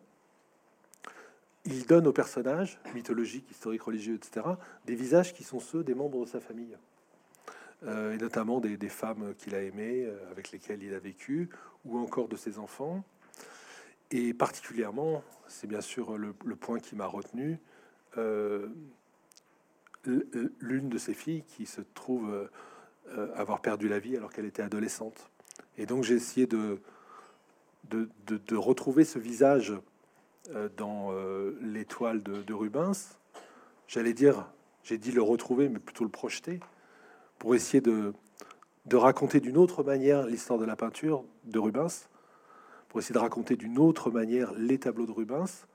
[1.65, 4.45] il donne aux personnages mythologiques, historiques, religieux, etc.,
[4.85, 6.77] des visages qui sont ceux des membres de sa famille,
[7.83, 11.49] euh, et notamment des, femmes qu'il a aimées, euh, avec lesquelles il a vécu,
[11.85, 13.03] ou encore de ses enfants.
[14.11, 17.57] Et particulièrement, c'est bien sûr le, point qui m'a retenu,
[18.17, 18.67] euh,
[20.03, 22.49] l'une de ses filles qui se trouve
[23.09, 25.29] euh, avoir perdu la vie alors qu'elle était adolescente.
[25.77, 26.79] Et donc j'ai essayé de,
[27.89, 29.73] de, de, retrouver ce visage
[30.49, 33.17] euh, dans euh, l'étoile de, de, Rubens.
[33.87, 34.47] J'allais dire,
[34.83, 36.59] j'ai dit le retrouver, mais plutôt le projeter,
[37.37, 38.13] pour essayer de,
[38.85, 42.07] de raconter d'une autre manière l'histoire de la peinture de Rubens,
[42.87, 45.65] pour essayer de raconter d'une autre manière les tableaux de Rubens,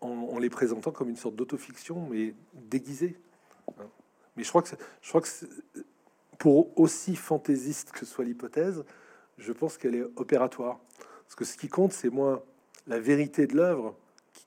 [0.00, 3.16] en, en les présentant comme une sorte d'autofiction, mais déguisée.
[3.78, 3.86] Hein.
[4.36, 4.70] Mais je crois que,
[5.02, 5.28] je crois que
[6.38, 8.84] pour aussi fantaisiste que soit l'hypothèse,
[9.38, 10.78] je pense qu'elle est opératoire.
[11.24, 12.42] Parce que ce qui compte, c'est moins
[12.86, 13.96] la vérité de l'œuvre,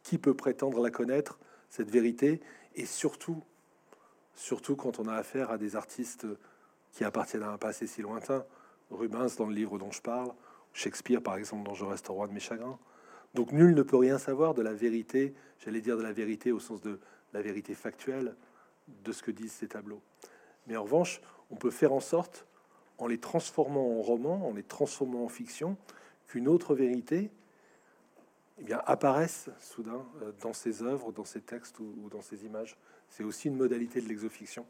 [0.03, 1.39] qui peut prétendre la connaître,
[1.69, 2.39] cette vérité,
[2.75, 3.41] et surtout,
[4.35, 6.27] surtout quand on a affaire à des artistes
[6.93, 8.45] qui appartiennent à un passé si lointain.
[8.89, 10.31] Rubens dans le livre dont je parle,
[10.73, 12.79] Shakespeare par exemple dans Je reste roi de mes chagrins.
[13.33, 16.59] Donc nul ne peut rien savoir de la vérité, j'allais dire de la vérité au
[16.59, 16.99] sens de
[17.33, 18.35] la vérité factuelle
[18.87, 20.01] de ce que disent ces tableaux.
[20.67, 22.45] Mais en revanche, on peut faire en sorte,
[22.97, 25.77] en les transformant en roman, en les transformant en fiction,
[26.27, 27.31] qu'une autre vérité
[28.59, 32.75] eh bien, apparaisse soudain euh, dans ses œuvres, dans ses textes ou, dans ses images.
[33.09, 34.65] C'est aussi une modalité de l'exofiction.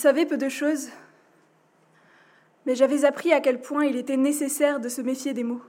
[0.00, 0.88] Savais peu de choses,
[2.66, 5.62] mais j'avais appris à quel point il était nécessaire de se méfier des mots.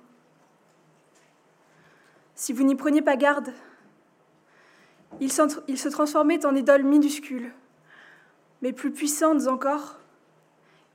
[2.35, 3.53] Si vous n'y preniez pas garde,
[5.19, 7.51] ils, se transformaient en idoles minuscules,
[8.61, 9.99] mais plus puissantes encore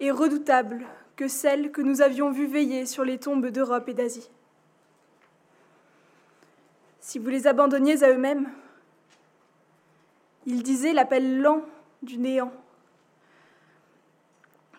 [0.01, 4.31] et redoutables que celles que nous avions vues veiller sur les tombes d'Europe et d'Asie.
[7.01, 8.51] Si vous les abandonniez à eux-mêmes,
[10.47, 11.63] ils disaient l'appel lent
[12.03, 12.53] du néant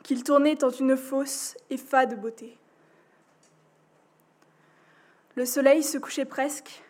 [0.07, 2.57] qu'il tournait en une fausse et fade beauté.
[5.35, 6.81] Le soleil se couchait presque.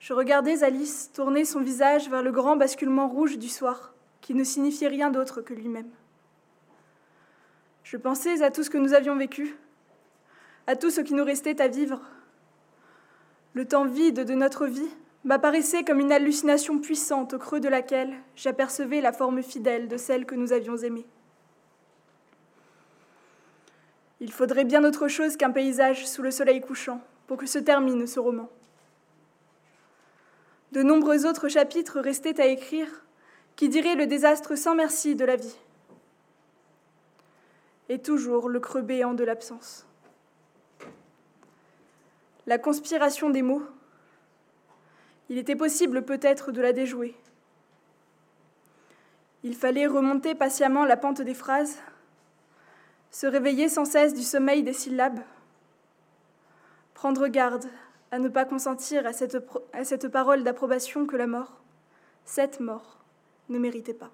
[0.00, 4.44] Je regardais Alice tourner son visage vers le grand basculement rouge du soir, qui ne
[4.44, 5.88] signifiait rien d'autre que lui-même.
[7.84, 9.56] Je pensais à tout ce que nous avions vécu,
[10.66, 12.02] à tout ce qui nous restait à vivre.
[13.54, 14.90] Le temps vide de notre vie
[15.24, 20.26] m'apparaissait comme une hallucination puissante au creux de laquelle j'apercevais la forme fidèle de celle
[20.26, 21.06] que nous avions aimée.
[24.20, 28.06] Il faudrait bien autre chose qu'un paysage sous le soleil couchant pour que se termine
[28.06, 28.50] ce roman.
[30.72, 32.88] De nombreux autres chapitres restaient à écrire
[33.56, 35.56] qui diraient le désastre sans merci de la vie.
[37.88, 39.86] Et toujours le creux béant de l'absence.
[42.46, 43.62] La conspiration des mots,
[45.28, 47.16] il était possible peut-être de la déjouer.
[49.42, 51.78] Il fallait remonter patiemment la pente des phrases
[53.10, 55.20] se réveiller sans cesse du sommeil des syllabes,
[56.94, 57.66] prendre garde
[58.10, 61.60] à ne pas consentir à cette, parole d'approbation que la mort,
[62.24, 62.98] cette mort,
[63.48, 64.10] ne méritait pas.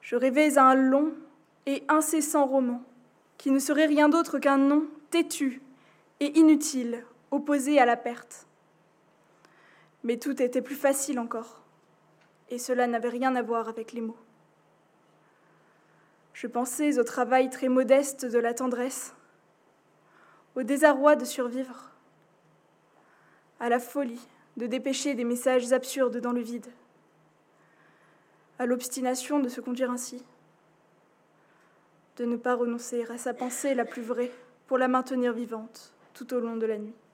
[0.00, 1.12] Je rêvais à un long
[1.66, 2.82] et incessant roman
[3.38, 5.60] qui ne serait rien d'autre qu'un nom têtu
[6.20, 8.46] et inutile opposé à la perte.
[10.04, 11.62] Mais tout était plus facile encore,
[12.50, 14.16] et cela n'avait rien à voir avec les mots.
[16.36, 19.14] Je pensais au travail très modeste de la tendresse,
[20.54, 21.90] au désarroi de survivre,
[23.58, 24.20] à la folie
[24.58, 26.66] de dépêcher des messages absurdes dans le vide,
[28.58, 30.22] à l'obstination de se conduire ainsi,
[32.18, 34.30] de ne pas renoncer à sa pensée la plus vraie
[34.66, 37.05] pour la maintenir vivante tout au long de la nuit.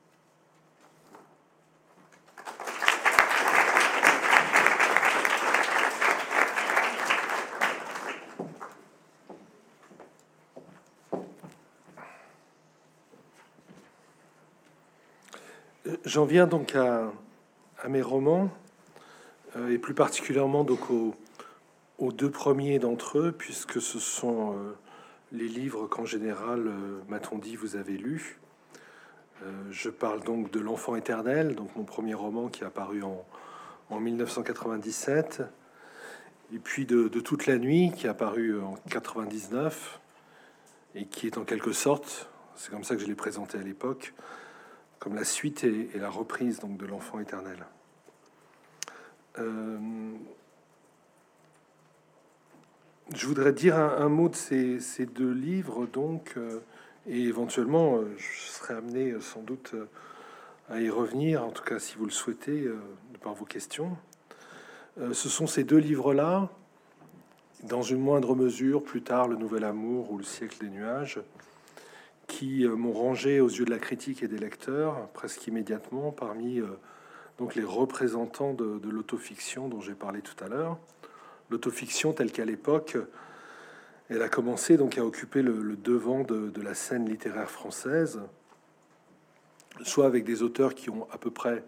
[16.12, 17.10] J'en viens donc à,
[17.88, 18.50] mes romans,
[19.56, 24.76] euh, et plus particulièrement donc aux, deux premiers d'entre eux, puisque ce sont euh,
[25.32, 28.38] les livres qu'en général, euh, m'a-t-on dit, vous avez lus.
[29.70, 33.24] je parle donc de L'Enfant éternel, donc mon premier roman qui est apparu en,
[33.88, 35.42] en 1997,
[36.54, 39.98] et puis de, de, Toute la nuit qui est apparu en 99,
[40.94, 44.12] et qui est en quelque sorte, c'est comme ça que je l'ai présenté à l'époque,
[45.02, 47.66] comme la suite et, la reprise donc de l'enfant éternel.
[49.40, 49.76] Euh,
[53.12, 56.60] je voudrais dire un, mot de ces, deux livres, donc, euh,
[57.08, 59.74] et éventuellement, euh, je serai amené sans doute
[60.70, 62.70] à y revenir, en tout cas si vous le souhaitez,
[63.22, 63.96] par vos questions.
[64.98, 66.48] ce sont ces deux livres-là,
[67.64, 71.20] dans une moindre mesure, plus tard, Le Nouvel Amour ou Le siècle des nuages,
[72.32, 76.60] qui euh, m'ont rangé aux yeux de la critique et des lecteurs presque immédiatement parmi
[76.60, 76.66] euh,
[77.38, 80.78] donc les représentants de, l'autofiction dont j'ai parlé tout à l'heure.
[81.50, 82.96] L'autofiction telle qu'à l'époque,
[84.08, 88.20] elle a commencé donc à occuper le, devant de, la scène littéraire française,
[89.82, 91.62] soit avec des auteurs qui ont à peu près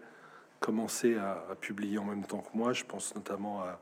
[0.59, 2.73] commencé à, publier en même temps que moi.
[2.73, 3.79] Je pense notamment à,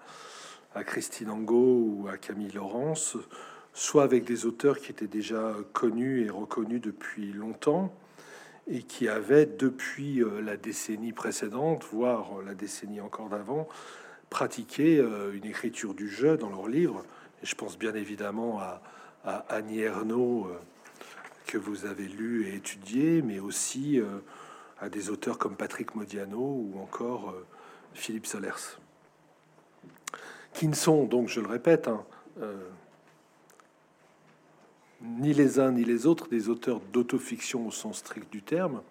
[0.75, 3.15] à Christine Angot ou à Camille Laurence,
[3.73, 7.93] soit avec des auteurs qui étaient déjà connus et reconnus depuis longtemps
[8.67, 13.67] et qui avaient depuis euh, la décennie précédente, voire la décennie encore d'avant,
[14.29, 17.03] pratiqué euh, une écriture du jeu dans leurs livres.
[17.41, 18.81] Je pense bien évidemment à,
[19.49, 20.57] Annie Ernaux, euh,
[21.45, 24.01] que vous avez lu et étudié, mais aussi
[24.79, 27.35] à des auteurs comme Patrick Modiano ou encore
[27.93, 28.79] Philippe Solers,
[30.53, 32.05] qui ne sont donc, je le répète, hein,
[35.03, 38.81] ni les uns ni les autres des auteurs d'autofiction au sens strict du terme,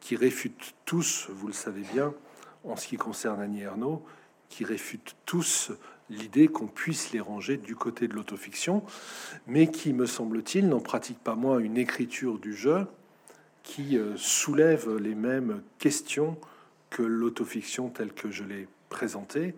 [0.00, 2.12] qui réfutent tous, vous le savez bien,
[2.64, 4.04] en ce qui concerne Annie Ernaux,
[4.48, 5.72] qui réfutent tous
[6.10, 8.82] l'idée qu'on puisse les ranger du côté de l'autofiction,
[9.46, 12.86] mais qui, me semble-t-il, n'en pratiquent pas moins une écriture du jeu
[13.62, 16.38] qui euh, soulève les mêmes questions
[16.90, 19.54] que l'autofiction telle que je l'ai présentée,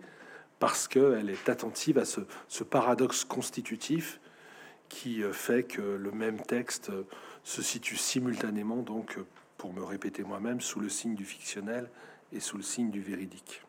[0.59, 4.19] parce qu'elle est attentive à ce paradoxe constitutif
[4.91, 7.03] qui euh, fait que le même texte euh,
[7.43, 9.25] se situe simultanément, donc, euh,
[9.57, 11.89] pour me répéter moi-même, sous le signe du fictionnel
[12.33, 13.63] et sous le signe du véridique.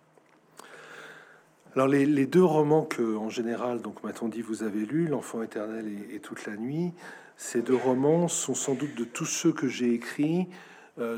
[1.74, 5.86] Alors les, deux romans que, en général, donc m'a-t-on dit, vous avez lus, L'enfant éternel
[6.12, 6.92] et, Toute la nuit,
[7.38, 10.48] ces deux romans sont sans doute de tous ceux que j'ai écrits,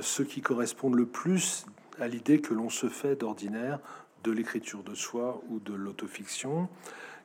[0.01, 1.67] ceux qui correspondent le plus
[1.99, 3.81] à l'idée que l'on se fait d'ordinaire
[4.23, 6.69] de l'écriture de soi ou de l'autofiction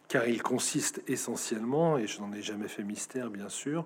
[0.09, 3.85] car il consiste essentiellement, et je n'en ai jamais fait mystère bien sûr,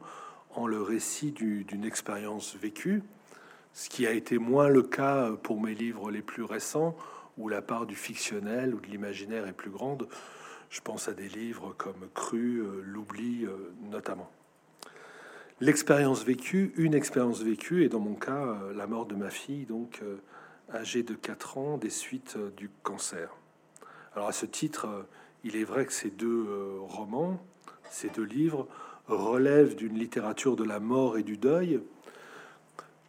[0.56, 3.04] en le récit d'une expérience vécue,
[3.74, 6.96] ce qui a été moins le cas pour mes livres les plus récents,
[7.38, 10.08] où la part du fictionnel ou de l'imaginaire est plus grande.
[10.70, 14.30] Je pense à des livres comme Cru, euh, L'oubli euh, notamment.
[15.60, 19.66] L'expérience vécue, une expérience vécue, et dans mon cas, euh, la mort de ma fille,
[19.66, 20.02] donc
[20.72, 23.36] âgée de 4 ans, des suites du cancer.
[24.16, 25.06] Alors à ce titre,
[25.44, 27.40] il est vrai que ces deux euh, romans,
[27.90, 28.68] ces deux livres,
[29.08, 31.82] relèvent d'une littérature de la mort et du deuil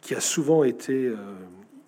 [0.01, 1.17] qui a souvent été euh,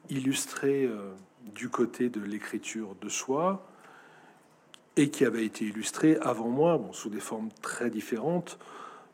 [0.10, 1.11] illustrée euh,
[1.53, 3.68] du côté de l'écriture de soi
[4.95, 8.57] et qui avait été illustrée avant moi, bon, sous des formes très différentes,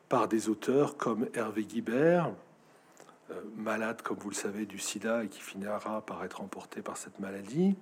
[0.08, 2.32] par des auteurs comme Hervé Guibert,
[3.58, 7.20] malade, comme vous le savez, du sida et qui finira par être emporté par cette
[7.20, 7.76] maladie,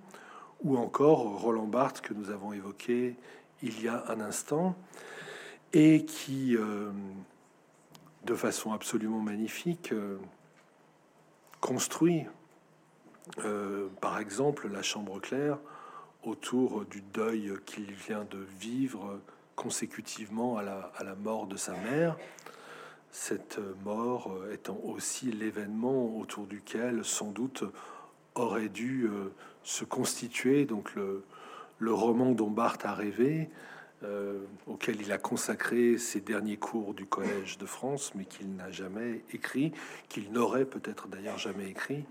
[0.64, 3.16] ou encore Roland Barthes que nous avons évoqué
[3.62, 4.76] il y a un instant,
[5.74, 6.92] et qui, euh,
[8.26, 10.18] de façon absolument magnifique, euh,
[11.60, 12.26] construit,
[13.46, 15.58] euh, par exemple, la chambre claire
[16.24, 19.20] autour du deuil qu'il vient de vivre
[19.56, 22.18] consécutivement à la, à la, mort de sa mère,
[23.12, 27.64] cette mort étant aussi l'événement autour duquel sans doute
[28.36, 29.10] aurait dû
[29.64, 31.24] se constituer donc le,
[31.82, 33.50] le roman dont Barthes a rêvé,
[34.04, 38.72] euh, auquel il a consacré ses derniers cours du Collège de France, mais qu'il n'a
[38.72, 39.74] jamais écrit,
[40.08, 42.06] qu'il n'aurait peut-être d'ailleurs jamais écrit,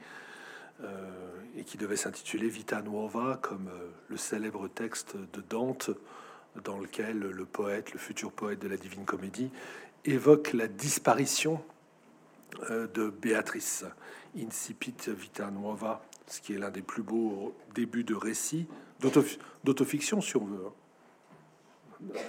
[1.58, 3.68] et qui devait s'intituler Vita Nuova, comme
[4.08, 5.90] le célèbre texte de Dante,
[6.64, 9.50] dans lequel le poète, le futur poète de la Divine Comédie,
[10.06, 11.62] évoque la disparition
[12.70, 13.84] de Béatrice,
[14.38, 18.66] Incipit Vita Nuova, ce qui est l'un des plus beaux débuts de récit,
[19.00, 20.66] d'autofiction si on veut.
[20.66, 20.72] Hein.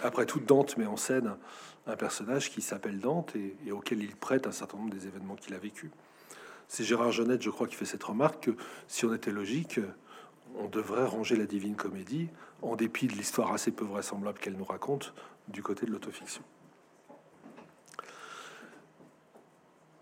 [0.03, 1.35] Après tout, Dante met en scène
[1.88, 5.53] un personnage qui s'appelle Dante et, auquel il prête un certain nombre des événements qu'il
[5.53, 5.91] a vécu.
[6.68, 8.52] C'est Gérard Genette, je crois, qui fait cette remarque que
[8.88, 9.80] si on était logique,
[10.57, 12.30] on devrait ranger la Divine Comédie,
[12.61, 15.14] en dépit de l'histoire assez peu vraisemblable qu'elle nous raconte,
[15.48, 16.43] du côté de l'autofiction.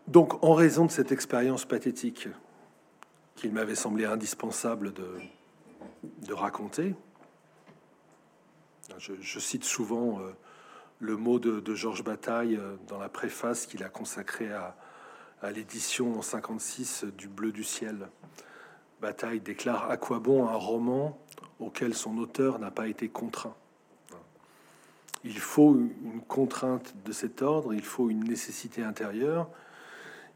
[0.07, 2.27] Donc, en raison de cette expérience pathétique
[3.35, 5.07] qu'il m'avait semblé indispensable de,
[6.03, 6.95] de raconter.
[8.97, 10.31] Je, cite souvent euh,
[10.99, 14.75] le mot de, Georges Bataille euh, dans la préface qu'il a consacrée à,
[15.53, 18.09] l'édition en 56 du Bleu du ciel.
[18.99, 21.17] Bataille déclare à quoi bon un roman
[21.61, 23.55] auquel son auteur n'a pas été contraint?
[25.23, 29.49] Il faut une contrainte de cet ordre, il faut une nécessité intérieure,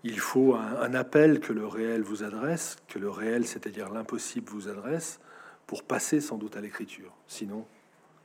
[0.06, 4.68] il faut un, appel que le réel vous adresse, que le réel, c'est-à-dire l'impossible, vous
[4.68, 5.19] adresse,
[5.68, 7.11] pour passer sans doute à l'écriture.
[7.27, 7.65] Sinon,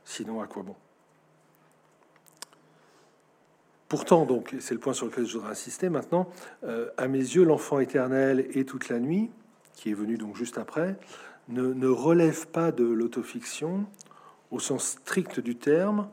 [0.03, 0.75] sinon à quoi bon?
[3.87, 6.29] Pourtant, donc, c'est le point sur lequel je voudrais insister maintenant,
[6.63, 9.31] euh, à mes yeux, l'enfant éternel et toute la nuit,
[9.73, 10.95] qui est venu donc juste après,
[11.47, 13.87] ne, ne relève pas de l'autofiction
[14.51, 16.07] au sens strict du terme,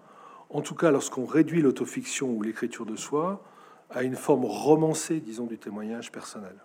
[0.49, 3.43] en tout cas lorsqu'on réduit l'autofiction ou l'écriture de soi
[3.91, 6.57] à une forme romancée, disons, du témoignage personnel.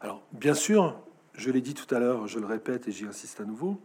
[0.00, 0.98] Alors, bien sûr,
[1.34, 3.80] je l'ai dit tout à l'heure, je le répète et j'y insiste à nouveau,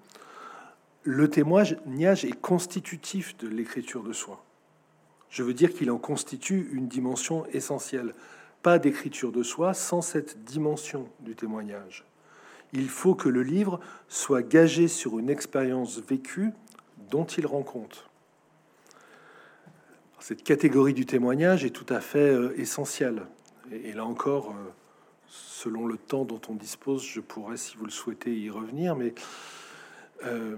[1.04, 4.44] le témoignage est constitutif de l'écriture de soi.
[5.30, 8.14] Je veux dire qu'il en constitue une dimension essentielle.
[8.64, 12.06] Pas d'écriture de soi sans cette dimension du témoignage.
[12.74, 13.80] Il faut que le livre
[14.10, 16.52] soit gagé sur une expérience vécue
[17.10, 18.10] dont il rend compte.
[20.20, 23.24] Cette catégorie du témoignage est tout à fait euh, essentielle.
[23.72, 24.72] Et, là encore, euh,
[25.30, 28.96] selon le temps dont on dispose, je pourrais, si vous le souhaitez, y revenir.
[28.96, 29.14] Mais
[30.26, 30.56] euh,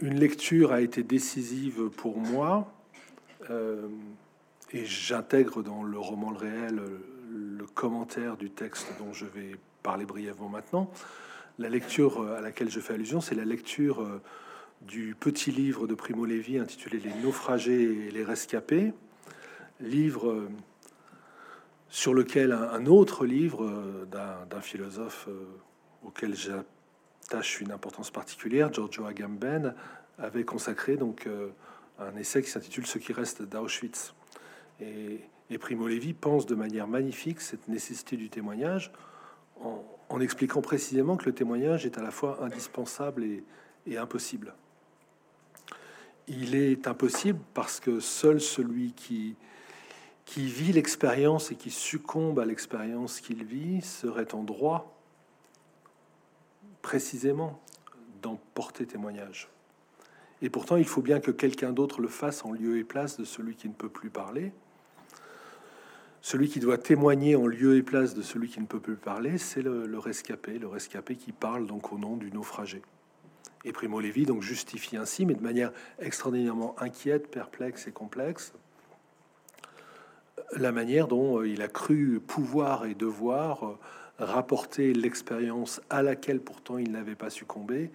[0.00, 2.72] une lecture a été décisive pour moi.
[4.72, 6.82] et j'intègre dans le roman Le Réel
[7.30, 10.90] le commentaire du texte dont je vais parler brièvement maintenant.
[11.58, 14.20] La lecture à laquelle je fais allusion, c'est la lecture
[14.82, 18.92] du petit livre de Primo Levi intitulé Les naufragés et les rescapés,
[19.80, 20.48] livre euh,
[21.88, 24.06] sur lequel un, autre livre euh,
[24.50, 25.44] d'un philosophe euh,
[26.04, 29.74] auquel j'attache une importance particulière, Giorgio Agamben,
[30.18, 31.28] avait consacré donc
[32.00, 34.14] un essai qui s'intitule Ce qui reste d'Auschwitz.
[34.80, 35.20] Et,
[35.60, 38.92] Primo Levi pense de manière magnifique cette nécessité du témoignage
[39.60, 43.24] en, expliquant précisément que le témoignage est à la fois indispensable
[43.86, 44.54] et impossible
[46.28, 49.34] il est impossible parce que seul celui qui,
[50.28, 54.94] qui vit l'expérience et qui succombe à l'expérience qu'il vit serait en droit
[56.82, 57.58] précisément
[58.20, 59.48] d'en porter témoignage.
[60.42, 63.24] Et pourtant, il faut bien que quelqu'un d'autre le fasse en lieu et place de
[63.24, 64.52] celui qui ne peut plus parler.
[66.20, 69.38] Celui qui doit témoigner en lieu et place de celui qui ne peut plus parler,
[69.38, 72.82] c'est le, le rescapé, le rescapé qui parle donc au nom du naufragé.
[73.64, 78.52] Et Primo Levi donc justifie ainsi, mais de manière extraordinairement inquiète, perplexe et complexe,
[80.56, 83.78] la manière dont euh, il a cru pouvoir et devoir euh,
[84.18, 87.90] rapporter l'expérience à laquelle pourtant il n'avait pas succombé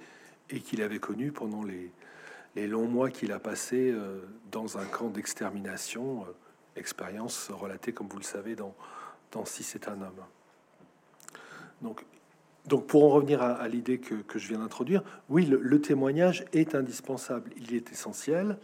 [0.49, 1.91] et qu'il avait connue pendant les,
[2.55, 4.21] les longs mois qu'il a passé euh,
[4.51, 6.25] dans un camp d'extermination,
[6.75, 8.75] expérience relatée, comme vous le savez, dans,
[9.31, 10.23] dans Si c'est un homme.
[11.81, 12.05] Donc
[12.65, 17.51] donc pour en revenir à, l'idée que, je viens d'introduire, oui, le, témoignage est indispensable,
[17.57, 18.57] il est essentiel,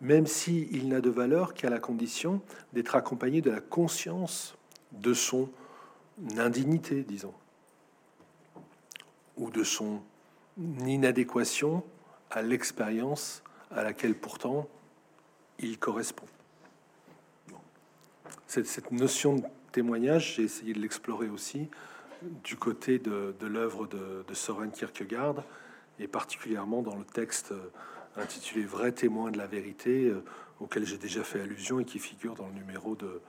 [0.00, 4.56] même s'il il n'a de valeur qu'à la condition d'être accompagné de la conscience
[4.92, 5.48] de son
[6.36, 7.34] indignité, disons,
[9.36, 10.00] ou de son
[10.86, 11.82] inadéquation
[12.30, 14.68] à l'expérience à laquelle pourtant
[15.58, 16.26] il correspond.
[18.46, 21.68] Cette notion de témoignage, j'ai essayé de l'explorer aussi
[22.44, 25.42] du côté de, l'œuvre de, de, Soren Kierkegaard,
[25.98, 27.70] et particulièrement dans le texte euh,
[28.16, 30.24] intitulé Vrai témoin de la vérité, euh,
[30.60, 33.20] auquel j'ai déjà fait allusion et qui figure dans le numéro de,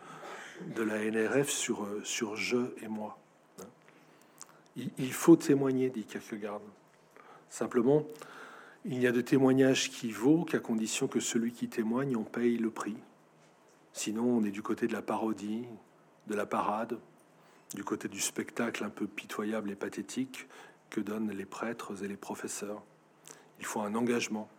[0.82, 2.02] la NRF sur, euh,
[2.36, 3.18] je et moi.
[4.76, 6.62] Il, faut témoigner, dit Kierkegaard.
[7.50, 8.06] Simplement,
[8.86, 12.58] il n'y a de témoignage qui vaut qu'à condition que celui qui témoigne en paye
[12.58, 12.96] le prix.
[13.92, 15.66] Sinon, on est du côté de la parodie,
[16.28, 16.98] de la parade,
[17.74, 20.48] du côté du spectacle un peu pitoyable et pathétique
[20.90, 22.84] que donnent les prêtres et les professeurs.
[23.60, 24.50] Il faut un engagement,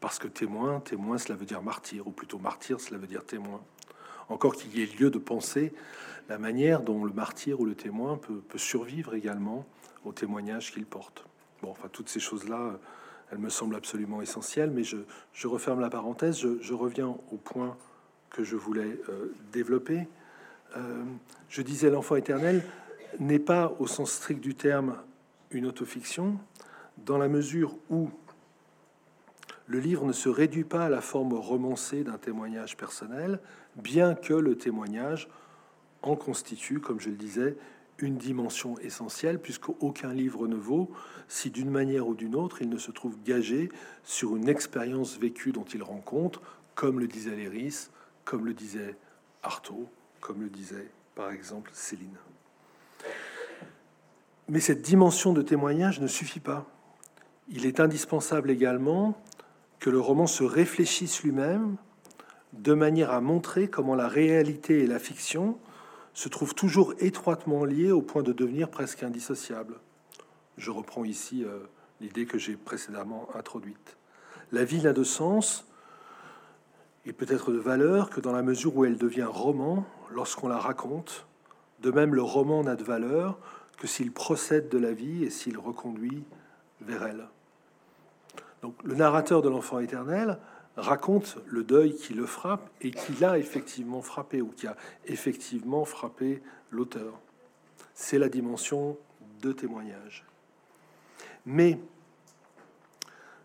[0.00, 3.60] parce que témoin, témoin, cela veut dire martyr, ou plutôt martyr, cela veut dire témoin.
[4.28, 5.72] Encore qu'il y ait lieu de penser
[6.28, 9.64] la manière dont le martyr ou le témoin peut, survivre également
[10.04, 11.24] au témoignage qu'il porte.
[11.62, 12.78] Bon, enfin, toutes ces choses-là,
[13.30, 14.98] elles me semblent absolument essentielles, mais je,
[15.46, 17.76] referme la parenthèse, je, reviens au point
[18.30, 20.08] que je voulais euh, développer.
[20.76, 21.04] Euh,
[21.48, 22.64] je disais l'enfant éternel
[23.18, 24.96] n'est pas au sens strict du terme
[25.50, 26.38] une autofiction,
[26.98, 28.10] dans la mesure où
[29.66, 33.40] le livre ne se réduit pas à la forme romancée d'un témoignage personnel,
[33.76, 35.28] bien que le témoignage
[36.02, 37.56] en constitue, comme je le disais,
[37.98, 40.90] une dimension essentielle, puisqu'aucun livre ne vaut
[41.28, 43.70] si d'une manière ou d'une autre il ne se trouve gagé
[44.04, 46.40] sur une expérience vécue dont il rend compte,
[46.74, 47.88] comme le disait Léris,
[48.24, 48.96] comme le disait
[49.42, 49.88] Artaud,
[50.20, 52.16] comme le disait par exemple Céline.
[54.48, 56.66] Mais cette dimension de témoignage ne suffit pas.
[57.48, 59.20] Il est indispensable également
[59.80, 61.76] que le roman se réfléchisse lui-même
[62.52, 65.58] de manière à montrer comment la réalité et la fiction
[66.14, 69.78] se trouvent toujours étroitement liées au point de devenir presque indissociables.
[70.56, 71.58] Je reprends ici euh,
[72.00, 73.96] l'idée que j'ai précédemment introduite.
[74.52, 75.66] La vie n'a de sens
[77.04, 81.26] et peut-être de valeur que dans la mesure où elle devient roman lorsqu'on la raconte.
[81.80, 83.38] De même, le roman n'a de valeur
[83.78, 86.24] que s'il procède de la vie et s'il reconduit
[86.80, 87.26] vers elle.
[88.62, 90.38] Donc, le narrateur de l'enfant éternel
[90.76, 94.76] raconte le deuil qui le frappe et qui l'a effectivement frappé ou qui a
[95.06, 97.18] effectivement frappé l'auteur.
[97.94, 98.98] C'est la dimension
[99.40, 100.24] de témoignage.
[101.44, 101.78] Mais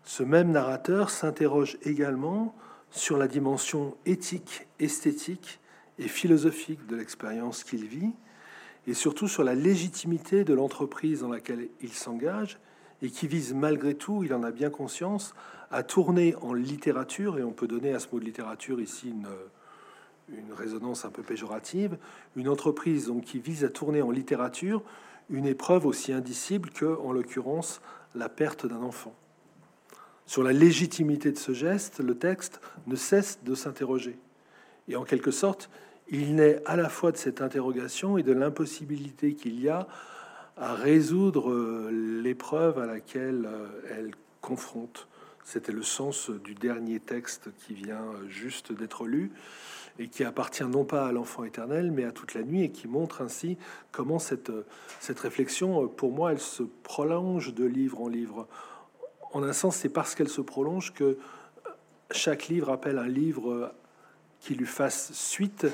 [0.04, 2.54] ce même narrateur s'interroge également
[2.90, 5.60] sur la dimension éthique, esthétique
[5.98, 8.12] et philosophique de l'expérience qu'il vit,
[8.86, 12.58] et surtout sur la légitimité de l'entreprise dans laquelle il s'engage,
[13.02, 15.34] et qui vise malgré tout, il en a bien conscience,
[15.70, 19.28] à tourner en littérature, et on peut donner à ce mot de littérature ici une,
[20.28, 21.96] une résonance un peu péjorative,
[22.36, 24.82] une entreprise donc, qui vise à tourner en littérature
[25.30, 27.80] une épreuve aussi indicible que, en l'occurrence,
[28.14, 29.14] la perte d'un enfant.
[30.26, 34.18] Sur la légitimité de ce geste, le texte ne cesse de s'interroger.
[34.88, 35.70] Et en quelque sorte,
[36.08, 39.86] il naît à la fois de cette interrogation et de l'impossibilité qu'il y a
[40.56, 44.10] à résoudre euh, l'épreuve à laquelle euh, elle
[44.40, 45.08] confronte.
[45.44, 49.32] C'était le sens du dernier texte qui vient euh, juste d'être lu
[49.98, 52.88] et qui appartient non pas à l'enfant éternel, mais à toute la nuit, et qui
[52.88, 53.58] montre ainsi
[53.90, 54.52] comment cette,
[55.00, 58.48] cette réflexion, pour moi, elle se prolonge de livre en livre.
[59.32, 61.18] En un sens, c'est parce qu'elle se prolonge que
[62.10, 63.74] chaque livre appelle un livre
[64.42, 65.66] qui lui fasse suite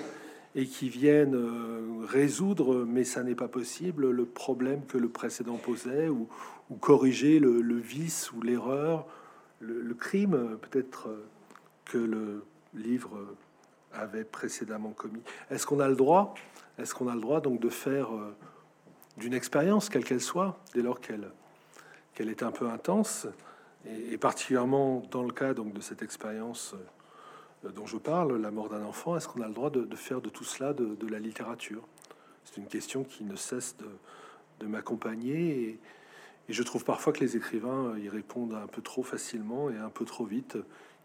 [0.54, 5.56] et qui vienne euh, résoudre, mais ça n'est pas possible, le problème que le précédent
[5.56, 6.28] posait, ou,
[6.80, 9.06] corriger le, vice ou l'erreur,
[9.60, 11.24] le, crime peut-être euh,
[11.86, 13.18] que le livre
[13.94, 15.22] avait précédemment commis.
[15.50, 16.34] Est-ce qu'on a le droit
[16.78, 18.36] Est-ce qu'on a le droit donc de faire euh,
[19.16, 21.30] d'une expérience, quelle qu'elle soit, dès lors qu'elle
[22.18, 23.26] est un peu intense,
[23.86, 26.74] et, et, particulièrement dans le cas donc de cette expérience
[27.64, 30.28] dont je parle, la mort d'un enfant, est-ce qu'on a le droit de, faire de
[30.28, 31.86] tout cela de, la littérature?
[32.44, 33.76] C'est une question qui ne cesse
[34.60, 35.80] de, m'accompagner et,
[36.48, 40.06] je trouve parfois que les écrivains y répondent un peu trop facilement et un peu
[40.06, 40.56] trop vite,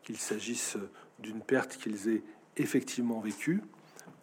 [0.01, 0.77] qu'il s'agisse
[1.19, 2.23] d'une perte qu'ils aient
[2.55, 3.61] effectivement vécue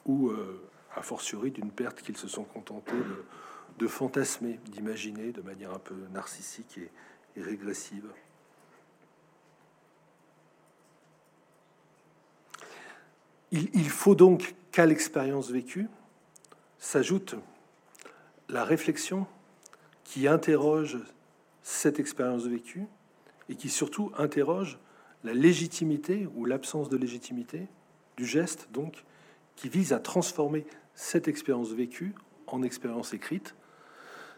[0.06, 0.62] ou, euh,
[0.96, 2.96] a fortiori, d'une perte qu'ils se sont contentés
[3.78, 6.80] de, fantasmer, d'imaginer de manière un peu narcissique
[7.36, 8.06] et régressive.
[13.52, 15.88] Il, faut donc qu'à l'expérience vécue
[16.78, 17.34] s'ajoute
[18.48, 19.26] la réflexion
[20.04, 20.98] qui interroge
[21.62, 22.86] cette expérience vécue
[23.48, 24.78] et qui surtout interroge
[25.24, 27.66] la légitimité ou l'absence de légitimité
[28.16, 29.04] du geste, donc,
[29.56, 30.64] qui vise à transformer
[30.94, 32.14] cette expérience vécue
[32.46, 33.56] en expérience écrite,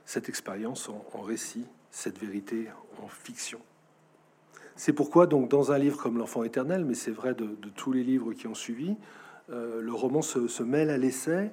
[0.06, 2.68] cette expérience en récit, cette vérité
[3.02, 3.60] en fiction.
[4.76, 7.46] C'est pourquoi, donc, dans un livre comme L'Enfant éternel, mais c'est vrai de,
[7.76, 8.96] tous les livres qui ont suivi,
[9.50, 11.50] euh, le roman se, mêle à l'essai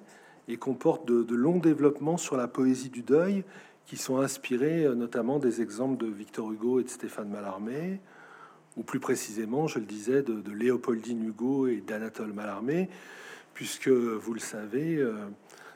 [0.48, 3.44] et comporte de, longs développements sur la poésie du deuil
[3.86, 8.00] qui sont inspirés euh, notamment des exemples de Victor Hugo et de Stéphane Mallarmé,
[8.78, 12.90] ou plus précisément, je le disais, de, Léopoldine Hugo et d'Anatole Mallarmé,
[13.54, 15.14] puisque, vous le savez, euh,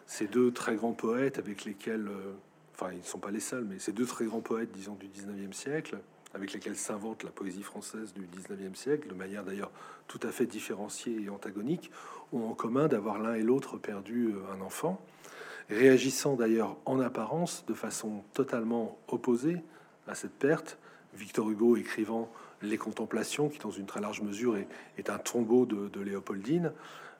[0.06, 2.08] ces deux très grands poètes avec lesquels,
[2.74, 5.08] enfin, ils ne sont pas les seuls, mais ces deux très grands poètes, disons, du
[5.08, 5.98] 19e siècle,
[6.34, 9.72] avec lesquels s'invente la poésie française du XIXe siècle, de manière d'ailleurs
[10.08, 11.92] tout à fait différenciée et antagonique,
[12.32, 15.00] ont en commun d'avoir l'un et l'autre perdu euh, un enfant.
[15.70, 19.62] réagissant d'ailleurs en apparence de façon totalement opposée
[20.08, 20.78] à cette perte.
[21.16, 22.32] Victor Hugo écrivant
[22.62, 26.74] Les Contemplations, qui dans une très large mesure est, un tombeau de, Léopoldine,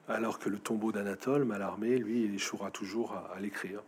[0.08, 3.80] alors que le tombeau d'Anatole, Malarmé, lui, échouera toujours à, l'écrire.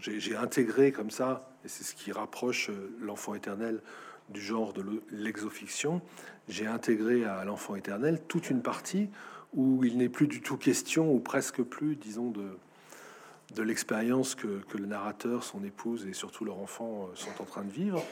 [0.00, 3.82] J'ai intégré comme ça, et c'est ce qui rapproche euh, l'enfant éternel
[4.28, 6.00] du genre de l'exofiction,
[6.48, 9.08] j'ai intégré à l'enfant éternel toute une partie
[9.54, 14.86] où il n'est plus du tout question, ou presque plus, disons, de, l'expérience que, le
[14.86, 18.02] narrateur, son épouse et surtout leur enfant euh, sont en train de vivre.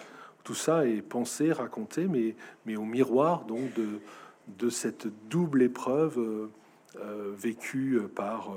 [0.45, 6.51] Tout ça est pensé, raconté, mais, au miroir donc de, cette double épreuve euh,
[6.97, 8.51] euh, vécue par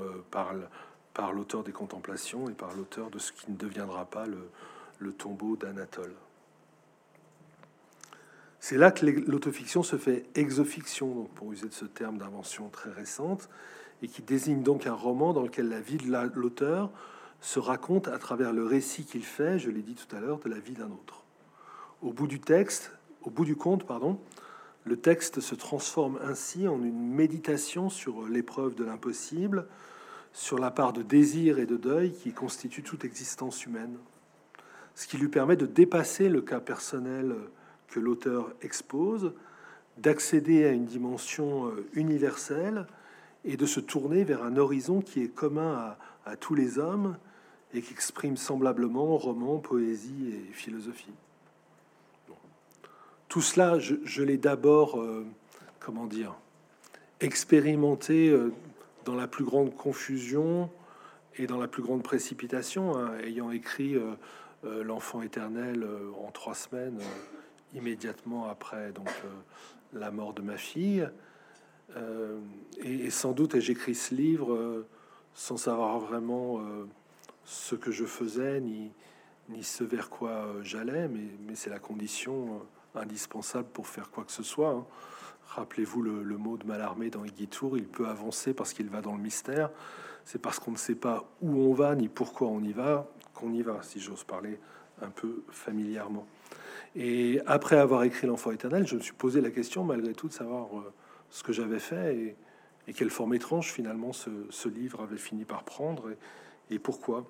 [1.32, 4.50] l'auteur des Contemplations et par l'auteur de ce qui ne deviendra pas le,
[4.98, 6.14] le tombeau d'Anatole.
[8.66, 12.90] C'est là que l'autofiction se fait exofiction, donc pour user de ce terme d'invention très
[12.90, 13.50] récente,
[14.00, 16.90] et qui désigne donc un roman dans lequel la vie de l'auteur
[17.42, 20.48] se raconte à travers le récit qu'il fait, je l'ai dit tout à l'heure, de
[20.48, 21.24] la vie d'un autre.
[22.00, 24.18] Au bout du texte, au bout du conte, pardon,
[24.84, 29.66] le texte se transforme ainsi en une méditation sur l'épreuve de l'impossible,
[30.32, 33.98] sur la part de désir et de deuil qui constitue toute existence humaine,
[34.94, 37.36] ce qui lui permet de dépasser le cas personnel
[37.88, 39.32] que l'auteur expose,
[39.96, 42.86] d'accéder à une dimension euh, universelle
[43.44, 47.16] et de se tourner vers un horizon qui est commun à, tous les hommes
[47.74, 51.12] et qui exprime semblablement roman, poésie et philosophie.
[53.28, 55.26] Tout cela, je, l'ai d'abord, euh,
[55.80, 56.34] comment dire,
[57.20, 58.52] expérimenté euh,
[59.04, 60.70] dans la plus grande confusion
[61.36, 63.96] et dans la plus grande précipitation, hein, ayant écrit
[64.82, 65.86] L'enfant éternel
[66.26, 66.98] en trois semaines
[67.74, 71.08] immédiatement après donc, euh, la mort de ma fille.
[71.96, 72.38] Euh,
[72.78, 74.86] et, sans doute, j'écris ce livre euh,
[75.34, 76.60] sans savoir vraiment
[77.44, 78.92] ce que je faisais, ni,
[79.48, 82.62] ni ce vers quoi j'allais, mais, mais c'est la condition
[82.94, 84.70] indispensable pour faire quoi que ce soit.
[84.70, 84.86] Hein.
[85.48, 89.22] Rappelez-vous le, mot de Malarmé dans Guitour, il peut avancer parce qu'il va dans le
[89.22, 89.70] mystère.
[90.24, 93.52] C'est parce qu'on ne sait pas où on va ni pourquoi on y va qu'on
[93.52, 94.58] y va, si j'ose parler
[95.02, 96.26] un peu familièrement.
[96.96, 100.32] Et après avoir écrit L'Enfant éternel, je me suis posé la question, malgré tout, de
[100.32, 100.92] savoir euh,
[101.30, 102.36] ce que j'avais fait
[102.86, 106.10] et, quelle forme étrange, finalement, ce, livre avait fini par prendre
[106.70, 107.24] et, pourquoi.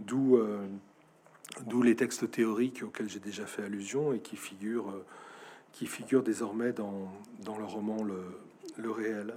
[0.00, 0.66] D'où euh,
[1.66, 7.08] d'où les textes théoriques auxquels j'ai déjà fait allusion et qui figurent, euh, désormais dans,
[7.56, 9.36] le roman le, réel,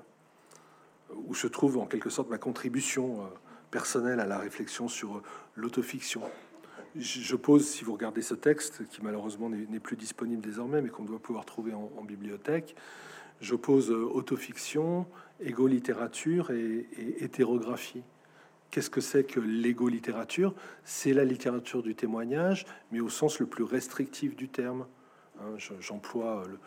[1.27, 3.29] où se trouve en quelque sorte ma contribution
[3.71, 5.21] personnelle à la réflexion sur
[5.55, 6.23] l'autofiction
[6.95, 11.03] je pose, si vous regardez ce texte, qui malheureusement n'est plus disponible désormais, mais qu'on
[11.03, 12.75] doit pouvoir trouver en, bibliothèque,
[13.41, 15.05] je pose euh, autofiction,
[15.39, 16.87] égo-littérature et,
[17.19, 18.03] hétérographie.
[18.71, 20.53] Qu'est-ce que c'est que l'égo-littérature?
[20.83, 24.85] C'est la littérature du témoignage, mais au sens le plus restrictif du terme.
[25.39, 26.59] Hein, j'emploie le,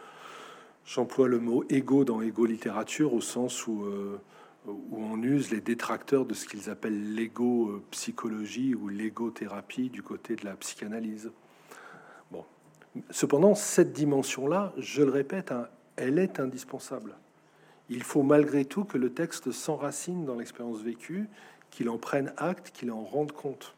[0.84, 3.84] j'emploie le mot égo dans égo-littérature au sens où...
[3.84, 4.20] Euh,
[4.66, 10.44] où on use les détracteurs de ce qu'ils appellent l'égo-psychologie ou l'égo-thérapie du côté de
[10.44, 11.30] la psychanalyse.
[12.30, 12.44] Bon.
[13.10, 17.16] Cependant, cette dimension-là, je le répète, hein, elle est indispensable.
[17.88, 21.28] Il faut malgré tout que le texte s'enracine dans l'expérience vécue,
[21.70, 23.74] qu'il en prenne acte, qu'il en rende compte.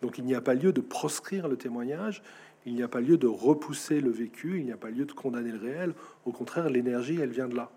[0.00, 2.22] Donc il n'y a pas lieu de proscrire le témoignage,
[2.64, 5.12] il n'y a pas lieu de repousser le vécu, il n'y a pas lieu de
[5.12, 5.94] condamner le réel.
[6.24, 7.70] Au contraire, l'énergie, elle vient de là.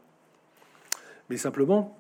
[1.30, 1.98] Mais simplement,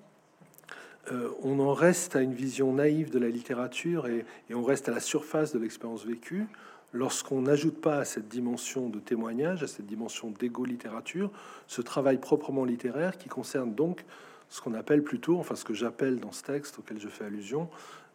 [1.11, 4.91] euh, on en reste à une vision naïve de la littérature et, on reste à
[4.91, 6.47] la surface de l'expérience vécue
[6.93, 11.29] lorsqu'on n'ajoute pas à cette dimension de témoignage, à cette dimension d'égo-littérature,
[11.67, 14.05] ce travail proprement littéraire qui concerne donc
[14.49, 17.69] ce qu'on appelle plutôt, enfin ce que j'appelle dans ce texte auquel je fais allusion,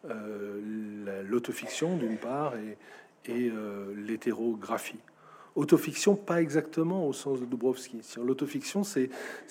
[0.09, 2.77] euh, l'autofiction d'une part et,
[3.29, 4.99] euh, l'hétérographie.
[5.55, 7.99] Autofiction, pas exactement au sens de Dubrovski.
[8.23, 9.09] L'autofiction, c'est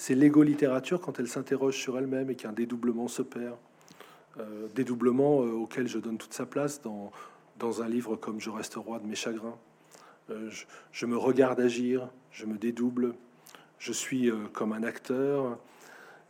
[0.09, 3.56] l'égo-littérature quand elle s'interroge sur elle-même et qu'un dédoublement se perd.
[4.39, 7.12] Euh, dédoublement euh, auquel je donne toute sa place dans,
[7.82, 9.59] un livre comme Je reste roi de mes chagrins.
[10.31, 13.14] Euh, je, je, me regarde agir, je me dédouble.
[13.78, 15.59] Je suis comme un acteur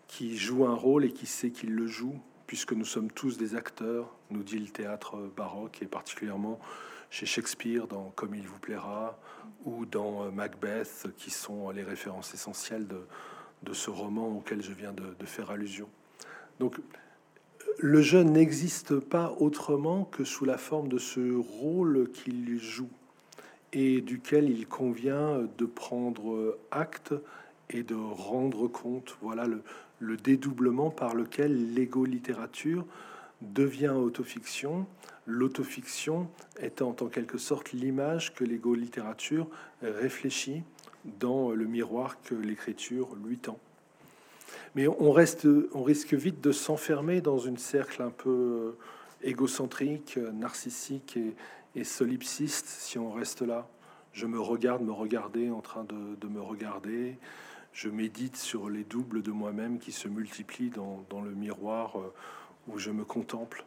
[0.06, 2.14] qui joue un rôle et qui sait qu'il le joue,
[2.46, 6.60] puisque nous sommes tous des acteurs, nous dit le théâtre baroque et particulièrement
[7.10, 9.18] chez Shakespeare dans Comme il vous plaira
[9.64, 14.92] ou dans euh, Macbeth, qui sont les références essentielles de, ce roman auquel je viens
[14.92, 15.88] de, faire allusion.
[16.58, 16.76] Donc,
[17.78, 22.90] le jeune n'existe pas autrement que sous la forme de ce rôle qu'il joue
[23.72, 27.14] et duquel il convient de prendre acte
[27.68, 29.16] et de rendre compte.
[29.20, 29.62] Voilà le,
[30.00, 32.84] le dédoublement par lequel l'ego-littérature
[33.42, 34.86] devient autofiction,
[35.26, 36.28] l'autofiction
[36.60, 39.48] étant en quelque sorte l'image que l'ego-littérature
[39.82, 40.62] réfléchit
[41.04, 43.58] dans le miroir que l'écriture lui tend.
[44.74, 48.74] Mais on, reste, on risque vite de s'enfermer dans une cercle un peu
[49.22, 51.18] égocentrique, narcissique
[51.74, 53.68] et, solipsiste si on reste là.
[54.12, 57.16] Je me regarde, me regarder en train de, me regarder.
[57.72, 62.12] Je médite sur les doubles de moi-même qui se multiplient dans, le miroir euh,
[62.66, 63.64] où je me contemple.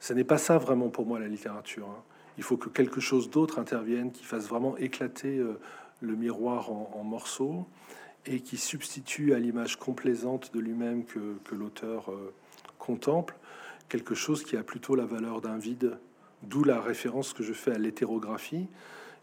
[0.00, 1.88] Ce n'est pas ça vraiment pour moi la littérature.
[1.88, 2.02] Hein.
[2.38, 5.58] Il faut que quelque chose d'autre intervienne, qui fasse vraiment éclater euh,
[6.00, 7.66] le miroir en, morceaux
[8.26, 12.34] et qui substitue à l'image complaisante de lui-même que, l'auteur euh,
[12.78, 13.36] contemple
[13.88, 15.98] quelque chose qui a plutôt la valeur d'un vide,
[16.42, 18.66] d'où la référence que je fais à l'hétérographie.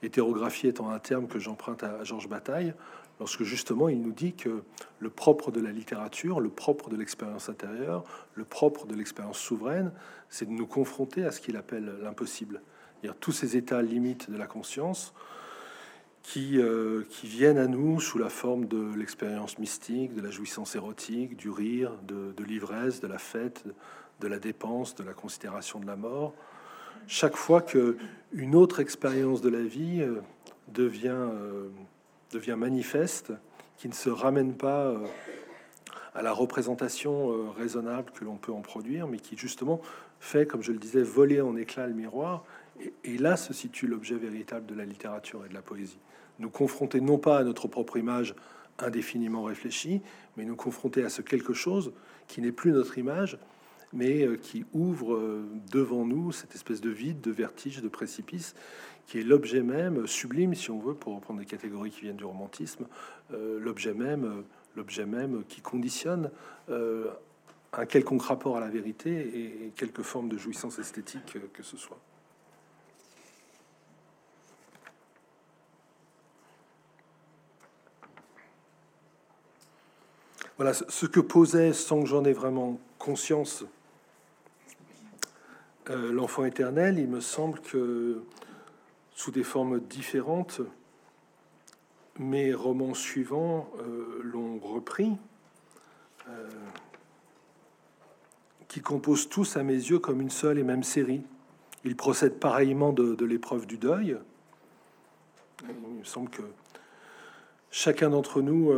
[0.01, 2.73] Hétérographie étant un terme que j'emprunte à Georges Bataille,
[3.23, 4.63] lorsque justement il nous dit que
[4.99, 8.03] le propre de la littérature, le propre de l'expérience intérieure,
[8.35, 9.93] le propre de l'expérience souveraine,
[10.27, 12.61] c'est de nous confronter à ce qu'il appelle l'impossible.
[12.99, 15.13] C'est-à-dire tous ces états limites de la conscience
[16.21, 21.37] qui, euh, viennent à nous sous la forme de l'expérience mystique, de la jouissance érotique,
[21.37, 23.63] du rire, de, de l'ivresse, de la fête,
[24.19, 26.33] de la dépense, de la considération de la mort.
[27.07, 27.95] Chaque fois que
[28.33, 30.19] une autre expérience de la vie euh,
[30.73, 31.69] devient, euh,
[32.33, 33.31] devient manifeste,
[33.77, 34.97] qui ne se ramène pas euh,
[36.13, 39.81] à la représentation raisonnable que l'on peut en produire, mais qui justement
[40.19, 42.43] fait, comme je le disais, voler en éclats le miroir.
[42.79, 45.99] Et, et là se situe l'objet véritable de la littérature et de la poésie.
[46.39, 48.35] Nous confronter non pas à notre propre image
[48.79, 50.01] indéfiniment réfléchie,
[50.37, 51.93] mais nous confronter à ce quelque chose
[52.27, 53.37] qui n'est plus notre image,
[53.91, 58.55] mais euh, qui ouvre euh, devant nous cette espèce de vide, de vertige, de précipice,
[59.07, 62.25] qui est l'objet même, sublime si on veut, pour reprendre des catégories qui viennent du
[62.25, 62.87] romantisme,
[63.33, 64.43] euh, l'objet même,
[64.75, 66.31] l'objet même qui conditionne
[66.69, 71.99] un quelconque rapport à la vérité et, quelque forme de jouissance esthétique que ce soit.
[80.57, 83.65] Voilà ce que posait, sans que j'en ai vraiment conscience,
[85.89, 88.23] euh, l'enfant éternel, il me semble que
[89.13, 90.61] sous des formes différentes,
[92.19, 95.11] mes romans suivants euh, l'ont repris,
[96.29, 96.49] euh,
[98.67, 101.23] qui composent tous à mes yeux comme une seule et même série.
[101.85, 104.17] Ils procèdent pareillement de, l'épreuve du deuil.
[105.63, 106.43] Il me semble que
[107.71, 108.71] chacun d'entre nous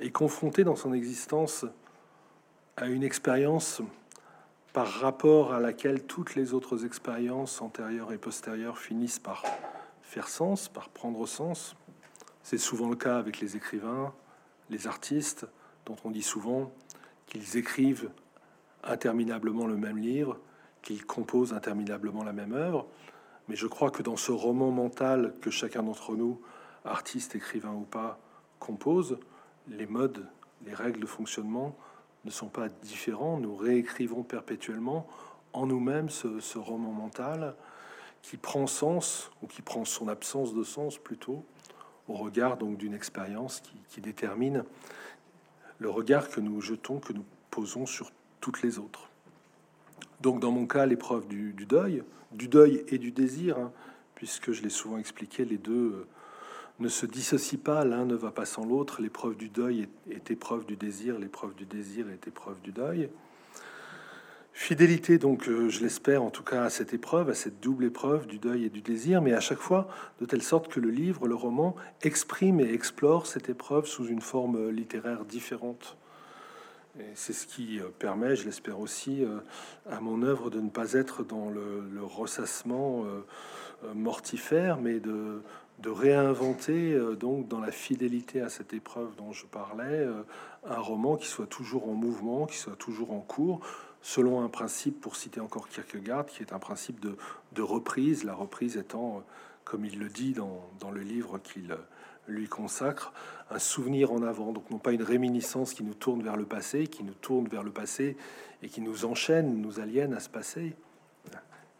[0.00, 1.64] est confronté dans son existence
[2.76, 3.82] à une expérience
[4.72, 9.44] par rapport à laquelle toutes les autres expériences antérieures et postérieures finissent par
[10.02, 11.74] faire sens, par prendre sens.
[12.42, 14.12] C'est souvent le cas avec les écrivains,
[14.70, 15.46] les artistes,
[15.86, 16.72] dont on dit souvent
[17.26, 18.10] qu'ils écrivent
[18.84, 20.38] interminablement le même livre,
[20.82, 22.86] qu'ils composent interminablement la même œuvre.
[23.48, 26.40] Mais je crois que dans ce roman mental que chacun d'entre nous,
[26.84, 28.18] artiste, écrivain ou pas,
[28.58, 29.18] compose,
[29.68, 30.26] les modes,
[30.64, 31.76] les règles de fonctionnement
[32.24, 33.38] ne sont pas différents.
[33.38, 35.06] Nous réécrivons perpétuellement
[35.52, 37.54] en nous-mêmes ce, roman mental
[38.22, 41.44] qui prend sens ou qui prend son absence de sens plutôt
[42.08, 44.64] au regard donc d'une expérience qui, détermine
[45.78, 48.10] le regard que nous jetons, que nous posons sur
[48.40, 49.08] toutes les autres.
[50.20, 52.02] Donc dans mon cas, l'épreuve du, deuil,
[52.32, 53.72] du deuil et du désir, hein,
[54.14, 56.06] puisque je l'ai souvent expliqué, les deux
[56.80, 59.02] ne se dissocie pas, l'un ne va pas sans l'autre.
[59.02, 63.10] L'épreuve du deuil est, épreuve du désir, l'épreuve du désir est épreuve du deuil.
[64.52, 68.26] Fidélité, donc, euh, je l'espère en tout cas à cette épreuve, à cette double épreuve
[68.26, 69.88] du deuil et du désir, mais à chaque fois
[70.20, 74.20] de telle sorte que le livre, le roman, exprime et explore cette épreuve sous une
[74.20, 75.96] forme littéraire différente.
[77.14, 79.38] C'est ce qui euh, permet, je l'espère aussi, euh,
[79.88, 83.04] à mon œuvre de ne pas être dans le, le ressassement
[83.94, 85.40] mortifère, mais de,
[85.80, 90.22] de réinventer euh, donc dans la fidélité à cette épreuve dont je parlais euh,
[90.64, 93.60] un roman qui soit toujours en mouvement, qui soit toujours en cours,
[94.02, 98.76] selon un principe, pour citer encore Kierkegaard, qui est un principe de, reprise, la reprise
[98.76, 99.20] étant, euh,
[99.64, 101.76] comme il le dit dans, dans le livre qu'il
[102.28, 103.12] lui consacre,
[103.50, 106.86] un souvenir en avant, donc non pas une réminiscence qui nous tourne vers le passé,
[106.86, 108.16] qui nous tourne vers le passé
[108.62, 110.76] et qui nous enchaîne, nous aliène à ce passé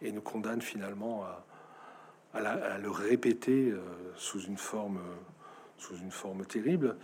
[0.03, 1.45] et nous condamne finalement à,
[2.35, 3.81] à, le répéter euh,
[4.17, 5.17] sous une forme euh,
[5.79, 6.97] sous une forme terrible,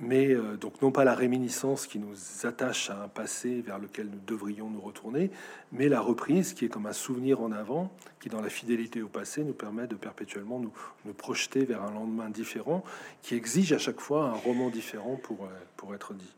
[0.00, 4.08] mais euh, donc non pas la réminiscence qui nous attache à un passé vers lequel
[4.08, 5.30] nous devrions nous retourner,
[5.70, 9.08] mais la reprise qui est comme un souvenir en avant, qui dans la fidélité au
[9.08, 10.72] passé nous permet de perpétuellement nous,
[11.04, 12.82] nous projeter vers un lendemain différent,
[13.22, 16.34] qui exige à chaque fois un roman différent pour, pour être dit.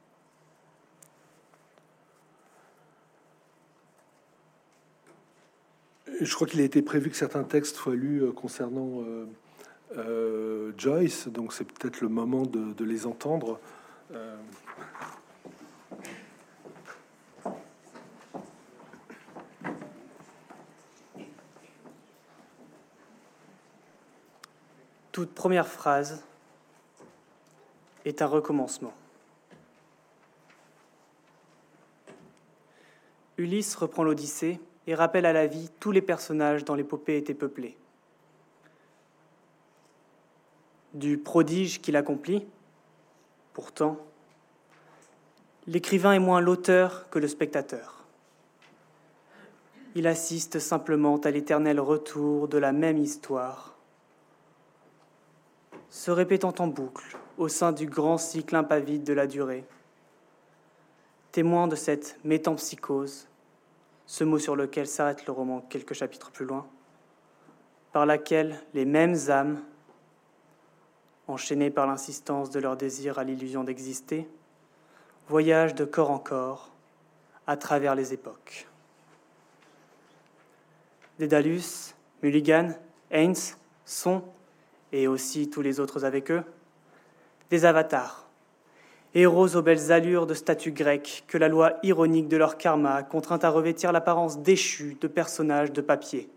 [6.06, 9.26] Je crois qu'il a été prévu que certains textes soient lus euh, concernant euh,
[9.96, 13.58] euh, Joyce, donc c'est peut-être le moment de, les entendre.
[25.10, 26.24] Toute première phrase
[28.04, 28.92] est un recommencement.
[33.38, 37.76] Ulysse reprend l'Odyssée et rappelle à la vie tous les personnages dont l'épopée était peuplée.
[40.92, 42.46] Du prodige qu'il accomplit,
[43.52, 43.98] pourtant,
[45.66, 48.04] l'écrivain est moins l'auteur que le spectateur.
[49.96, 53.76] Il assiste simplement à l'éternel retour de la même histoire,
[55.88, 59.64] se répétant en boucle au sein du grand cycle impavide de la durée,
[61.32, 63.28] témoin de cette métampsychose
[64.06, 66.66] ce mot sur lequel s'arrête le roman quelques chapitres plus loin,
[67.92, 69.62] par laquelle les mêmes âmes,
[71.26, 74.28] enchaînées par l'insistance de leur désir à l'illusion d'exister,
[75.28, 76.70] voyagent de corps en corps
[77.46, 78.66] à travers les époques.
[81.18, 82.72] Dédalus, Mulligan,
[83.10, 83.34] Haynes
[83.84, 84.22] sont,
[84.92, 86.42] et aussi tous les autres avec eux,
[87.50, 88.23] des avatars
[89.14, 93.38] héros aux belles allures de statues grecques que la loi ironique de leur karma contraint
[93.42, 96.28] à revêtir l'apparence déchue de personnages de papier.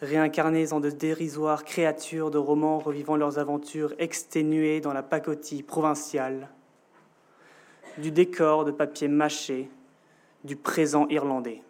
[0.00, 6.48] Réincarnés en de dérisoires créatures de romans revivant leurs aventures exténuées dans la pacotille provinciale,
[7.98, 9.68] du décor de papier mâché
[10.42, 11.62] du présent irlandais.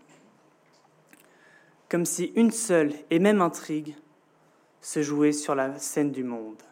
[1.91, 3.95] Comme si une seule et même intrigue
[4.81, 6.63] se jouait sur la scène du monde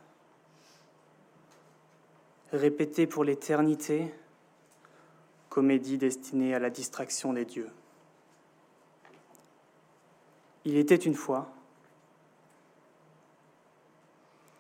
[2.53, 4.13] répétée pour l'éternité,
[5.49, 7.71] comédie destinée à la distraction des dieux.
[10.65, 11.51] Il était une fois.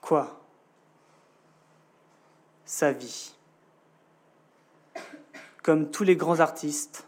[0.01, 0.41] Quoi?
[2.65, 3.35] Sa vie.
[5.63, 7.07] Comme tous les grands artistes,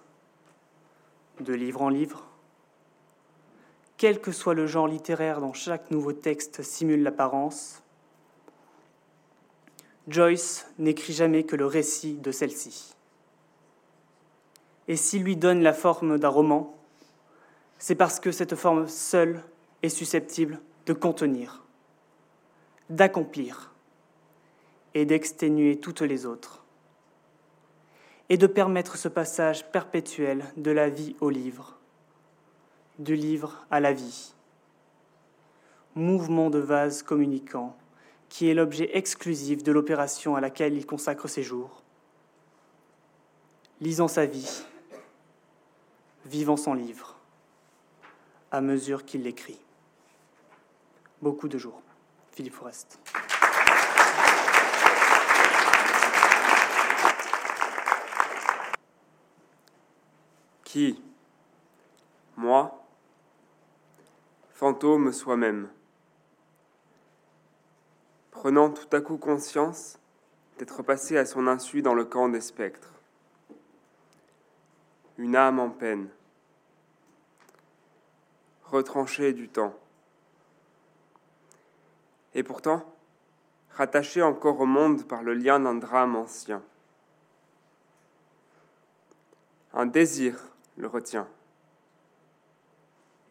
[1.41, 2.25] de livre en livre,
[3.97, 7.82] quel que soit le genre littéraire dont chaque nouveau texte simule l'apparence,
[10.09, 12.95] Joyce n'écrit jamais que le récit de celle-ci.
[14.89, 16.77] Et s'il lui donne la forme d'un roman,
[17.79, 19.43] c'est parce que cette forme seule
[19.83, 21.63] est susceptible de contenir,
[22.91, 23.73] d'accomplir
[24.95, 26.65] et d'exténuer toutes les autres,
[28.29, 31.79] et de permettre ce passage perpétuel de la vie au livre,
[32.99, 34.35] du livre à la vie,
[35.95, 37.77] mouvement de vase communicant
[38.33, 41.83] qui est l'objet exclusif de l'opération à laquelle il consacre ses jours.
[43.83, 44.65] Lisant sa vie,
[46.25, 47.19] vivant son livre,
[48.51, 49.61] à mesure qu'il l'écrit.
[51.21, 51.83] Beaucoup de jours.
[52.31, 52.99] Philippe Forest.
[60.65, 61.03] Qui?
[62.39, 62.83] Moi?
[64.55, 65.69] Fantôme soi-même
[68.43, 70.01] prenant tout à coup conscience
[70.59, 72.93] d'être passé à son insu dans le camp des spectres.
[75.17, 76.09] Une âme en peine,
[78.65, 79.79] retranchée du temps,
[82.35, 82.85] et pourtant
[83.77, 86.65] rattachée encore au monde par le lien d'un drame ancien.
[89.73, 90.37] Un désir
[90.77, 91.29] le retient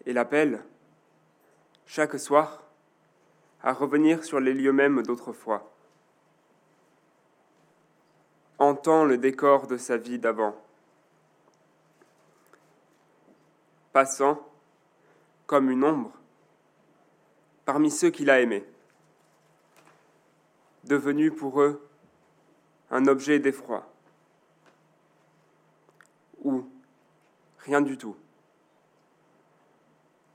[0.05, 0.63] et l'appelle
[1.85, 2.60] chaque soir
[3.63, 5.71] à revenir sur les lieux mêmes d'autrefois.
[8.57, 10.55] Entend le décor de sa vie d'avant.
[13.93, 14.47] Passant,
[15.45, 16.11] comme une ombre,
[17.65, 18.65] parmi ceux qu'il a aimés.
[20.83, 21.87] Devenu pour eux
[22.89, 23.87] un objet d'effroi.
[26.43, 26.67] Ou
[27.59, 28.15] rien du tout.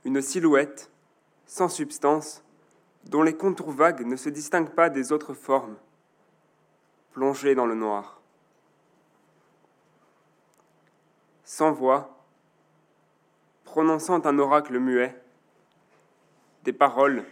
[0.04, 0.90] Une silhouette
[1.46, 2.42] sans substance
[3.06, 5.76] dont les contours vagues ne se distinguent pas des autres formes,
[7.12, 8.20] plongées dans le noir.
[11.44, 12.24] Sans voix,
[13.64, 15.14] prononçant un oracle muet,
[16.64, 17.24] des paroles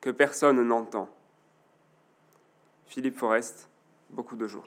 [0.00, 1.08] que personne n'entend.
[2.86, 3.68] Philippe Forest,
[4.10, 4.66] beaucoup de jours.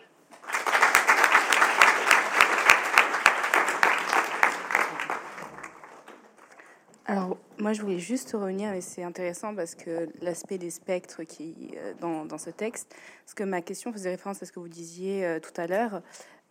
[7.07, 11.71] Alors, moi, je voulais juste revenir, et c'est intéressant parce que l'aspect des spectres qui
[11.77, 14.67] euh, dans, dans, ce texte, parce que ma question faisait référence à ce que vous
[14.67, 16.01] disiez euh, tout à l'heure,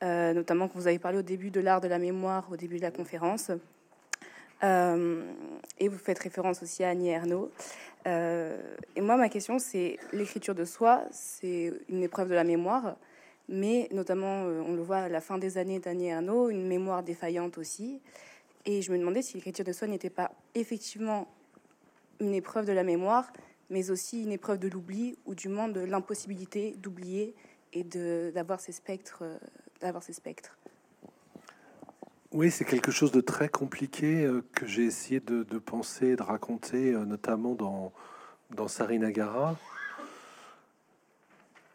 [0.05, 2.77] euh, notamment quand vous avez parlé au début de l'art de la mémoire, au début
[2.77, 3.51] de la conférence.
[4.63, 7.51] Et vous faites référence aussi à Annie Ernaux.
[8.07, 12.97] Et moi, ma question, c'est l'écriture de soi, c'est une épreuve de la mémoire,
[13.47, 17.59] mais notamment, on le voit à la fin des années d'Annie Ernaux, une mémoire défaillante
[17.59, 18.01] aussi.
[18.67, 21.29] Et je me demandais si l'écriture de soi n'était pas effectivement
[22.21, 23.33] une épreuve de la mémoire,
[23.71, 27.35] mais aussi une épreuve de l'oubli, ou du moins de l'impossibilité d'oublier
[27.73, 29.25] et d'avoir ces spectres.
[29.81, 30.57] d'avoir ces spectres.
[32.35, 36.93] Oui, c'est quelque chose de très compliqué euh, que j'ai essayé de, penser, de raconter,
[36.93, 37.93] euh, notamment dans,
[38.51, 39.57] dans Sarinagara,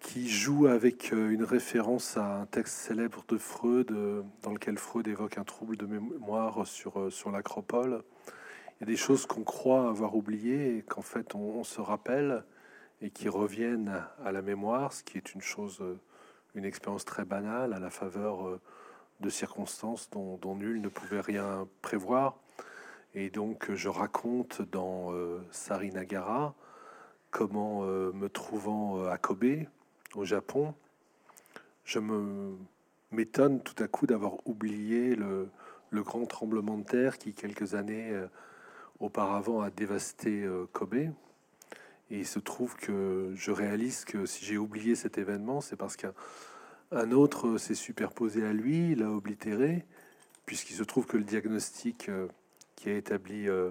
[0.09, 3.93] qui joue avec euh, une référence à un texte célèbre de Freud,
[4.41, 8.01] dans lequel Freud évoque un trouble de mémoire sur, sur l'acropole.
[8.27, 12.43] Il y a des choses qu'on croit avoir oubliées et qu'en fait on, se rappelle
[13.01, 15.79] et qui reviennent à la mémoire, ce qui est une chose,
[16.55, 18.59] une expérience très banale à la faveur
[19.19, 22.39] de circonstances dont, nul ne pouvait rien prévoir.
[23.13, 26.55] Et donc je raconte dans euh, Sarinagara
[27.29, 29.67] comment, euh, me trouvant euh, à Kobe,
[30.15, 30.73] au Japon,
[31.85, 32.55] je me
[33.11, 35.49] m'étonne tout à coup d'avoir oublié le,
[35.91, 38.13] grand tremblement de terre qui, quelques années
[38.99, 40.93] auparavant, a dévasté Kobe.
[40.95, 41.09] Et
[42.11, 46.13] il se trouve que je réalise que si j'ai oublié cet événement, c'est parce qu'un
[46.91, 49.85] un autre s'est superposé à lui, l'a oblitéré,
[50.45, 52.27] puisqu'il se trouve que le diagnostic euh,
[52.75, 53.69] qui a établi euh,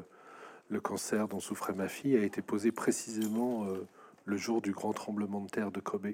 [0.68, 3.86] le cancer dont souffrait ma fille a été posé précisément euh,
[4.24, 6.12] le jour du grand tremblement de terre de Kobe.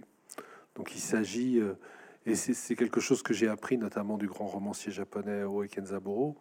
[0.74, 1.60] Donc il s'agit,
[2.26, 6.36] et c'est quelque chose que j'ai appris notamment du grand romancier japonais Oe Kenzaburo,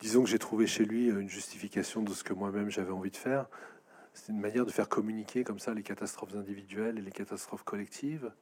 [0.00, 3.16] disons que j'ai trouvé chez lui une justification de ce que moi-même j'avais envie de
[3.16, 3.46] faire.
[4.12, 8.32] C'est une manière de faire communiquer comme ça les catastrophes individuelles et les catastrophes collectives,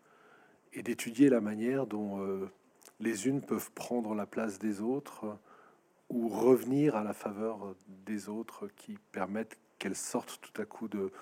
[0.73, 2.51] et d'étudier la manière dont euh,
[3.01, 5.39] les unes peuvent prendre la place des autres
[6.09, 11.13] ou revenir à la faveur des autres qui permettent qu'elles sortent tout à coup de,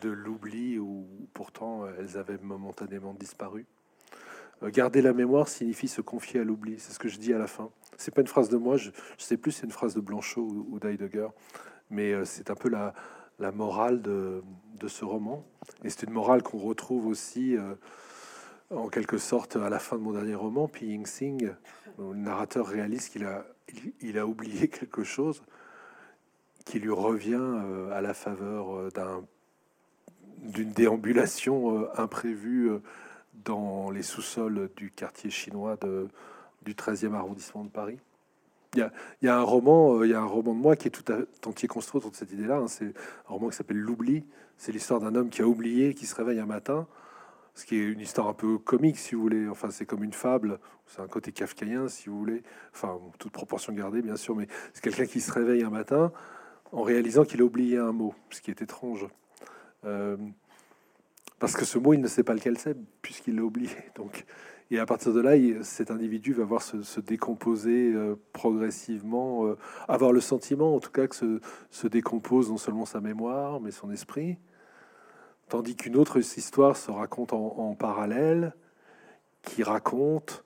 [0.00, 3.66] de l'oubli où pourtant elles avaient momentanément disparu.
[4.62, 6.78] Euh, garder la mémoire signifie se confier à l'oubli.
[6.78, 7.70] C'est ce que je dis à la fin.
[7.96, 10.42] C'est pas une phrase de moi, je, je sais plus, c'est une phrase de Blanchot
[10.42, 11.28] ou, d'Heidegger,
[11.90, 12.94] mais euh, c'est un peu la,
[13.38, 14.42] la morale de,
[14.86, 15.44] ce roman.
[15.84, 17.74] Et c'est une morale qu'on retrouve aussi, euh,
[18.70, 21.50] en quelque sorte, à la fin de mon dernier roman, Pi Sing.
[21.98, 25.42] Le narrateur réalise qu'il a, oublié quelque chose
[26.64, 29.24] qui lui revient euh, à la faveur euh, d'un,
[30.42, 32.70] d'une déambulation imprévue
[33.44, 35.78] dans les sous-sols du quartier chinois
[36.62, 37.98] du 13e arrondissement de Paris.
[38.74, 38.90] Il
[39.20, 41.04] y, a, un roman, euh, il y a un roman de moi qui est tout
[41.46, 42.56] entier construit autour de cette idée-là.
[42.56, 42.68] Hein.
[42.68, 44.24] C'est un roman qui s'appelle L'oubli.
[44.56, 46.86] C'est l'histoire d'un homme qui a oublié, qui se réveille un matin.
[47.54, 49.46] Ce qui est une histoire un peu comique, si vous voulez.
[49.46, 50.58] Enfin, c'est comme une fable.
[50.86, 52.42] C'est un côté kafkaïen, si vous voulez.
[52.72, 54.34] Enfin, toute proportion gardée, bien sûr.
[54.34, 56.10] Mais c'est quelqu'un qui se réveille un matin
[56.70, 59.06] en réalisant qu'il a oublié un mot, ce qui est étrange.
[59.84, 60.16] Euh,
[61.38, 63.70] parce que ce mot, il ne sait pas lequel c'est, puisqu'il l'a oublié.
[63.96, 64.24] Donc,
[64.70, 65.32] et à partir de là,
[65.62, 71.06] cet individu va voir se, décomposer euh, progressivement, euh, avoir le sentiment, en tout cas,
[71.06, 71.40] que
[71.70, 74.38] se, décompose non seulement sa mémoire, mais son esprit.
[75.48, 78.54] Tandis qu'une autre histoire se raconte en, parallèle,
[79.42, 80.44] qui raconte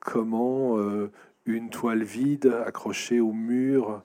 [0.00, 0.78] comment
[1.44, 4.02] une toile vide accrochée au mur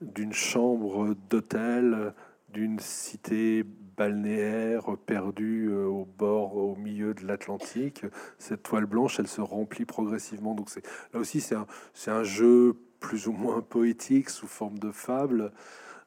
[0.00, 2.12] d'une chambre d'hôtel
[2.52, 3.64] d'une cité
[3.98, 8.06] balnéaire perdue euh, au bord, au milieu de l'Atlantique.
[8.38, 10.54] Cette toile blanche, elle se remplit progressivement.
[10.54, 15.52] Donc c'est là aussi c'est un, jeu plus ou moins poétique sous forme de fable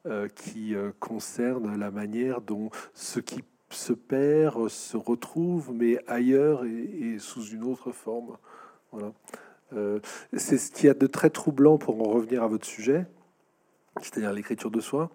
[0.06, 6.64] euh, qui euh, concerne la manière dont ce qui se perd se retrouve, mais ailleurs
[6.64, 8.36] et, sous une autre forme.
[8.90, 9.12] Voilà.
[10.34, 13.06] c'est ce qu'il y a de très troublant pour en revenir à votre sujet,
[14.02, 15.10] c'est-à-dire l'écriture de soi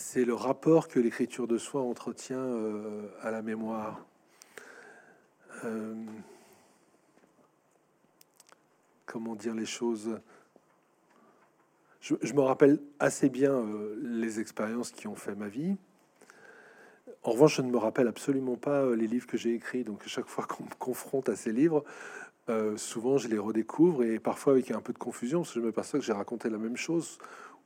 [0.00, 4.04] c'est le rapport que l'écriture de soi entretient euh, à la mémoire.
[5.64, 5.94] Euh,
[9.04, 10.18] comment dire les choses?
[12.00, 15.76] Je, me rappelle assez bien euh, les expériences qui ont fait ma vie.
[17.22, 19.84] En revanche, je ne me rappelle absolument pas les livres que j'ai écrits.
[19.84, 21.84] Donc, chaque fois qu'on me confronte à ces livres,
[22.76, 25.70] souvent je les redécouvre et parfois avec un peu de confusion, parce que je me
[25.70, 27.18] perçois que j'ai raconté la même chose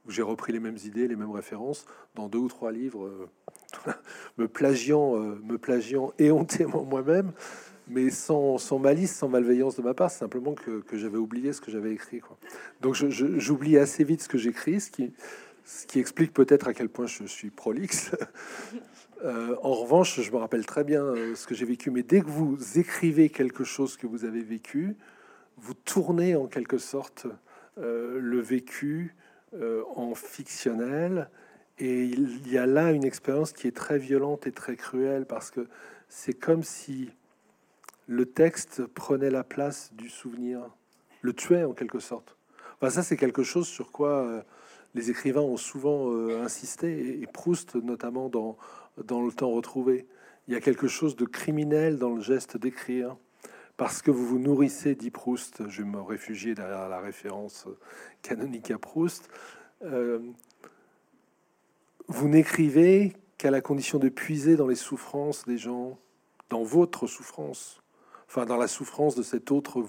[0.08, 3.92] j'ai repris les mêmes idées, les mêmes références dans deux ou trois livres, euh,
[4.38, 7.32] me plagiant, euh, me plagiant éhontément moi-même,
[7.88, 11.92] mais sans, malice, sans malveillance de ma part, simplement que, j'avais oublié ce que j'avais
[11.92, 12.20] écrit.
[12.80, 15.12] Donc j'oublie assez vite ce que j'écris, ce qui,
[15.64, 18.12] ce qui explique peut-être à quel point je suis prolixe.
[19.22, 22.26] Euh, en revanche, je me rappelle très bien ce que j'ai vécu, mais dès que
[22.26, 24.96] vous écrivez quelque chose que vous avez vécu,
[25.56, 27.26] vous tournez en quelque sorte
[27.78, 29.14] le vécu
[29.94, 31.28] en fictionnel.
[31.78, 35.50] Et il y a là une expérience qui est très violente et très cruelle parce
[35.50, 35.66] que
[36.08, 37.10] c'est comme si
[38.06, 40.60] le texte prenait la place du souvenir,
[41.22, 42.36] le tuait en quelque sorte.
[42.90, 44.44] Ça, c'est quelque chose sur quoi
[44.94, 46.12] les écrivains ont souvent
[46.42, 48.58] insisté, et Proust notamment dans,
[49.02, 50.06] dans Le temps retrouvé.
[50.46, 53.16] Il y a quelque chose de criminel dans le geste d'écrire
[53.76, 57.66] parce que vous vous nourrissez, dit Proust, je vais me réfugier derrière la référence
[58.22, 59.28] canonique à Proust,
[59.82, 60.20] euh,
[62.06, 65.98] vous n'écrivez qu'à la condition de puiser dans les souffrances des gens,
[66.50, 67.82] dans votre souffrance,
[68.28, 69.84] enfin dans la souffrance de cet autre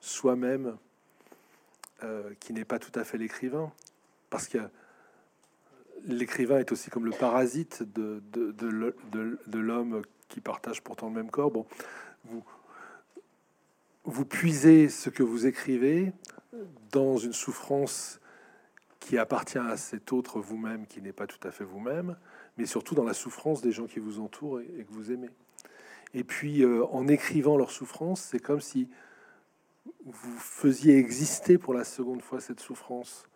[0.00, 0.76] soi-même,
[2.02, 3.72] euh, qui n'est pas tout à fait l'écrivain,
[4.28, 4.58] parce que
[6.04, 11.14] l'écrivain est aussi comme le parasite de, de, de, de l'homme qui partage pourtant le
[11.14, 11.50] même corps.
[11.50, 11.66] Bon,
[12.24, 12.44] vous,
[14.04, 16.12] vous puisez ce que vous écrivez
[16.92, 18.20] dans une souffrance
[19.00, 22.16] qui appartient à cet autre vous-même qui n'est pas tout à fait vous-même,
[22.56, 25.30] mais surtout dans la souffrance des gens qui vous entourent et, que vous aimez.
[26.14, 28.88] Et puis, euh, en écrivant leur souffrance, c'est comme si
[30.04, 33.26] vous faisiez exister pour la seconde fois cette souffrance.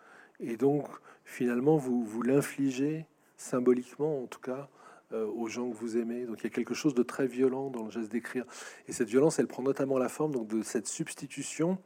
[0.40, 0.86] Et donc,
[1.24, 4.68] finalement, vous, vous l'infligez symboliquement, en tout cas,
[5.12, 6.26] aux gens que vous aimez.
[6.26, 8.44] Donc il y a quelque chose de très violent dans le geste d'écrire.
[8.88, 11.78] Et cette violence, elle prend notamment la forme donc, de cette substitution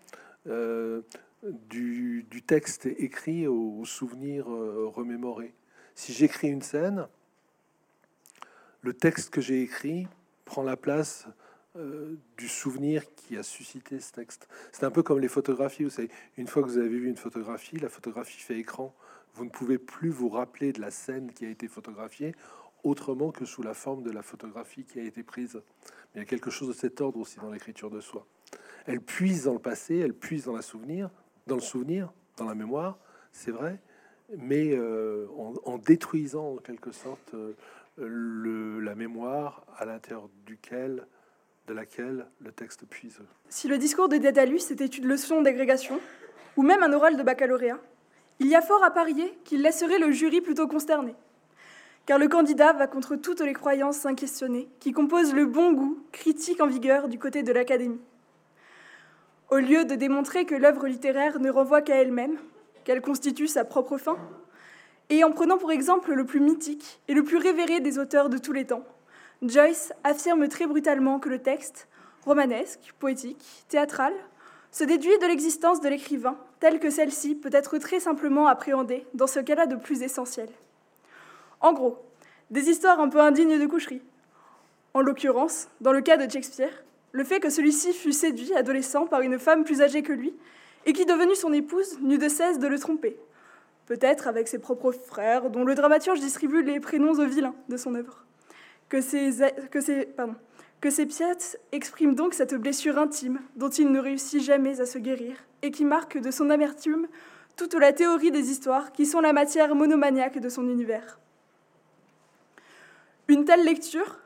[0.48, 1.02] euh,
[1.42, 5.54] du, texte écrit au, souvenir euh, remémoré.
[5.94, 7.06] Si j'écris une scène,
[8.80, 10.08] le texte que j'ai écrit
[10.44, 11.26] prend la place
[12.36, 14.46] du souvenir qui a suscité ce texte.
[14.72, 15.84] C'est un peu comme les photographies.
[15.84, 18.94] Vous savez, une fois que vous avez vu une photographie, la photographie fait écran.
[19.34, 22.34] Vous ne pouvez plus vous rappeler de la scène qui a été photographiée
[22.82, 25.60] autrement que sous la forme de la photographie qui a été prise.
[26.14, 28.26] Il y a quelque chose de cet ordre aussi dans l'écriture de soi.
[28.86, 31.10] Elle puise dans le passé, elle puise dans, la souvenir,
[31.46, 32.98] dans le souvenir, dans la mémoire,
[33.30, 33.80] c'est vrai,
[34.36, 35.26] mais euh,
[35.64, 41.06] en, détruisant en quelque sorte euh, la mémoire à l'intérieur duquel,
[41.66, 43.20] de laquelle le texte puise.
[43.48, 46.00] Si le discours de Dédalus était une leçon d'agrégation,
[46.56, 47.78] ou même un oral de baccalauréat,
[48.40, 51.14] il y a fort à parier qu'il laisserait le jury plutôt consterné
[52.06, 56.60] car le candidat va contre toutes les croyances inquestionnées qui composent le bon goût critique
[56.60, 58.00] en vigueur du côté de l'Académie.
[59.50, 62.38] Au lieu de démontrer que l'œuvre littéraire ne renvoie qu'à elle-même,
[62.84, 64.16] qu'elle constitue sa propre fin,
[65.10, 68.38] et en prenant pour exemple le plus mythique et le plus révéré des auteurs de
[68.38, 68.84] tous les temps,
[69.42, 71.88] Joyce affirme très brutalement que le texte,
[72.24, 74.14] romanesque, poétique, théâtral,
[74.70, 79.26] se déduit de l'existence de l'écrivain, telle que celle-ci peut être très simplement appréhendée dans
[79.26, 80.48] ce qu'elle a de plus essentiel.
[81.62, 81.98] En gros,
[82.50, 84.02] des histoires un peu indignes de coucherie.
[84.94, 89.20] En l'occurrence, dans le cas de Shakespeare, le fait que celui-ci fût séduit adolescent par
[89.20, 90.34] une femme plus âgée que lui
[90.86, 93.16] et qui, devenue son épouse, n'eut de cesse de le tromper.
[93.86, 97.94] Peut-être avec ses propres frères, dont le dramaturge distribue les prénoms aux vilains de son
[97.94, 98.24] œuvre.
[98.88, 104.98] Que ces pièces expriment donc cette blessure intime dont il ne réussit jamais à se
[104.98, 107.06] guérir et qui marque de son amertume
[107.56, 111.20] toute la théorie des histoires qui sont la matière monomaniaque de son univers.
[113.28, 114.18] Une telle lecture,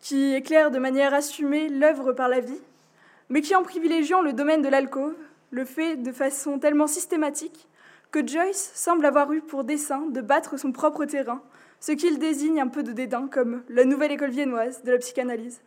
[0.00, 2.60] qui éclaire de manière assumée l'œuvre par la vie,
[3.28, 5.16] mais qui, en privilégiant le domaine de l'alcôve,
[5.50, 7.68] le fait de façon tellement systématique
[8.10, 11.42] que Joyce semble avoir eu pour dessein de battre son propre terrain,
[11.80, 15.60] ce qu'il désigne un peu de dédain comme la nouvelle école viennoise de la psychanalyse,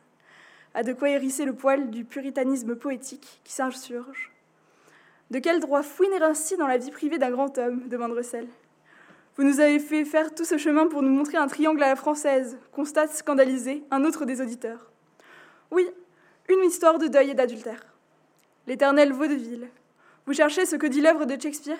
[0.73, 4.31] a de quoi hérisser le poil du puritanisme poétique qui s'insurge.
[5.29, 8.47] De quel droit fouiner ainsi dans la vie privée d'un grand homme demande Russell.
[9.37, 11.95] Vous nous avez fait faire tout ce chemin pour nous montrer un triangle à la
[11.95, 14.91] française, constate scandalisé un autre des auditeurs.
[15.71, 15.87] Oui,
[16.49, 17.81] une histoire de deuil et d'adultère.
[18.67, 19.69] L'éternel vaudeville.
[20.25, 21.79] Vous cherchez ce que dit l'œuvre de Shakespeare?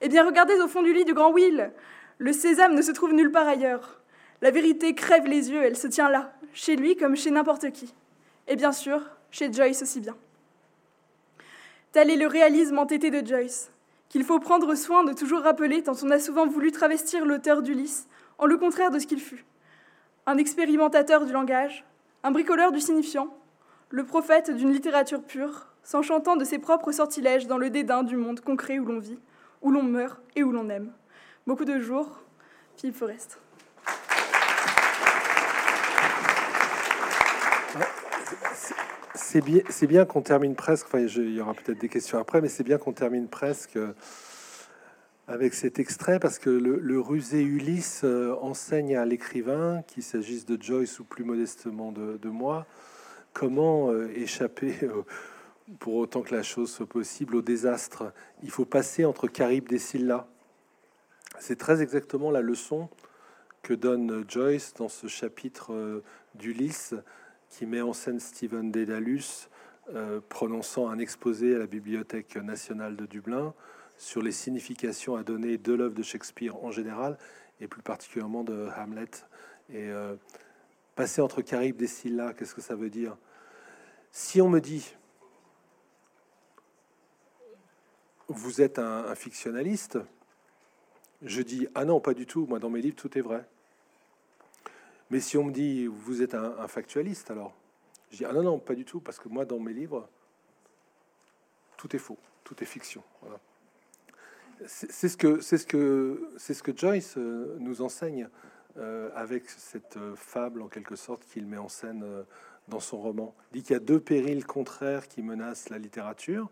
[0.00, 1.72] Eh bien, regardez au fond du lit du grand Will.
[2.18, 4.00] Le sésame ne se trouve nulle part ailleurs.
[4.42, 7.94] La vérité crève les yeux, elle se tient là, chez lui comme chez n'importe qui.
[8.48, 9.00] Et bien sûr,
[9.30, 10.16] chez Joyce aussi bien.
[11.92, 13.70] Tel est le réalisme entêté de Joyce
[14.10, 18.08] qu'il faut prendre soin de toujours rappeler tant on a souvent voulu travestir l'auteur d'Ulysse
[18.38, 19.46] en le contraire de ce qu'il fut.
[20.26, 21.86] Un expérimentateur du langage,
[22.24, 23.28] un bricoleur du signifiant,
[23.88, 28.40] le prophète d'une littérature pure, s'enchantant de ses propres sortilèges dans le dédain du monde
[28.40, 29.18] concret où l'on vit,
[29.62, 30.92] où l'on meurt et où l'on aime.
[31.46, 32.20] Beaucoup de jours,
[32.76, 33.38] Philippe Forest.
[39.30, 40.86] C'est bien, bien qu'on termine presque.
[40.86, 43.92] Enfin, il y aura peut-être des questions après, mais c'est bien qu'on termine presque euh,
[45.28, 50.60] avec cet extrait parce que le, rusé Ulysse euh, enseigne à l'écrivain, qu'il s'agisse de
[50.60, 52.66] Joyce ou plus modestement de, moi,
[53.32, 54.74] comment euh, échapper
[55.78, 58.12] pour autant que la chose soit possible, au désastre.
[58.42, 60.26] Il faut passer entre Charybde et Scylla.
[61.38, 62.88] C'est très exactement la leçon
[63.62, 66.02] que donne Joyce dans ce chapitre
[66.34, 66.94] d'Ulysse
[67.50, 69.48] qui met en scène Stephen Dedalus
[69.94, 73.52] euh, prononçant un exposé à la Bibliothèque nationale de Dublin
[73.98, 77.18] sur les significations à donner de l'œuvre de Shakespeare en général
[77.60, 79.10] et plus particulièrement de Hamlet.
[79.68, 80.14] Et euh,
[80.94, 83.16] passer entre Charybde et Scylla, qu'est-ce que ça veut dire?
[84.12, 84.94] Si on me dit
[88.28, 89.98] vous êtes un, fictionnaliste,
[91.22, 92.46] je dis ah non, pas du tout.
[92.46, 93.44] Moi, dans mes livres, tout est vrai.
[95.10, 97.54] Mais si on me dit vous êtes un, factualiste, alors
[98.10, 100.08] je dis ah non, non, pas du tout, parce que moi, dans mes livres,
[101.76, 103.02] tout est faux, tout est fiction.
[104.66, 108.28] C'est ce que c'est ce que c'est ce que Joyce euh, nous enseigne
[108.76, 112.04] euh, avec cette euh, fable en quelque sorte qu'il met en scène
[112.68, 113.34] dans son roman.
[113.52, 116.50] Il dit qu'il y a deux périls contraires qui menacent la littérature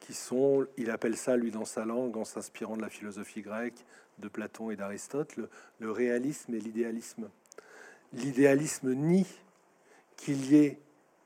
[0.00, 3.84] qui sont, il appelle ça, lui, dans sa langue, en s'inspirant de la philosophie grecque,
[4.18, 5.36] de Platon et d'Aristote,
[5.78, 7.28] le, réalisme et l'idéalisme.
[8.12, 9.26] L'idéalisme nie
[10.16, 10.80] qu'il y ait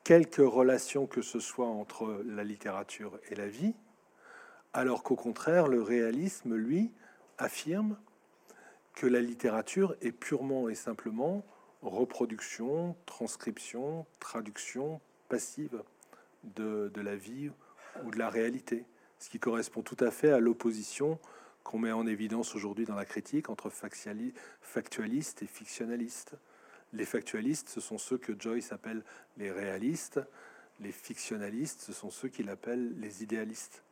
[0.04, 3.74] quelque relation que ce soit entre la littérature et la vie,
[4.72, 6.90] alors qu'au contraire, le réalisme, lui,
[7.38, 7.96] affirme
[8.94, 11.44] que la littérature est purement et simplement
[11.82, 15.82] reproduction, transcription, traduction passive
[16.44, 17.50] de, de la vie
[18.04, 18.84] ou de la réalité,
[19.18, 21.18] ce qui correspond tout à fait à l'opposition
[21.64, 26.34] qu'on met en évidence aujourd'hui dans la critique entre factualistes et fictionnalistes.
[26.93, 29.02] Les factualistes, ce sont ceux que Joyce appelle
[29.39, 30.20] les réalistes,
[30.81, 33.82] les fictionnalistes, ce sont ceux qu'il appelle les idéalistes.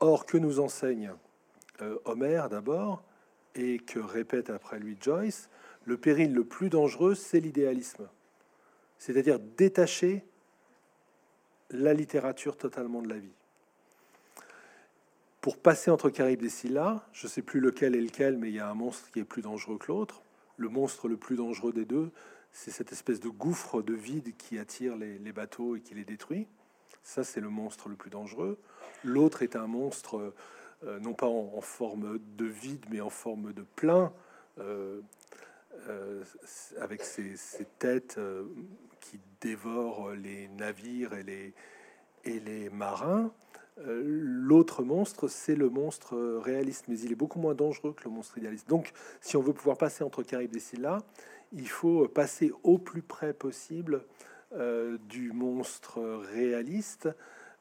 [0.00, 1.12] Or, que nous enseigne
[1.80, 3.02] euh, Homère d'abord,
[3.54, 5.48] et que répète après lui Joyce,
[5.84, 8.08] le péril le plus dangereux, c'est l'idéalisme.
[8.98, 10.24] C'est-à-dire détacher
[11.70, 13.32] la littérature totalement de la vie.
[15.40, 18.54] Pour passer entre Charybde et Scylla, je ne sais plus lequel est lequel, mais il
[18.54, 20.22] y a un monstre qui est plus dangereux que l'autre.
[20.62, 22.12] Le monstre le plus dangereux des deux,
[22.52, 26.46] c'est cette espèce de gouffre de vide qui attire les, bateaux et qui les détruit.
[27.02, 28.60] Ça, c'est le monstre le plus dangereux.
[29.02, 30.32] L'autre est un monstre,
[30.84, 34.12] euh, non pas en, forme de vide, mais en forme de plein,
[34.60, 35.00] euh,
[35.88, 36.22] euh,
[36.80, 37.34] avec ses,
[37.80, 38.20] têtes
[39.00, 41.54] qui dévore les navires et
[42.38, 43.32] les marins.
[43.78, 48.10] Euh, l'autre monstre, c'est le monstre réaliste, mais il est beaucoup moins dangereux que le
[48.10, 48.68] monstre idéaliste.
[48.68, 50.98] Donc, si on veut pouvoir passer entre Charybde et Scylla,
[51.52, 54.04] il faut passer au plus près possible
[54.52, 56.00] euh, du monstre
[56.32, 57.08] réaliste,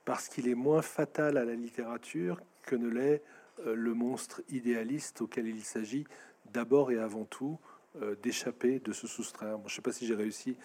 [0.03, 3.23] parce qu'il est moins fatal à la littérature que ne l'est
[3.65, 6.05] euh, le monstre idéaliste auquel il s'agit
[6.53, 7.57] d'abord et avant tout
[8.23, 9.57] d'échapper, de se soustraire.
[9.57, 10.55] je ne sais pas si j'ai réussi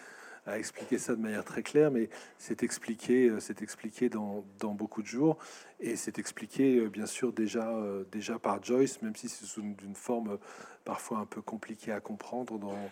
[0.47, 4.73] à expliquer ça de manière très claire, mais c'est expliqué, euh, c'est expliqué dans, dans,
[4.73, 5.37] beaucoup de jours,
[5.79, 9.61] et c'est expliqué euh, bien sûr déjà, euh, déjà par Joyce, même si c'est sous
[9.61, 10.39] une forme
[10.85, 12.89] parfois un peu compliquée à comprendre dans,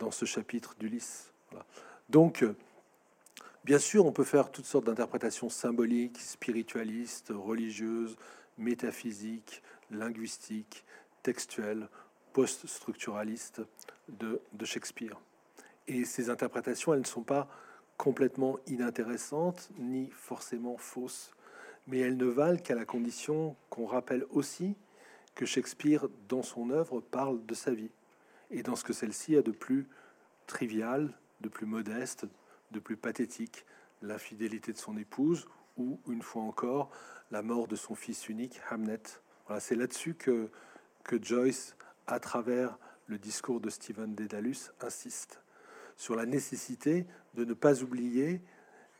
[0.00, 1.32] dans ce chapitre d'Ulysse.
[2.10, 2.44] Donc,
[3.64, 8.16] bien sûr, on peut faire toutes sortes d'interprétations symboliques, spiritualistes, religieuses,
[8.58, 9.62] métaphysiques,
[9.92, 10.84] linguistiques,
[11.22, 11.88] textuelles,
[12.32, 13.62] post-structuralistes
[14.08, 15.16] de, de Shakespeare.
[15.88, 17.48] Et ces interprétations, elles ne sont pas
[17.96, 21.32] complètement inintéressantes ni forcément fausses,
[21.86, 24.74] mais elles ne valent qu'à la condition qu'on rappelle aussi
[25.34, 27.90] que Shakespeare, dans son œuvre, parle de sa vie,
[28.50, 29.86] et dans ce que celle-ci a de plus
[30.46, 32.26] trivial, de plus modeste,
[32.72, 33.64] de plus pathétique,
[34.02, 35.46] l'infidélité de son épouse,
[35.76, 36.90] ou, une fois encore,
[37.30, 39.02] la mort de son fils unique, Hamnet.
[39.46, 40.48] Voilà, c'est là-dessus que,
[41.04, 41.76] que Joyce,
[42.06, 45.40] à travers le discours de Stephen Dedalus, insiste
[45.96, 48.40] sur la nécessité de ne pas oublier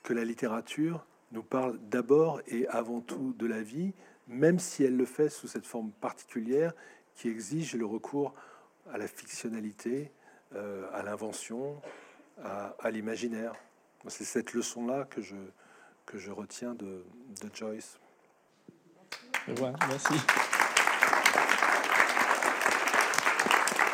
[0.03, 3.93] que la littérature nous parle d'abord et avant tout de la vie,
[4.29, 6.73] même si elle le fait sous cette forme particulière
[7.15, 8.35] qui exige le recours
[8.93, 10.13] à la fictionnalité,
[10.55, 11.81] euh, à l'invention,
[12.43, 13.55] à, l'imaginaire.
[14.09, 15.37] C'est cette leçon-là que je,
[16.05, 17.05] que je retiens de,
[17.43, 17.99] de Joyce.
[19.89, 20.15] merci.